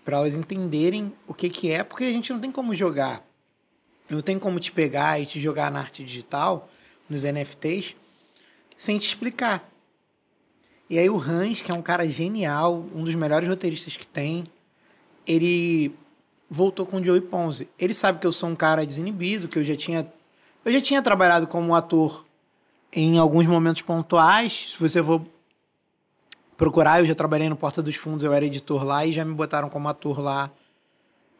para 0.03 0.17
elas 0.17 0.35
entenderem 0.35 1.13
o 1.25 1.33
que, 1.33 1.49
que 1.49 1.71
é, 1.71 1.81
porque 1.81 2.03
a 2.03 2.11
gente 2.11 2.33
não 2.33 2.41
tem 2.41 2.51
como 2.51 2.75
jogar. 2.75 3.25
Não 4.09 4.21
tem 4.21 4.37
como 4.37 4.59
te 4.59 4.69
pegar 4.69 5.17
e 5.17 5.25
te 5.25 5.39
jogar 5.39 5.71
na 5.71 5.79
arte 5.79 6.03
digital, 6.03 6.69
nos 7.09 7.23
NFTs, 7.23 7.95
sem 8.77 8.99
te 8.99 9.07
explicar. 9.07 9.71
E 10.89 10.99
aí 10.99 11.09
o 11.09 11.17
Hans, 11.17 11.61
que 11.61 11.71
é 11.71 11.73
um 11.73 11.81
cara 11.81 12.05
genial, 12.09 12.85
um 12.93 13.05
dos 13.05 13.15
melhores 13.15 13.47
roteiristas 13.47 13.95
que 13.95 14.05
tem, 14.05 14.43
ele 15.25 15.95
voltou 16.53 16.85
com 16.85 16.97
o 16.97 17.03
Joey 17.03 17.21
Ponzi. 17.21 17.69
Ele 17.79 17.93
sabe 17.93 18.19
que 18.19 18.27
eu 18.27 18.31
sou 18.33 18.49
um 18.49 18.55
cara 18.55 18.85
desinibido, 18.85 19.47
que 19.47 19.57
eu 19.57 19.63
já 19.63 19.75
tinha 19.77 20.05
eu 20.65 20.71
já 20.71 20.81
tinha 20.81 21.01
trabalhado 21.01 21.47
como 21.47 21.73
ator 21.73 22.25
em 22.93 23.17
alguns 23.17 23.47
momentos 23.47 23.81
pontuais. 23.81 24.73
Se 24.73 24.79
você 24.79 25.01
for 25.01 25.25
procurar, 26.57 26.99
eu 26.99 27.07
já 27.07 27.15
trabalhei 27.15 27.49
no 27.49 27.55
Porta 27.55 27.81
dos 27.81 27.95
Fundos, 27.95 28.23
eu 28.23 28.33
era 28.33 28.45
editor 28.45 28.83
lá 28.83 29.05
e 29.05 29.13
já 29.13 29.23
me 29.23 29.33
botaram 29.33 29.69
como 29.69 29.87
ator 29.87 30.19
lá. 30.19 30.51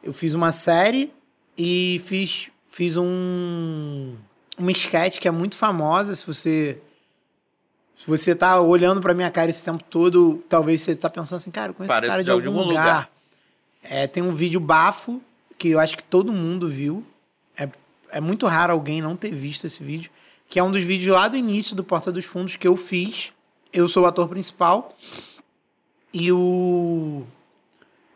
Eu 0.01 0.14
fiz 0.14 0.34
uma 0.34 0.53
série 0.53 1.14
e 1.57 2.01
fiz 2.05 2.49
fiz 2.70 2.95
um 2.95 4.16
uma 4.57 4.72
sketch 4.72 5.20
que 5.20 5.28
é 5.28 5.32
muito 5.32 5.57
famosa, 5.57 6.16
se 6.16 6.26
você 6.26 6.82
se 7.99 8.07
você 8.07 8.34
tá 8.34 8.59
olhando 8.59 9.01
para 9.01 9.14
minha 9.14 9.30
cara 9.30 9.49
esse 9.49 9.64
tempo 9.64 9.84
todo, 9.84 10.41
talvez 10.49 10.82
você 10.82 10.95
tá 10.95 11.09
pensando 11.09 11.38
assim, 11.38 11.51
cara, 11.51 11.74
com 11.74 11.84
esse 11.84 11.93
cara 11.93 12.20
de, 12.20 12.24
de 12.24 12.32
algum, 12.32 12.47
algum 12.47 12.70
lugar. 12.70 12.86
lugar. 12.86 13.20
É, 13.82 14.07
tem 14.07 14.21
um 14.21 14.34
vídeo 14.34 14.59
bafo 14.59 15.21
que 15.57 15.69
eu 15.69 15.79
acho 15.79 15.97
que 15.97 16.03
todo 16.03 16.34
mundo 16.34 16.69
viu. 16.69 17.03
É, 17.57 17.67
é 18.11 18.19
muito 18.19 18.47
raro 18.47 18.73
alguém 18.73 19.01
não 19.01 19.15
ter 19.15 19.34
visto 19.34 19.65
esse 19.65 19.84
vídeo. 19.84 20.11
Que 20.49 20.59
é 20.59 20.63
um 20.63 20.71
dos 20.71 20.84
vídeos 20.84 21.15
lá 21.15 21.27
do 21.27 21.38
início 21.38 21.75
do 21.75 21.84
Porta 21.84 22.11
dos 22.11 22.25
Fundos 22.25 22.55
que 22.55 22.67
eu 22.67 22.75
fiz. 22.75 23.32
Eu 23.71 23.88
sou 23.88 24.03
o 24.03 24.05
ator 24.05 24.27
principal. 24.27 24.95
E 26.13 26.32
o. 26.32 27.23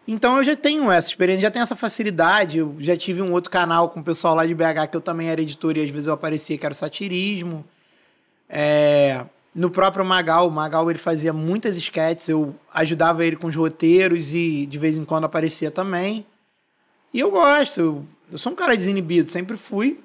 Então 0.08 0.38
eu 0.38 0.44
já 0.44 0.56
tenho 0.56 0.92
essa 0.92 1.08
experiência, 1.08 1.42
já 1.42 1.52
tenho 1.52 1.64
essa 1.64 1.76
facilidade. 1.76 2.58
Eu 2.58 2.76
já 2.80 2.96
tive 2.96 3.22
um 3.22 3.32
outro 3.32 3.50
canal 3.50 3.90
com 3.90 4.02
o 4.02 4.04
pessoal 4.04 4.36
lá 4.36 4.46
de 4.46 4.54
BH 4.54 4.90
que 4.92 4.98
eu 4.98 5.02
também 5.02 5.30
era 5.30 5.42
editor 5.42 5.78
e 5.78 5.84
às 5.84 5.90
vezes 5.90 6.08
eu 6.08 6.14
aparecia 6.14 6.58
que 6.58 6.66
era 6.66 6.76
satirismo. 6.76 7.66
É, 8.50 9.26
no 9.56 9.70
próprio 9.70 10.04
Magal, 10.04 10.50
o 10.50 10.52
Magal 10.52 10.90
ele 10.90 11.00
fazia 11.00 11.32
muitas 11.32 11.78
sketches, 11.78 12.28
eu 12.28 12.54
ajudava 12.74 13.26
ele 13.26 13.38
com 13.38 13.48
os 13.48 13.56
roteiros 13.56 14.34
e 14.34 14.66
de 14.66 14.78
vez 14.78 14.98
em 14.98 15.06
quando 15.06 15.24
aparecia 15.24 15.72
também. 15.72 16.26
E 17.14 17.22
eu 17.22 17.32
gosto, 17.32 17.80
eu, 17.80 18.06
eu 18.34 18.38
sou 18.38 18.52
um 18.52 18.56
cara 18.56 18.76
desinibido, 18.76 19.32
sempre 19.32 19.56
fui. 19.56 20.04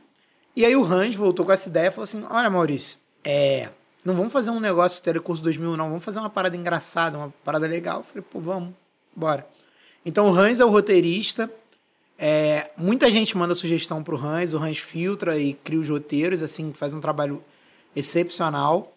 E 0.54 0.64
aí 0.64 0.76
o 0.76 0.84
Hans 0.84 1.16
voltou 1.16 1.44
com 1.44 1.50
essa 1.50 1.68
ideia 1.68 1.88
e 1.88 1.90
falou 1.90 2.04
assim: 2.04 2.24
Olha, 2.30 2.48
Maurício, 2.48 3.00
é, 3.24 3.68
não 4.04 4.14
vamos 4.14 4.32
fazer 4.32 4.52
um 4.52 4.60
negócio 4.60 5.02
Telecurso 5.02 5.42
2000, 5.42 5.76
não, 5.76 5.88
vamos 5.88 6.04
fazer 6.04 6.20
uma 6.20 6.30
parada 6.30 6.56
engraçada, 6.56 7.18
uma 7.18 7.34
parada 7.44 7.66
legal. 7.66 7.98
Eu 7.98 8.04
falei: 8.04 8.22
Pô, 8.22 8.38
vamos, 8.38 8.72
bora. 9.16 9.44
Então 10.06 10.30
o 10.30 10.32
Hans 10.32 10.60
é 10.60 10.64
o 10.64 10.70
roteirista. 10.70 11.50
É, 12.16 12.70
muita 12.76 13.10
gente 13.10 13.36
manda 13.36 13.54
sugestão 13.54 14.02
pro 14.04 14.16
Hans, 14.16 14.54
o 14.54 14.58
Hans 14.58 14.78
filtra 14.78 15.36
e 15.38 15.54
cria 15.54 15.80
os 15.80 15.88
roteiros, 15.88 16.40
assim, 16.40 16.72
faz 16.72 16.94
um 16.94 17.00
trabalho 17.00 17.42
excepcional. 17.96 18.94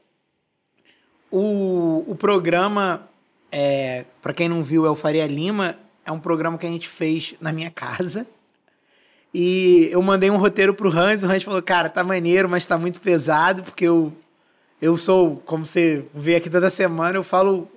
O, 1.36 2.06
o 2.08 2.16
programa, 2.16 3.10
é, 3.52 4.06
para 4.22 4.36
quem 4.36 4.48
não 4.48 4.62
viu, 4.62 4.86
é 4.86 4.90
o 4.92 4.96
Faria 4.96 5.26
Lima. 5.26 5.76
É 6.06 6.12
um 6.12 6.20
programa 6.20 6.60
que 6.60 6.68
a 6.68 6.70
gente 6.70 6.88
fez 6.88 7.34
na 7.42 7.52
minha 7.52 7.72
casa. 7.72 8.28
E 9.34 9.90
eu 9.92 10.00
mandei 10.04 10.30
um 10.30 10.38
roteiro 10.38 10.76
pro 10.76 10.96
Hans. 10.96 11.24
O 11.24 11.26
Hans 11.26 11.42
falou: 11.42 11.60
Cara, 11.64 11.90
tá 11.90 12.04
maneiro, 12.04 12.48
mas 12.48 12.68
tá 12.68 12.78
muito 12.78 13.00
pesado, 13.00 13.64
porque 13.64 13.84
eu, 13.84 14.14
eu 14.80 14.96
sou, 14.96 15.38
como 15.44 15.66
você 15.66 16.06
vê 16.14 16.36
aqui 16.36 16.52
toda 16.52 16.70
semana, 16.70 17.18
eu 17.18 17.24
falo 17.24 17.68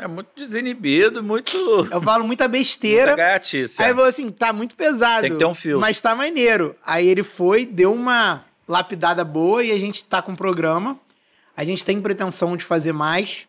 é 0.00 0.08
muito 0.08 0.28
desinibido, 0.34 1.22
muito. 1.22 1.56
Eu 1.90 2.00
falo 2.00 2.24
muita 2.24 2.48
besteira. 2.48 3.08
Muita 3.08 3.16
gaiatice. 3.16 3.82
Aí 3.82 3.88
ele 3.88 3.94
falou 3.94 4.08
assim: 4.08 4.30
tá 4.30 4.50
muito 4.50 4.74
pesado. 4.74 5.20
Tem 5.20 5.32
que 5.32 5.36
ter 5.36 5.44
um 5.44 5.54
fio. 5.54 5.78
Mas 5.78 6.00
tá 6.00 6.14
maneiro. 6.14 6.74
Aí 6.86 7.06
ele 7.06 7.22
foi, 7.22 7.66
deu 7.66 7.92
uma 7.92 8.46
lapidada 8.66 9.22
boa 9.22 9.62
e 9.62 9.70
a 9.70 9.78
gente 9.78 10.02
tá 10.06 10.22
com 10.22 10.32
o 10.32 10.36
programa. 10.36 10.98
A 11.56 11.64
gente 11.64 11.84
tem 11.84 12.00
pretensão 12.00 12.56
de 12.56 12.64
fazer 12.64 12.92
mais, 12.92 13.46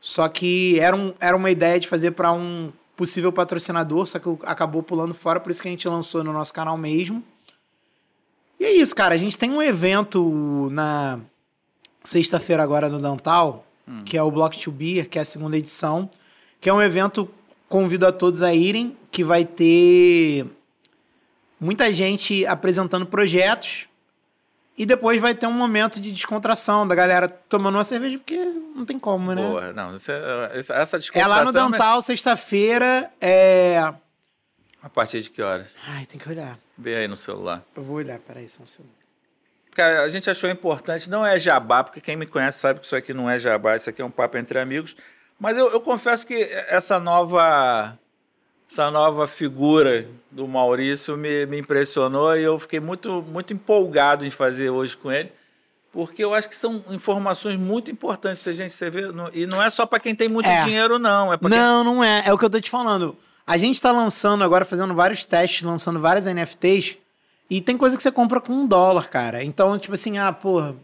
só 0.00 0.28
que 0.28 0.78
era, 0.78 0.94
um, 0.94 1.14
era 1.20 1.36
uma 1.36 1.50
ideia 1.50 1.78
de 1.78 1.88
fazer 1.88 2.10
para 2.10 2.32
um 2.32 2.72
possível 2.96 3.32
patrocinador, 3.32 4.06
só 4.06 4.18
que 4.18 4.28
acabou 4.42 4.82
pulando 4.82 5.14
fora, 5.14 5.40
por 5.40 5.50
isso 5.50 5.62
que 5.62 5.68
a 5.68 5.70
gente 5.70 5.88
lançou 5.88 6.22
no 6.22 6.32
nosso 6.32 6.52
canal 6.52 6.76
mesmo. 6.76 7.22
E 8.60 8.64
é 8.64 8.72
isso, 8.72 8.94
cara. 8.94 9.14
A 9.14 9.18
gente 9.18 9.38
tem 9.38 9.50
um 9.50 9.62
evento 9.62 10.68
na 10.70 11.18
sexta-feira 12.04 12.62
agora 12.62 12.88
no 12.88 13.00
Dantal, 13.00 13.66
hum. 13.88 14.02
que 14.04 14.16
é 14.16 14.22
o 14.22 14.30
Block 14.30 14.58
to 14.58 14.70
Beer, 14.70 15.08
que 15.08 15.18
é 15.18 15.22
a 15.22 15.24
segunda 15.24 15.56
edição, 15.56 16.08
que 16.60 16.68
é 16.68 16.72
um 16.72 16.82
evento 16.82 17.28
convido 17.68 18.06
a 18.06 18.12
todos 18.12 18.42
a 18.42 18.54
irem, 18.54 18.96
que 19.10 19.24
vai 19.24 19.44
ter 19.44 20.46
muita 21.58 21.92
gente 21.92 22.44
apresentando 22.46 23.06
projetos 23.06 23.86
e 24.76 24.86
depois 24.86 25.20
vai 25.20 25.34
ter 25.34 25.46
um 25.46 25.52
momento 25.52 26.00
de 26.00 26.10
descontração 26.12 26.86
da 26.86 26.94
galera 26.94 27.28
tomando 27.28 27.76
uma 27.76 27.84
cerveja, 27.84 28.18
porque 28.18 28.38
não 28.74 28.84
tem 28.84 28.98
como, 28.98 29.34
né? 29.34 29.42
Boa, 29.42 29.72
não, 29.72 29.92
é, 29.92 30.58
essa 30.58 30.98
descontração... 30.98 31.12
É 31.14 31.26
lá 31.26 31.44
no 31.44 31.52
Dental, 31.52 32.00
sexta-feira, 32.02 33.10
é... 33.20 33.78
A 34.82 34.88
partir 34.88 35.20
de 35.20 35.30
que 35.30 35.40
horas? 35.40 35.68
Ai, 35.86 36.06
tem 36.06 36.18
que 36.18 36.28
olhar. 36.28 36.58
Vê 36.76 36.96
aí 36.96 37.06
no 37.06 37.16
celular. 37.16 37.62
Eu 37.76 37.84
vou 37.84 37.96
olhar, 37.96 38.18
peraí, 38.18 38.48
só 38.48 38.64
um 38.64 38.66
segundo. 38.66 38.90
Cara, 39.74 40.02
a 40.02 40.08
gente 40.08 40.28
achou 40.28 40.50
importante, 40.50 41.08
não 41.08 41.24
é 41.24 41.38
jabá, 41.38 41.84
porque 41.84 42.00
quem 42.00 42.16
me 42.16 42.26
conhece 42.26 42.58
sabe 42.58 42.80
que 42.80 42.86
isso 42.86 42.96
aqui 42.96 43.14
não 43.14 43.30
é 43.30 43.38
jabá, 43.38 43.76
isso 43.76 43.88
aqui 43.88 44.02
é 44.02 44.04
um 44.04 44.10
papo 44.10 44.36
entre 44.36 44.58
amigos. 44.58 44.96
Mas 45.38 45.56
eu, 45.56 45.70
eu 45.70 45.80
confesso 45.80 46.26
que 46.26 46.34
essa 46.68 46.98
nova 47.00 47.98
essa 48.72 48.90
nova 48.90 49.26
figura 49.26 50.08
do 50.30 50.48
Maurício 50.48 51.14
me, 51.14 51.44
me 51.44 51.58
impressionou 51.58 52.34
e 52.34 52.42
eu 52.42 52.58
fiquei 52.58 52.80
muito, 52.80 53.22
muito 53.30 53.52
empolgado 53.52 54.24
em 54.24 54.30
fazer 54.30 54.70
hoje 54.70 54.96
com 54.96 55.12
ele, 55.12 55.30
porque 55.92 56.24
eu 56.24 56.32
acho 56.32 56.48
que 56.48 56.56
são 56.56 56.82
informações 56.88 57.58
muito 57.58 57.90
importantes 57.90 58.40
se 58.40 58.48
a 58.48 58.54
gente 58.54 58.72
você 58.72 58.88
vê, 58.88 59.02
e 59.34 59.44
não 59.44 59.62
é 59.62 59.68
só 59.68 59.84
para 59.84 60.00
quem 60.00 60.14
tem 60.14 60.26
muito 60.26 60.48
é. 60.48 60.64
dinheiro 60.64 60.98
não, 60.98 61.30
é 61.30 61.36
Não, 61.42 61.84
quem... 61.84 61.94
não 61.94 62.02
é, 62.02 62.22
é 62.24 62.32
o 62.32 62.38
que 62.38 62.46
eu 62.46 62.50
tô 62.50 62.58
te 62.58 62.70
falando. 62.70 63.14
A 63.46 63.58
gente 63.58 63.74
está 63.74 63.92
lançando 63.92 64.42
agora, 64.42 64.64
fazendo 64.64 64.94
vários 64.94 65.26
testes, 65.26 65.60
lançando 65.60 66.00
várias 66.00 66.24
NFTs, 66.24 66.96
e 67.50 67.60
tem 67.60 67.76
coisa 67.76 67.94
que 67.94 68.02
você 68.02 68.10
compra 68.10 68.40
com 68.40 68.54
um 68.54 68.66
dólar, 68.66 69.10
cara. 69.10 69.44
Então, 69.44 69.78
tipo 69.78 69.92
assim, 69.92 70.16
ah, 70.16 70.32
porra, 70.32 70.70
o 70.70 70.76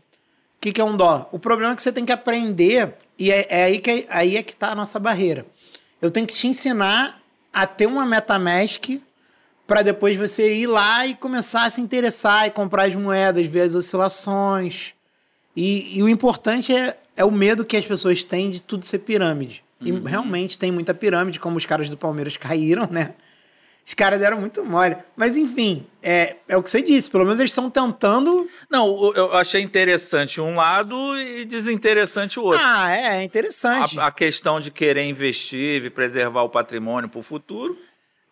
que, 0.60 0.72
que 0.72 0.80
é 0.80 0.84
um 0.84 0.94
dólar? 0.94 1.26
O 1.32 1.38
problema 1.38 1.72
é 1.72 1.76
que 1.76 1.80
você 1.80 1.92
tem 1.92 2.04
que 2.04 2.12
aprender, 2.12 2.96
e 3.18 3.30
é, 3.30 3.46
é 3.48 3.64
aí, 3.64 3.78
que, 3.78 3.90
é, 3.90 4.06
aí 4.10 4.36
é 4.36 4.42
que 4.42 4.54
tá 4.54 4.72
a 4.72 4.74
nossa 4.74 4.98
barreira. 4.98 5.46
Eu 6.02 6.10
tenho 6.10 6.26
que 6.26 6.34
te 6.34 6.46
ensinar 6.46 7.17
a 7.62 7.66
ter 7.66 7.86
uma 7.86 8.06
MetaMask 8.06 9.00
para 9.66 9.82
depois 9.82 10.16
você 10.16 10.54
ir 10.54 10.66
lá 10.66 11.06
e 11.06 11.14
começar 11.14 11.64
a 11.64 11.70
se 11.70 11.80
interessar 11.80 12.46
e 12.46 12.50
comprar 12.50 12.84
as 12.84 12.94
moedas, 12.94 13.46
ver 13.46 13.62
as 13.62 13.74
oscilações. 13.74 14.92
E, 15.54 15.98
e 15.98 16.02
o 16.02 16.08
importante 16.08 16.74
é, 16.74 16.96
é 17.16 17.24
o 17.24 17.30
medo 17.30 17.64
que 17.64 17.76
as 17.76 17.84
pessoas 17.84 18.24
têm 18.24 18.48
de 18.48 18.62
tudo 18.62 18.86
ser 18.86 19.00
pirâmide. 19.00 19.62
E 19.80 19.92
uhum. 19.92 20.02
realmente 20.02 20.58
tem 20.58 20.72
muita 20.72 20.94
pirâmide, 20.94 21.38
como 21.38 21.56
os 21.56 21.66
caras 21.66 21.90
do 21.90 21.96
Palmeiras 21.96 22.36
caíram, 22.38 22.88
né? 22.90 23.14
Os 23.88 23.94
caras 23.94 24.20
deram 24.20 24.38
muito 24.38 24.62
mole. 24.62 24.98
Mas, 25.16 25.34
enfim, 25.34 25.86
é, 26.02 26.36
é 26.46 26.54
o 26.58 26.62
que 26.62 26.68
você 26.68 26.82
disse. 26.82 27.10
Pelo 27.10 27.24
menos 27.24 27.40
eles 27.40 27.50
estão 27.50 27.70
tentando. 27.70 28.46
Não, 28.68 29.14
eu 29.14 29.34
achei 29.34 29.62
interessante 29.62 30.42
um 30.42 30.56
lado 30.56 31.18
e 31.18 31.46
desinteressante 31.46 32.38
o 32.38 32.42
outro. 32.42 32.60
Ah, 32.62 32.94
é, 32.94 33.16
é 33.16 33.22
interessante. 33.22 33.98
A, 33.98 34.08
a 34.08 34.10
questão 34.10 34.60
de 34.60 34.70
querer 34.70 35.04
investir 35.04 35.82
e 35.82 35.88
preservar 35.88 36.42
o 36.42 36.50
patrimônio 36.50 37.08
para 37.08 37.18
o 37.18 37.22
futuro 37.22 37.78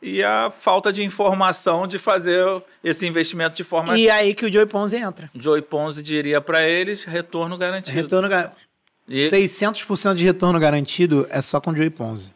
e 0.02 0.22
a 0.22 0.50
falta 0.50 0.92
de 0.92 1.02
informação 1.02 1.86
de 1.86 1.98
fazer 1.98 2.44
esse 2.84 3.06
investimento 3.06 3.56
de 3.56 3.64
forma. 3.64 3.96
E 3.96 4.10
aí 4.10 4.34
que 4.34 4.44
o 4.44 4.52
Joey 4.52 4.66
Ponzi 4.66 4.96
entra. 4.96 5.30
Joey 5.34 5.62
Ponzi 5.62 6.02
diria 6.02 6.38
para 6.38 6.68
eles 6.68 7.04
retorno 7.04 7.56
garantido. 7.56 7.96
Retorno 7.96 8.28
garantido. 8.28 8.60
E... 9.08 9.30
600% 9.30 10.16
de 10.16 10.24
retorno 10.24 10.60
garantido 10.60 11.26
é 11.30 11.40
só 11.40 11.62
com 11.62 11.70
o 11.70 11.74
Joey 11.74 11.88
Ponzi. 11.88 12.35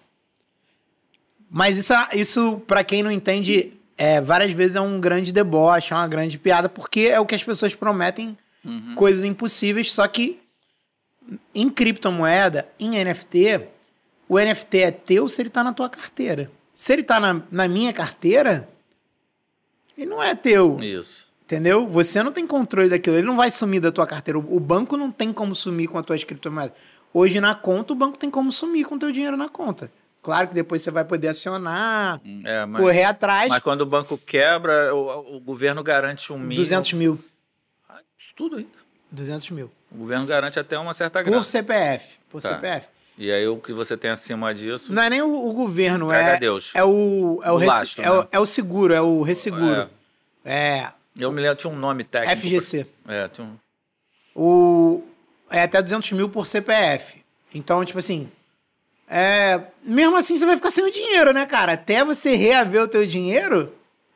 Mas 1.51 1.77
isso, 1.77 1.93
isso 2.15 2.63
para 2.67 2.85
quem 2.85 3.03
não 3.03 3.11
entende, 3.11 3.73
é, 3.99 4.21
várias 4.21 4.53
vezes 4.53 4.77
é 4.77 4.81
um 4.81 5.01
grande 5.01 5.33
deboche, 5.33 5.93
é 5.93 5.97
uma 5.97 6.07
grande 6.07 6.39
piada, 6.39 6.69
porque 6.69 7.01
é 7.01 7.19
o 7.19 7.27
que 7.27 7.35
as 7.35 7.43
pessoas 7.43 7.75
prometem 7.75 8.39
uhum. 8.65 8.95
coisas 8.95 9.25
impossíveis, 9.25 9.93
só 9.93 10.07
que 10.07 10.39
em 11.55 11.69
criptomoeda, 11.69 12.69
em 12.79 13.03
NFT, 13.05 13.67
o 14.29 14.39
NFT 14.39 14.79
é 14.79 14.91
teu 14.91 15.29
se 15.29 15.43
ele 15.43 15.51
tá 15.51 15.65
na 15.65 15.73
tua 15.73 15.89
carteira. 15.89 16.51
Se 16.75 16.93
ele 16.93 17.03
tá 17.03 17.19
na, 17.19 17.43
na 17.51 17.69
minha 17.69 17.93
carteira, 17.93 18.69
ele 19.99 20.09
não 20.09 20.23
é 20.23 20.35
teu. 20.35 20.79
Isso. 20.81 21.29
Entendeu? 21.45 21.87
Você 21.89 22.23
não 22.23 22.31
tem 22.31 22.47
controle 22.47 22.89
daquilo. 22.89 23.17
Ele 23.17 23.27
não 23.27 23.37
vai 23.37 23.51
sumir 23.51 23.81
da 23.81 23.91
tua 23.91 24.07
carteira. 24.07 24.39
O 24.39 24.61
banco 24.61 24.97
não 24.97 25.11
tem 25.11 25.33
como 25.33 25.55
sumir 25.55 25.89
com 25.89 25.99
as 25.99 26.07
tuas 26.07 26.23
criptomoedas. 26.23 26.77
Hoje 27.13 27.41
na 27.41 27.57
conta, 27.57 27.93
o 27.93 27.97
banco 27.97 28.17
tem 28.17 28.31
como 28.31 28.53
sumir 28.53 28.85
com 28.87 28.95
o 28.95 28.99
teu 28.99 29.11
dinheiro 29.11 29.37
na 29.37 29.49
conta. 29.49 29.91
Claro 30.23 30.49
que 30.49 30.55
depois 30.55 30.83
você 30.83 30.91
vai 30.91 31.05
poder 31.05 31.29
acionar, 31.29 32.21
é, 32.45 32.67
mas, 32.67 32.83
correr 32.83 33.05
atrás. 33.05 33.49
Mas 33.49 33.63
quando 33.63 33.81
o 33.81 33.87
banco 33.87 34.19
quebra, 34.19 34.95
o, 34.95 35.37
o 35.37 35.41
governo 35.41 35.83
garante 35.83 36.33
um 36.33 36.39
mil. 36.39 36.57
200 36.57 36.93
mil. 36.93 37.19
Ah, 37.89 38.01
isso 38.19 38.33
tudo 38.37 38.57
ainda. 38.57 38.69
200 39.11 39.51
mil. 39.51 39.71
O 39.91 39.97
governo 39.97 40.27
garante 40.27 40.59
até 40.59 40.79
uma 40.79 40.93
certa 40.93 41.23
grana. 41.23 41.39
Por 41.39 41.45
CPF. 41.45 42.19
Por 42.29 42.43
tá. 42.43 42.51
CPF. 42.51 42.87
E 43.17 43.31
aí 43.31 43.47
o 43.49 43.57
que 43.59 43.73
você 43.73 43.97
tem 43.97 44.11
acima 44.11 44.55
disso. 44.55 44.93
Não 44.93 45.03
é 45.03 45.11
nem 45.11 45.23
o, 45.23 45.49
o 45.49 45.53
governo, 45.53 46.13
é. 46.13 46.39
Deus. 46.39 46.71
É 46.75 46.85
o. 46.85 47.41
É 47.43 47.51
o, 47.51 47.55
o, 47.55 47.65
lastro, 47.65 48.03
é, 48.03 48.05
né? 48.05 48.11
o, 48.13 48.29
é 48.33 48.41
o 48.41 48.47
seguro, 48.47 48.95
é 48.95 49.01
o 49.01 49.23
resseguro. 49.23 49.91
É. 50.45 50.53
é. 50.53 50.93
Eu 51.19 51.33
me 51.33 51.41
lembro, 51.41 51.57
tinha 51.57 51.73
um 51.73 51.77
nome 51.77 52.05
técnico. 52.05 52.41
FGC. 52.41 52.87
É, 53.09 53.29
tinha 53.29 53.47
um. 53.47 53.57
O. 54.35 55.03
É 55.51 55.63
até 55.63 55.83
200 55.83 56.13
mil 56.13 56.29
por 56.29 56.47
CPF. 56.47 57.23
Então, 57.55 57.85
tipo 57.85 57.99
assim. 57.99 58.31
É, 59.11 59.61
mesmo 59.83 60.17
assim, 60.17 60.39
você 60.39 60.47
vai 60.47 60.55
ficar 60.55 60.71
sem 60.71 60.85
o 60.85 60.93
dinheiro, 60.93 61.33
né, 61.33 61.45
cara? 61.45 61.73
Até 61.73 62.05
você 62.05 62.37
reaver 62.37 62.83
o 62.83 62.89
teu 62.89 63.05
dinheiro. 63.05 63.73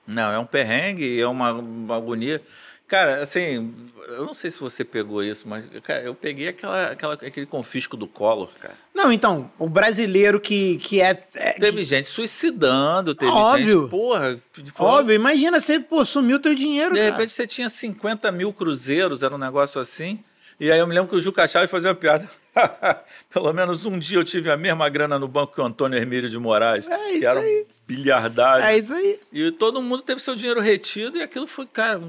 Não, 0.07 0.31
é 0.31 0.39
um 0.39 0.47
perrengue, 0.47 1.21
é 1.21 1.27
uma, 1.27 1.53
uma 1.53 1.97
agonia. 1.97 2.41
Cara, 2.87 3.21
assim, 3.21 3.75
eu 4.09 4.25
não 4.25 4.35
sei 4.35 4.51
se 4.51 4.61
você 4.61 4.85
pegou 4.85 5.23
isso, 5.23 5.49
mas 5.49 5.67
cara, 5.83 6.03
eu 6.03 6.15
peguei 6.15 6.49
aquela, 6.49 6.93
aquela, 6.93 7.15
aquele 7.15 7.47
confisco 7.47 7.97
do 7.97 8.07
Collor, 8.07 8.51
cara. 8.61 8.75
Não, 8.95 9.11
então, 9.11 9.51
o 9.59 9.69
brasileiro 9.69 10.39
que, 10.39 10.77
que 10.79 11.01
é. 11.01 11.21
é 11.35 11.53
teve 11.55 11.79
que... 11.79 11.85
gente 11.85 12.07
suicidando, 12.07 13.15
teve 13.15 13.33
Óbvio. 13.33 13.81
gente. 13.83 13.91
Porra. 13.91 14.39
Óbvio, 14.79 15.15
imagina 15.15 15.59
você, 15.59 15.81
pô, 15.81 16.05
sumiu 16.05 16.39
teu 16.39 16.55
dinheiro. 16.55 16.95
De 16.95 17.01
cara. 17.01 17.13
repente 17.13 17.33
você 17.33 17.47
tinha 17.47 17.69
50 17.69 18.31
mil 18.31 18.53
cruzeiros, 18.53 19.23
era 19.23 19.35
um 19.35 19.39
negócio 19.39 19.81
assim. 19.81 20.23
E 20.59 20.71
aí 20.71 20.79
eu 20.79 20.87
me 20.87 20.95
lembro 20.95 21.09
que 21.09 21.17
o 21.17 21.21
Juca 21.21 21.47
Chaves 21.49 21.71
fazia 21.71 21.91
uma 21.91 21.97
piada. 21.97 22.29
Pelo 23.31 23.53
menos 23.53 23.85
um 23.85 23.99
dia 23.99 24.19
eu 24.19 24.25
tive 24.25 24.51
a 24.51 24.57
mesma 24.57 24.89
grana 24.89 25.19
no 25.19 25.27
banco 25.27 25.55
que 25.55 25.61
o 25.61 25.65
Antônio 25.65 25.99
Hermílio 25.99 26.29
de 26.29 26.39
Moraes. 26.39 26.87
É 26.87 27.11
isso 27.11 27.21
que 27.21 27.27
era 27.27 27.41
aí. 27.41 27.63
Um 27.63 27.67
bilhardário. 27.87 28.65
É 28.65 28.79
isso 28.79 28.95
aí. 28.95 29.21
E 29.33 29.51
todo 29.51 29.83
mundo 29.83 30.03
teve 30.03 30.21
seu 30.21 30.35
dinheiro 30.37 30.61
retido 30.61 31.19
e 31.19 31.23
aquilo 31.23 31.47
foi, 31.47 31.67
cara, 31.67 32.01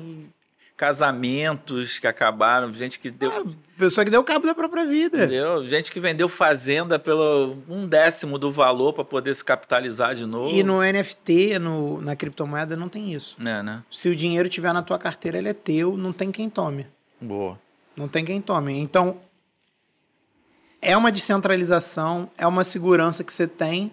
casamentos 0.78 2.00
que 2.00 2.08
acabaram, 2.08 2.72
gente 2.74 3.00
que 3.00 3.10
deu. 3.10 3.32
Ah, 3.32 3.44
pessoa 3.78 4.04
que 4.04 4.12
deu 4.12 4.24
cabo 4.24 4.46
da 4.46 4.54
própria 4.54 4.86
vida. 4.86 5.18
Entendeu? 5.18 5.66
Gente 5.66 5.92
que 5.92 6.00
vendeu 6.00 6.28
fazenda 6.28 7.00
pelo 7.00 7.58
um 7.68 7.88
décimo 7.88 8.38
do 8.38 8.52
valor 8.52 8.94
para 8.94 9.06
poder 9.06 9.34
se 9.34 9.44
capitalizar 9.44 10.14
de 10.16 10.26
novo. 10.26 10.56
E 10.56 10.64
no 10.64 10.82
NFT, 10.82 11.60
no, 11.60 12.02
na 12.02 12.16
criptomoeda, 12.16 12.76
não 12.76 12.90
tem 12.90 13.14
isso. 13.14 13.38
É, 13.40 13.64
né? 13.64 13.84
Se 13.90 14.10
o 14.10 14.16
dinheiro 14.16 14.50
tiver 14.50 14.74
na 14.74 14.82
tua 14.82 15.00
carteira, 15.00 15.38
ele 15.38 15.50
é 15.50 15.54
teu, 15.54 15.98
não 15.98 16.12
tem 16.12 16.32
quem 16.32 16.50
tome. 16.50 16.86
Boa. 17.22 17.60
Não 17.96 18.08
tem 18.08 18.26
quem 18.26 18.42
tome. 18.42 18.78
Então, 18.78 19.18
é 20.82 20.96
uma 20.96 21.12
descentralização, 21.12 22.30
é 22.38 22.46
uma 22.46 22.64
segurança 22.64 23.24
que 23.24 23.34
você 23.34 23.48
tem. 23.48 23.92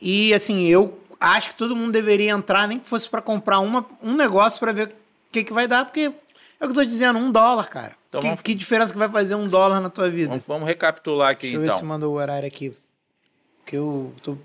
E, 0.00 0.32
assim, 0.32 0.66
eu 0.66 0.98
acho 1.20 1.50
que 1.50 1.56
todo 1.56 1.76
mundo 1.76 1.92
deveria 1.92 2.32
entrar, 2.32 2.68
nem 2.68 2.78
que 2.78 2.88
fosse 2.88 3.08
para 3.08 3.22
comprar 3.22 3.60
uma, 3.60 3.86
um 4.02 4.14
negócio 4.14 4.60
para 4.60 4.72
ver 4.72 4.94
que, 5.30 5.44
que 5.44 5.52
vai 5.52 5.66
dar, 5.66 5.84
porque 5.84 6.12
é 6.60 6.64
o 6.64 6.68
que 6.68 6.72
eu 6.72 6.74
tô 6.74 6.84
dizendo, 6.84 7.18
um 7.18 7.30
dólar, 7.30 7.68
cara. 7.68 7.96
Então 8.08 8.20
que, 8.20 8.26
vamos... 8.26 8.42
que 8.42 8.54
diferença 8.54 8.92
que 8.92 8.98
vai 8.98 9.08
fazer 9.08 9.34
um 9.34 9.48
dólar 9.48 9.80
na 9.80 9.90
tua 9.90 10.08
vida? 10.08 10.30
Vamos, 10.30 10.44
vamos 10.46 10.68
recapitular 10.68 11.30
aqui, 11.30 11.48
Deixa 11.48 11.56
então. 11.56 11.62
Deixa 11.62 11.74
eu 11.74 11.78
ver 11.78 11.78
então. 11.78 11.78
se 11.78 11.84
mandou 11.84 12.14
o 12.14 12.16
horário 12.16 12.46
aqui. 12.46 12.76
Porque 13.62 13.76
eu 13.76 14.14
tô... 14.22 14.36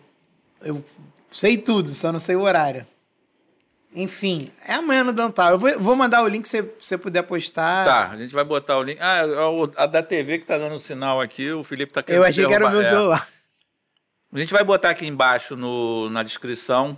Eu 0.61 0.83
sei 1.31 1.57
tudo, 1.57 1.93
só 1.93 2.11
não 2.11 2.19
sei 2.19 2.35
o 2.35 2.41
horário. 2.41 2.85
Enfim, 3.93 4.51
é 4.65 4.73
amanhã 4.73 5.03
no 5.03 5.11
Dantal. 5.11 5.51
Eu 5.51 5.59
vou, 5.59 5.79
vou 5.79 5.95
mandar 5.95 6.21
o 6.23 6.27
link 6.27 6.47
se 6.47 6.61
você 6.79 6.97
puder 6.97 7.23
postar. 7.23 7.85
Tá, 7.85 8.09
a 8.11 8.17
gente 8.17 8.33
vai 8.33 8.43
botar 8.43 8.77
o 8.77 8.83
link. 8.83 8.99
Ah, 9.01 9.25
é 9.25 9.81
a 9.81 9.85
da 9.87 10.03
TV 10.03 10.39
que 10.39 10.45
tá 10.45 10.57
dando 10.57 10.77
sinal 10.79 11.19
aqui, 11.19 11.51
o 11.51 11.63
Felipe 11.63 11.91
tá 11.91 12.03
querendo. 12.03 12.21
Eu 12.21 12.27
achei 12.27 12.45
que 12.45 12.53
era 12.53 12.67
o 12.67 12.71
meu 12.71 12.81
é. 12.81 12.83
celular. 12.83 13.27
A 14.31 14.37
gente 14.37 14.53
vai 14.53 14.63
botar 14.63 14.91
aqui 14.91 15.07
embaixo 15.07 15.55
no, 15.55 16.07
na 16.11 16.21
descrição 16.21 16.97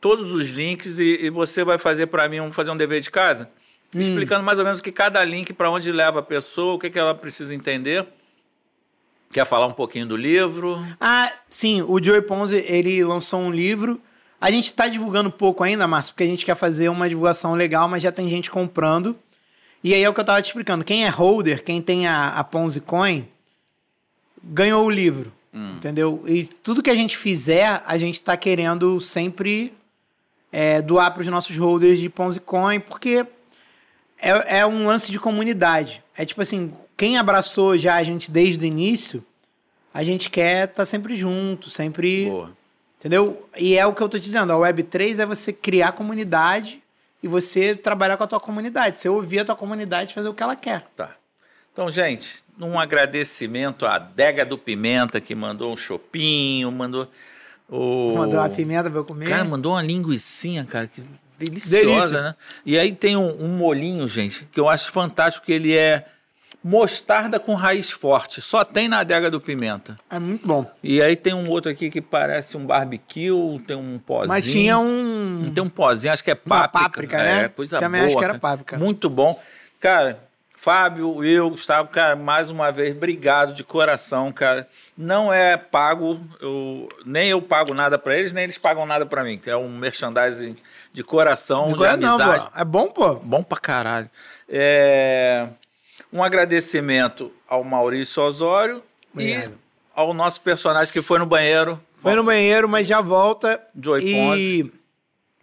todos 0.00 0.30
os 0.32 0.48
links 0.48 0.98
e, 0.98 1.26
e 1.26 1.30
você 1.30 1.64
vai 1.64 1.78
fazer 1.78 2.06
para 2.06 2.28
mim 2.28 2.40
um, 2.40 2.52
fazer 2.52 2.70
um 2.70 2.76
dever 2.76 3.00
de 3.00 3.10
casa, 3.10 3.50
hum. 3.94 4.00
explicando 4.00 4.42
mais 4.42 4.58
ou 4.58 4.64
menos 4.64 4.80
o 4.80 4.82
que 4.82 4.92
cada 4.92 5.22
link 5.24 5.52
para 5.52 5.70
onde 5.70 5.92
leva 5.92 6.20
a 6.20 6.22
pessoa, 6.22 6.74
o 6.74 6.78
que, 6.78 6.88
que 6.88 6.98
ela 6.98 7.14
precisa 7.14 7.54
entender. 7.54 8.06
Quer 9.30 9.44
falar 9.44 9.66
um 9.66 9.72
pouquinho 9.72 10.06
do 10.06 10.16
livro? 10.16 10.78
Ah, 11.00 11.32
sim. 11.50 11.82
O 11.82 12.02
Joey 12.02 12.22
Ponzi, 12.22 12.64
ele 12.68 13.04
lançou 13.04 13.40
um 13.40 13.50
livro. 13.50 14.00
A 14.40 14.50
gente 14.50 14.66
está 14.66 14.88
divulgando 14.88 15.30
pouco 15.30 15.64
ainda, 15.64 15.86
Márcio, 15.86 16.12
porque 16.12 16.24
a 16.24 16.28
gente 16.28 16.44
quer 16.44 16.54
fazer 16.54 16.88
uma 16.88 17.08
divulgação 17.08 17.54
legal, 17.54 17.88
mas 17.88 18.02
já 18.02 18.12
tem 18.12 18.28
gente 18.28 18.50
comprando. 18.50 19.16
E 19.82 19.94
aí 19.94 20.02
é 20.02 20.08
o 20.08 20.12
que 20.12 20.20
eu 20.20 20.22
estava 20.22 20.42
te 20.42 20.46
explicando. 20.46 20.84
Quem 20.84 21.04
é 21.04 21.08
holder, 21.08 21.62
quem 21.62 21.80
tem 21.80 22.06
a, 22.06 22.30
a 22.30 22.44
Ponzi 22.44 22.80
Coin, 22.80 23.26
ganhou 24.42 24.84
o 24.84 24.90
livro. 24.90 25.32
Hum. 25.54 25.76
Entendeu? 25.76 26.22
E 26.26 26.44
tudo 26.44 26.82
que 26.82 26.90
a 26.90 26.94
gente 26.94 27.16
fizer, 27.16 27.82
a 27.86 27.96
gente 27.96 28.16
está 28.16 28.36
querendo 28.36 29.00
sempre 29.00 29.72
é, 30.52 30.82
doar 30.82 31.12
para 31.12 31.22
os 31.22 31.28
nossos 31.28 31.56
holders 31.56 31.98
de 31.98 32.08
Ponzi 32.08 32.40
Coin, 32.40 32.80
porque 32.80 33.26
é, 34.18 34.58
é 34.58 34.66
um 34.66 34.86
lance 34.86 35.10
de 35.10 35.18
comunidade. 35.18 36.02
É 36.16 36.24
tipo 36.24 36.42
assim, 36.42 36.72
quem 36.96 37.16
abraçou 37.16 37.76
já 37.76 37.94
a 37.94 38.02
gente 38.02 38.30
desde 38.30 38.64
o 38.64 38.66
início, 38.66 39.24
a 39.92 40.02
gente 40.04 40.28
quer 40.28 40.64
estar 40.64 40.74
tá 40.76 40.84
sempre 40.84 41.16
junto, 41.16 41.70
sempre. 41.70 42.26
Boa. 42.26 42.56
Entendeu? 43.06 43.48
E 43.56 43.78
é 43.78 43.86
o 43.86 43.94
que 43.94 44.02
eu 44.02 44.08
tô 44.08 44.18
dizendo, 44.18 44.52
a 44.52 44.56
Web3 44.56 45.20
é 45.20 45.26
você 45.26 45.52
criar 45.52 45.92
comunidade 45.92 46.82
e 47.22 47.28
você 47.28 47.72
trabalhar 47.72 48.16
com 48.16 48.24
a 48.24 48.26
tua 48.26 48.40
comunidade. 48.40 49.00
Você 49.00 49.08
ouvir 49.08 49.38
a 49.38 49.44
tua 49.44 49.54
comunidade 49.54 50.12
fazer 50.12 50.28
o 50.28 50.34
que 50.34 50.42
ela 50.42 50.56
quer. 50.56 50.84
Tá. 50.96 51.14
Então, 51.72 51.88
gente, 51.88 52.42
um 52.60 52.76
agradecimento 52.76 53.86
à 53.86 53.96
Dega 53.96 54.44
do 54.44 54.58
Pimenta, 54.58 55.20
que 55.20 55.36
mandou 55.36 55.72
um 55.72 55.76
chopinho, 55.76 56.72
mandou 56.72 57.08
o... 57.68 58.14
Mandou 58.16 58.40
uma 58.40 58.48
pimenta 58.48 58.90
pra 58.90 58.98
eu 58.98 59.04
comer. 59.04 59.28
Cara, 59.28 59.44
mandou 59.44 59.74
uma 59.74 59.82
linguiçinha, 59.82 60.64
cara, 60.64 60.88
que 60.88 61.04
deliciosa, 61.38 61.86
Delícia. 61.86 62.22
né? 62.22 62.34
E 62.64 62.76
aí 62.76 62.92
tem 62.92 63.16
um, 63.16 63.40
um 63.40 63.48
molinho, 63.56 64.08
gente, 64.08 64.48
que 64.50 64.58
eu 64.58 64.68
acho 64.68 64.90
fantástico, 64.90 65.46
que 65.46 65.52
ele 65.52 65.76
é 65.76 66.04
mostarda 66.66 67.38
com 67.38 67.54
raiz 67.54 67.92
forte. 67.92 68.42
Só 68.42 68.64
tem 68.64 68.88
na 68.88 68.98
adega 68.98 69.30
do 69.30 69.40
pimenta. 69.40 69.96
É 70.10 70.18
muito 70.18 70.44
bom. 70.44 70.68
E 70.82 71.00
aí 71.00 71.14
tem 71.14 71.32
um 71.32 71.48
outro 71.48 71.70
aqui 71.70 71.88
que 71.92 72.00
parece 72.00 72.56
um 72.56 72.66
barbecue, 72.66 73.60
tem 73.64 73.76
um 73.76 74.00
pozinho. 74.00 74.28
Mas 74.28 74.44
tinha 74.44 74.76
um... 74.76 75.52
Tem 75.54 75.62
um 75.62 75.68
pozinho, 75.68 76.12
acho 76.12 76.24
que 76.24 76.30
é 76.32 76.34
páprica. 76.34 76.78
Uma 76.78 76.88
páprica, 76.88 77.18
né? 77.18 77.44
É, 77.44 77.48
coisa 77.48 77.78
Também 77.78 78.00
boa. 78.00 78.08
acho 78.08 78.18
que 78.18 78.24
era 78.24 78.36
páprica. 78.36 78.76
Muito 78.78 79.08
bom. 79.08 79.40
Cara, 79.78 80.18
Fábio, 80.56 81.22
eu, 81.24 81.50
Gustavo, 81.50 81.88
cara, 81.88 82.16
mais 82.16 82.50
uma 82.50 82.72
vez, 82.72 82.96
obrigado 82.96 83.52
de 83.52 83.62
coração, 83.62 84.32
cara. 84.32 84.66
Não 84.98 85.32
é 85.32 85.56
pago, 85.56 86.20
eu, 86.40 86.88
nem 87.04 87.28
eu 87.28 87.40
pago 87.40 87.74
nada 87.74 87.96
para 87.96 88.18
eles, 88.18 88.32
nem 88.32 88.42
eles 88.42 88.58
pagam 88.58 88.84
nada 88.84 89.06
para 89.06 89.22
mim. 89.22 89.40
É 89.46 89.56
um 89.56 89.68
merchandising 89.68 90.56
de 90.92 91.04
coração, 91.04 91.70
de, 91.74 91.78
de 91.78 91.86
amizade. 91.86 92.42
Não, 92.42 92.50
pô. 92.50 92.60
É 92.60 92.64
bom, 92.64 92.88
pô? 92.88 93.14
Bom 93.14 93.42
pra 93.44 93.58
caralho. 93.58 94.10
É... 94.48 95.46
Um 96.12 96.22
agradecimento 96.22 97.32
ao 97.48 97.64
Maurício 97.64 98.22
Osório 98.22 98.82
Obrigado. 99.12 99.52
e 99.52 99.54
ao 99.94 100.14
nosso 100.14 100.40
personagem 100.40 100.92
que 100.92 101.02
foi 101.02 101.18
no 101.18 101.26
banheiro. 101.26 101.80
Foi 101.96 102.14
no 102.14 102.22
banheiro, 102.22 102.68
mas 102.68 102.86
já 102.86 103.00
volta. 103.00 103.60
Joy 103.78 104.00
e 104.04 104.14
Ponce. 104.14 104.72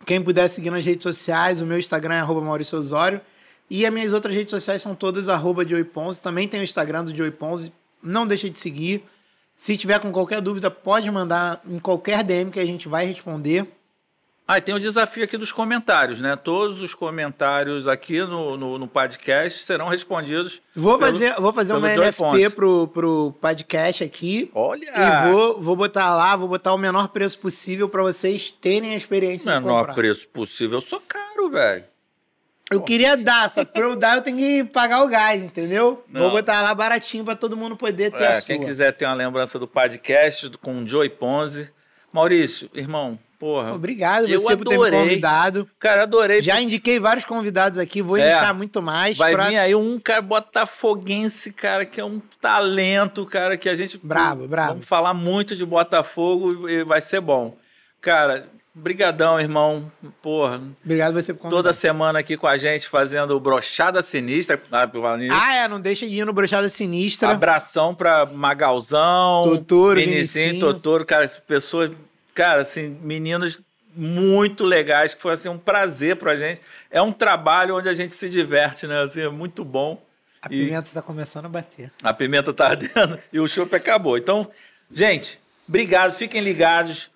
quem 0.06 0.22
puder 0.22 0.48
seguir 0.48 0.70
nas 0.72 0.86
redes 0.86 1.04
sociais, 1.04 1.62
o 1.62 1.66
meu 1.66 1.78
Instagram 1.78 2.16
é 2.16 2.20
arroba 2.20 2.42
Maurício 2.42 2.78
Osório. 2.78 3.20
E 3.70 3.86
as 3.86 3.94
minhas 3.94 4.14
outras 4.14 4.36
redes 4.36 4.52
sociais 4.52 4.82
são 4.82 4.94
todas 4.94 5.28
arroba 5.28 5.68
Joey 5.68 5.84
Ponzi. 5.84 6.22
Também 6.22 6.48
tem 6.48 6.60
o 6.60 6.64
Instagram 6.64 7.06
do 7.06 7.16
Joey 7.16 7.32
Ponzi. 7.32 7.74
Não 8.02 8.28
deixa 8.28 8.50
de 8.50 8.60
seguir. 8.60 9.04
Se 9.56 9.78
tiver 9.78 10.00
com 10.00 10.12
qualquer 10.12 10.42
dúvida, 10.42 10.70
pode 10.70 11.10
mandar 11.10 11.62
em 11.66 11.80
qualquer 11.80 12.24
DM 12.24 12.52
que 12.52 12.60
a 12.60 12.66
gente 12.66 12.88
vai 12.88 13.06
responder. 13.06 13.68
Ah, 14.46 14.60
tem 14.60 14.76
o 14.76 14.80
desafio 14.80 15.24
aqui 15.24 15.38
dos 15.38 15.54
comentários, 15.54 16.20
né? 16.20 16.36
Todos 16.36 16.82
os 16.82 16.94
comentários 16.94 17.88
aqui 17.88 18.20
no, 18.20 18.58
no, 18.58 18.78
no 18.78 18.88
podcast 18.88 19.64
serão 19.64 19.88
respondidos. 19.88 20.62
Vou 20.76 21.00
pelo, 21.00 21.12
fazer, 21.12 21.36
vou 21.36 21.54
fazer 21.54 21.74
uma 21.74 21.94
Joy 21.94 22.08
NFT 22.08 22.50
pro, 22.54 22.88
pro 22.90 23.34
podcast 23.40 24.04
aqui. 24.04 24.52
Olha! 24.54 24.86
E 24.86 25.32
vou, 25.32 25.62
vou 25.62 25.76
botar 25.78 26.14
lá, 26.14 26.36
vou 26.36 26.50
botar 26.50 26.74
o 26.74 26.78
menor 26.78 27.08
preço 27.08 27.40
possível 27.40 27.88
para 27.88 28.04
vocês 28.04 28.54
terem 28.60 28.94
a 28.94 28.98
experiência 28.98 29.46
menor 29.46 29.62
de 29.62 29.68
comprar. 29.68 29.82
Menor 29.82 29.96
preço 29.96 30.28
possível. 30.28 30.78
Eu 30.80 30.82
sou 30.82 31.02
caro, 31.08 31.50
velho. 31.50 31.86
Eu 32.70 32.82
queria 32.82 33.16
dar, 33.16 33.50
só 33.50 33.64
que 33.64 33.72
pra 33.72 33.84
eu 33.84 33.96
dar 33.96 34.18
eu 34.18 34.22
tenho 34.22 34.38
que 34.38 34.64
pagar 34.64 35.04
o 35.04 35.08
gás, 35.08 35.42
entendeu? 35.42 36.04
Não. 36.10 36.22
Vou 36.22 36.32
botar 36.32 36.62
lá 36.62 36.74
baratinho 36.74 37.24
pra 37.24 37.36
todo 37.36 37.56
mundo 37.56 37.78
poder 37.78 38.12
ter 38.12 38.24
é, 38.24 38.38
a 38.38 38.42
Quem 38.42 38.60
quiser 38.60 38.92
ter 38.94 39.06
uma 39.06 39.14
lembrança 39.14 39.58
do 39.60 39.68
podcast 39.68 40.50
com 40.62 40.82
o 40.82 40.88
Joey 40.88 41.10
Ponzi. 41.10 41.72
Maurício, 42.12 42.70
irmão, 42.74 43.18
porra. 43.44 43.74
Obrigado 43.74 44.26
você 44.26 44.54
adorei. 44.54 44.58
por 44.58 44.66
ter 44.70 44.78
me 44.80 44.90
convidado. 44.90 45.70
Cara, 45.78 46.04
adorei. 46.04 46.42
Já 46.42 46.62
indiquei 46.62 46.98
vários 46.98 47.26
convidados 47.26 47.78
aqui, 47.78 48.02
vou 48.02 48.16
é, 48.16 48.32
indicar 48.32 48.54
muito 48.54 48.82
mais. 48.82 49.18
Vai 49.18 49.34
pra... 49.34 49.50
vir 49.50 49.58
aí 49.58 49.76
um 49.76 50.00
cara 50.00 50.22
botafoguense, 50.22 51.52
cara, 51.52 51.86
que 51.86 52.00
é 52.00 52.06
um 52.06 52.22
talento, 52.40 53.26
cara, 53.26 53.58
que 53.58 53.68
a 53.68 53.76
gente... 53.76 54.00
Bravo, 54.02 54.48
bravo. 54.48 54.70
Vamos 54.70 54.86
falar 54.86 55.14
muito 55.14 55.58
de 55.58 55.66
Botafogo 55.66 56.70
e 56.70 56.86
vai 56.86 57.02
ser 57.02 57.20
bom. 57.20 57.58
Cara, 58.00 58.48
Brigadão, 58.76 59.40
irmão. 59.40 59.92
Porra. 60.20 60.60
Obrigado 60.84 61.14
você 61.14 61.32
por 61.32 61.48
Toda 61.48 61.72
semana 61.72 62.18
aqui 62.18 62.36
com 62.36 62.48
a 62.48 62.58
gente 62.58 62.88
fazendo 62.88 63.40
brochada 63.40 64.02
sinistra. 64.02 64.60
Ah, 65.32 65.54
é, 65.54 65.68
não 65.68 65.80
deixa 65.80 66.08
de 66.08 66.16
ir 66.16 66.26
no 66.26 66.34
brochada 66.34 66.68
sinistra. 66.70 67.30
Abração 67.30 67.94
pra 67.94 68.26
Magalzão, 68.26 69.44
Totoro, 69.44 70.00
Vinicinho, 70.00 70.60
Totoro, 70.60 71.06
cara, 71.06 71.28
pessoas, 71.46 71.92
cara, 72.34 72.62
assim, 72.62 72.98
meninos 73.02 73.62
muito 73.96 74.64
legais, 74.64 75.14
que 75.14 75.22
foi 75.22 75.34
assim 75.34 75.50
um 75.50 75.58
prazer 75.58 76.16
pra 76.16 76.36
gente. 76.36 76.62
É 76.90 77.02
um 77.02 77.12
trabalho 77.12 77.76
onde 77.76 77.88
a 77.88 77.94
gente 77.94 78.14
se 78.14 78.30
diverte, 78.30 78.88
né? 78.88 79.02
Assim, 79.02 79.22
é 79.22 79.30
muito 79.30 79.64
bom. 79.64 80.02
A 80.42 80.48
e 80.48 80.66
pimenta 80.66 80.88
está 80.88 81.02
começando 81.02 81.46
a 81.46 81.50
bater. 81.50 81.92
A 82.02 82.14
pimenta 82.14 82.54
tá 82.54 82.68
ardendo 82.72 83.20
e 83.32 83.40
o 83.40 83.48
chopp 83.48 83.74
acabou. 83.76 84.18
Então, 84.18 84.50
gente, 84.92 85.40
obrigado, 85.68 86.14
fiquem 86.14 86.42
ligados. 86.42 87.12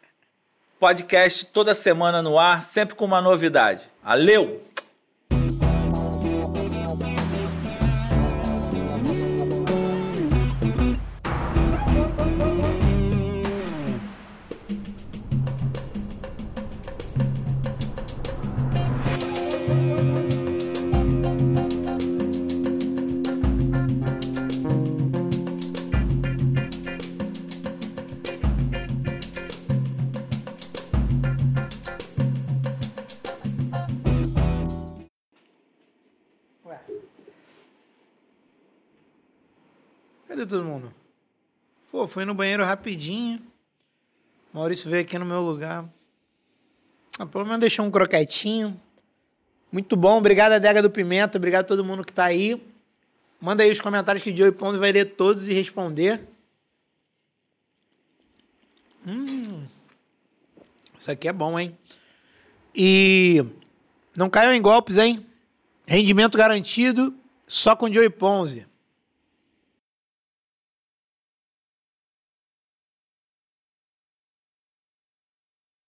Podcast 0.79 1.47
toda 1.47 1.73
semana 1.73 2.21
no 2.21 2.37
ar, 2.37 2.61
sempre 2.61 2.93
com 2.95 3.05
uma 3.05 3.19
novidade. 3.19 3.81
Valeu! 4.03 4.66
Pô, 41.97 42.05
fui 42.05 42.25
no 42.25 42.35
banheiro 42.35 42.63
rapidinho. 42.63 43.41
Maurício 44.53 44.87
veio 44.87 45.01
aqui 45.01 45.17
no 45.17 45.25
meu 45.25 45.41
lugar. 45.41 45.83
Ah, 47.17 47.25
pelo 47.25 47.43
menos 47.43 47.59
deixou 47.59 47.83
um 47.83 47.89
croquetinho. 47.89 48.79
Muito 49.71 49.97
bom. 49.97 50.19
Obrigado, 50.19 50.51
Adega 50.51 50.79
do 50.79 50.91
Pimenta. 50.91 51.39
Obrigado 51.39 51.65
a 51.65 51.67
todo 51.67 51.83
mundo 51.83 52.05
que 52.05 52.13
tá 52.13 52.25
aí. 52.25 52.63
Manda 53.41 53.63
aí 53.63 53.71
os 53.71 53.81
comentários 53.81 54.23
que 54.23 54.29
o 54.29 54.37
Joey 54.37 54.51
Ponto 54.51 54.77
vai 54.77 54.91
ler 54.91 55.05
todos 55.15 55.47
e 55.47 55.53
responder. 55.53 56.21
Hum. 59.03 59.65
Isso 60.99 61.09
aqui 61.09 61.27
é 61.27 61.33
bom, 61.33 61.59
hein? 61.59 61.75
E 62.75 63.43
não 64.15 64.29
caiam 64.29 64.53
em 64.53 64.61
golpes, 64.61 64.97
hein? 64.97 65.25
Rendimento 65.87 66.37
garantido 66.37 67.11
só 67.47 67.75
com 67.75 67.91
Joey 67.91 68.11
Ponzi. 68.11 68.66